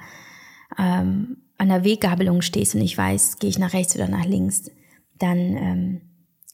ähm, 0.78 1.38
einer 1.56 1.82
Weggabelung 1.82 2.42
stehst 2.42 2.74
und 2.74 2.82
ich 2.82 2.98
weiß, 2.98 3.38
gehe 3.38 3.48
ich 3.48 3.58
nach 3.58 3.72
rechts 3.72 3.96
oder 3.96 4.06
nach 4.06 4.26
links, 4.26 4.70
dann 5.18 5.38
ähm, 5.38 6.00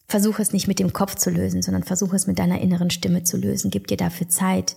versuche 0.06 0.40
es 0.40 0.52
nicht 0.52 0.68
mit 0.68 0.78
dem 0.78 0.92
Kopf 0.92 1.16
zu 1.16 1.30
lösen, 1.30 1.62
sondern 1.62 1.82
versuche 1.82 2.14
es 2.14 2.28
mit 2.28 2.38
deiner 2.38 2.60
inneren 2.60 2.90
Stimme 2.90 3.24
zu 3.24 3.36
lösen. 3.36 3.72
Gib 3.72 3.88
dir 3.88 3.96
dafür 3.96 4.28
Zeit, 4.28 4.76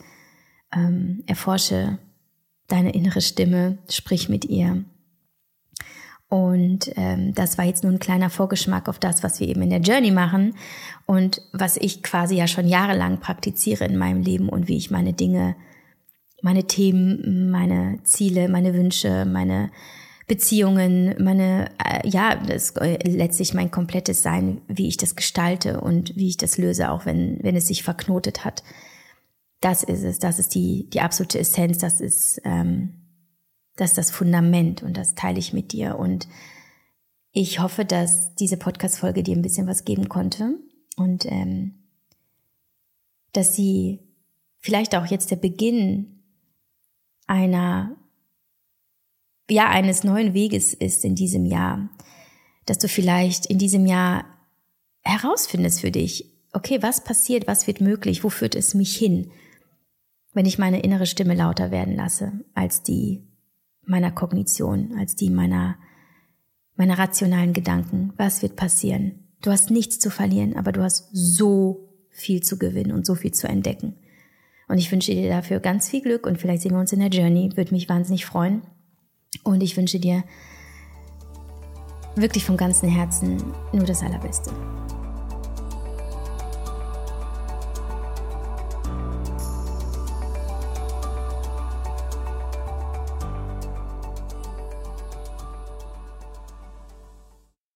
ähm, 0.76 1.24
erforsche 1.28 1.98
deine 2.68 2.94
innere 2.94 3.22
Stimme, 3.22 3.80
sprich 3.90 4.30
mit 4.30 4.46
ihr 4.46 4.84
und 6.30 6.92
ähm, 6.96 7.34
das 7.34 7.58
war 7.58 7.66
jetzt 7.66 7.84
nur 7.84 7.92
ein 7.92 8.00
kleiner 8.00 8.30
Vorgeschmack 8.30 8.88
auf 8.88 9.00
das, 9.00 9.24
was 9.24 9.40
wir 9.40 9.48
eben 9.48 9.64
in 9.64 9.72
der 9.72 9.82
Journey 9.82 10.12
machen 10.12 10.54
und 11.08 11.42
was 11.54 11.76
ich 11.76 12.04
quasi 12.04 12.36
ja 12.36 12.48
schon 12.48 12.68
jahrelang 12.68 13.20
praktiziere 13.20 13.86
in 13.86 13.98
meinem 13.98 14.22
Leben 14.22 14.48
und 14.48 14.68
wie 14.68 14.78
ich 14.78 14.92
meine 14.92 15.14
Dinge, 15.14 15.56
meine 16.44 16.66
Themen, 16.66 17.50
meine 17.50 18.00
Ziele, 18.04 18.48
meine 18.48 18.76
Wünsche, 18.76 19.26
meine 19.26 19.72
Beziehungen, 20.28 21.16
meine, 21.18 21.72
äh, 21.84 22.08
ja, 22.08 22.36
das 22.36 22.76
äh, 22.78 23.00
letztlich 23.10 23.56
mein 23.56 23.72
komplettes 23.72 24.22
Sein, 24.22 24.62
wie 24.68 24.88
ich 24.88 24.98
das 24.98 25.16
gestalte 25.16 25.82
und 25.82 26.16
wie 26.16 26.28
ich 26.28 26.38
das 26.38 26.60
löse, 26.60 26.92
auch 26.92 27.08
wenn, 27.08 27.40
wenn 27.42 27.56
es 27.56 27.68
sich 27.68 27.82
verknotet 27.82 28.46
hat. 28.46 28.64
Das 29.62 29.84
ist 29.84 30.04
es, 30.04 30.20
das 30.20 30.40
ist 30.40 30.56
die, 30.56 30.90
die 30.90 31.02
absolute 31.02 31.40
Essenz, 31.40 31.80
das 31.80 32.00
ist 32.00 32.42
ähm, 32.46 33.00
das 33.80 33.92
ist 33.92 33.98
das 33.98 34.12
Fundament 34.12 34.84
und 34.84 34.98
das 34.98 35.16
teile 35.16 35.40
ich 35.40 35.54
mit 35.54 35.72
dir. 35.72 35.98
Und 35.98 36.28
ich 37.32 37.60
hoffe, 37.60 37.86
dass 37.86 38.36
diese 38.36 38.58
Podcast-Folge 38.58 39.24
dir 39.24 39.36
ein 39.36 39.42
bisschen 39.42 39.68
was 39.68 39.86
geben 39.86 40.10
konnte 40.10 40.56
und 40.98 41.26
ähm, 41.26 41.76
dass 43.32 43.56
sie 43.56 44.00
vielleicht 44.58 44.96
auch 44.96 45.06
jetzt 45.06 45.32
der 45.32 45.38
Beginn 45.38 46.24
einer, 47.26 47.96
ja, 49.50 49.70
eines 49.70 50.04
neuen 50.04 50.34
Weges 50.34 50.74
ist 50.74 51.06
in 51.06 51.16
diesem 51.16 51.46
Jahr. 51.46 51.90
Dass 52.66 52.80
du 52.80 52.88
vielleicht 52.88 53.46
in 53.46 53.58
diesem 53.58 53.86
Jahr 53.86 54.26
herausfindest 55.02 55.82
für 55.82 55.92
dich, 55.92 56.26
okay, 56.52 56.82
was 56.82 57.04
passiert, 57.04 57.48
was 57.48 57.66
wird 57.66 57.82
möglich, 57.82 58.24
wo 58.24 58.30
führt 58.30 58.56
es 58.56 58.74
mich 58.74 58.96
hin, 58.96 59.32
wenn 60.34 60.46
ich 60.46 60.58
meine 60.58 60.82
innere 60.82 61.06
Stimme 61.06 61.34
lauter 61.34 61.72
werden 61.72 61.96
lasse 61.96 62.32
als 62.54 62.84
die 62.84 63.28
meiner 63.86 64.12
Kognition, 64.12 64.96
als 64.98 65.16
die 65.16 65.30
meiner, 65.30 65.78
meiner 66.76 66.98
rationalen 66.98 67.54
Gedanken. 67.54 68.14
Was 68.18 68.42
wird 68.42 68.56
passieren? 68.56 69.28
Du 69.42 69.52
hast 69.52 69.72
nichts 69.72 70.00
zu 70.00 70.10
verlieren, 70.10 70.56
aber 70.56 70.72
du 70.72 70.84
hast 70.84 71.10
so 71.12 71.90
viel 72.10 72.42
zu 72.44 72.60
gewinnen 72.60 72.92
und 72.92 73.06
so 73.06 73.16
viel 73.16 73.32
zu 73.32 73.48
entdecken. 73.48 73.96
Und 74.68 74.78
ich 74.78 74.92
wünsche 74.92 75.14
dir 75.14 75.30
dafür 75.30 75.60
ganz 75.60 75.90
viel 75.90 76.02
Glück 76.02 76.28
und 76.28 76.38
vielleicht 76.38 76.62
sehen 76.62 76.74
wir 76.74 76.80
uns 76.80 76.94
in 76.94 77.00
der 77.00 77.10
Journey. 77.10 77.52
Würde 77.56 77.74
mich 77.74 77.90
wahnsinnig 77.90 78.26
freuen. 78.26 78.62
Und 79.44 79.62
ich 79.62 79.76
wünsche 79.78 80.00
dir 80.00 80.24
wirklich 82.16 82.46
vom 82.46 82.58
ganzen 82.58 82.90
Herzen 82.90 83.38
nur 83.74 83.86
das 83.86 84.04
Allerbeste. 84.04 84.52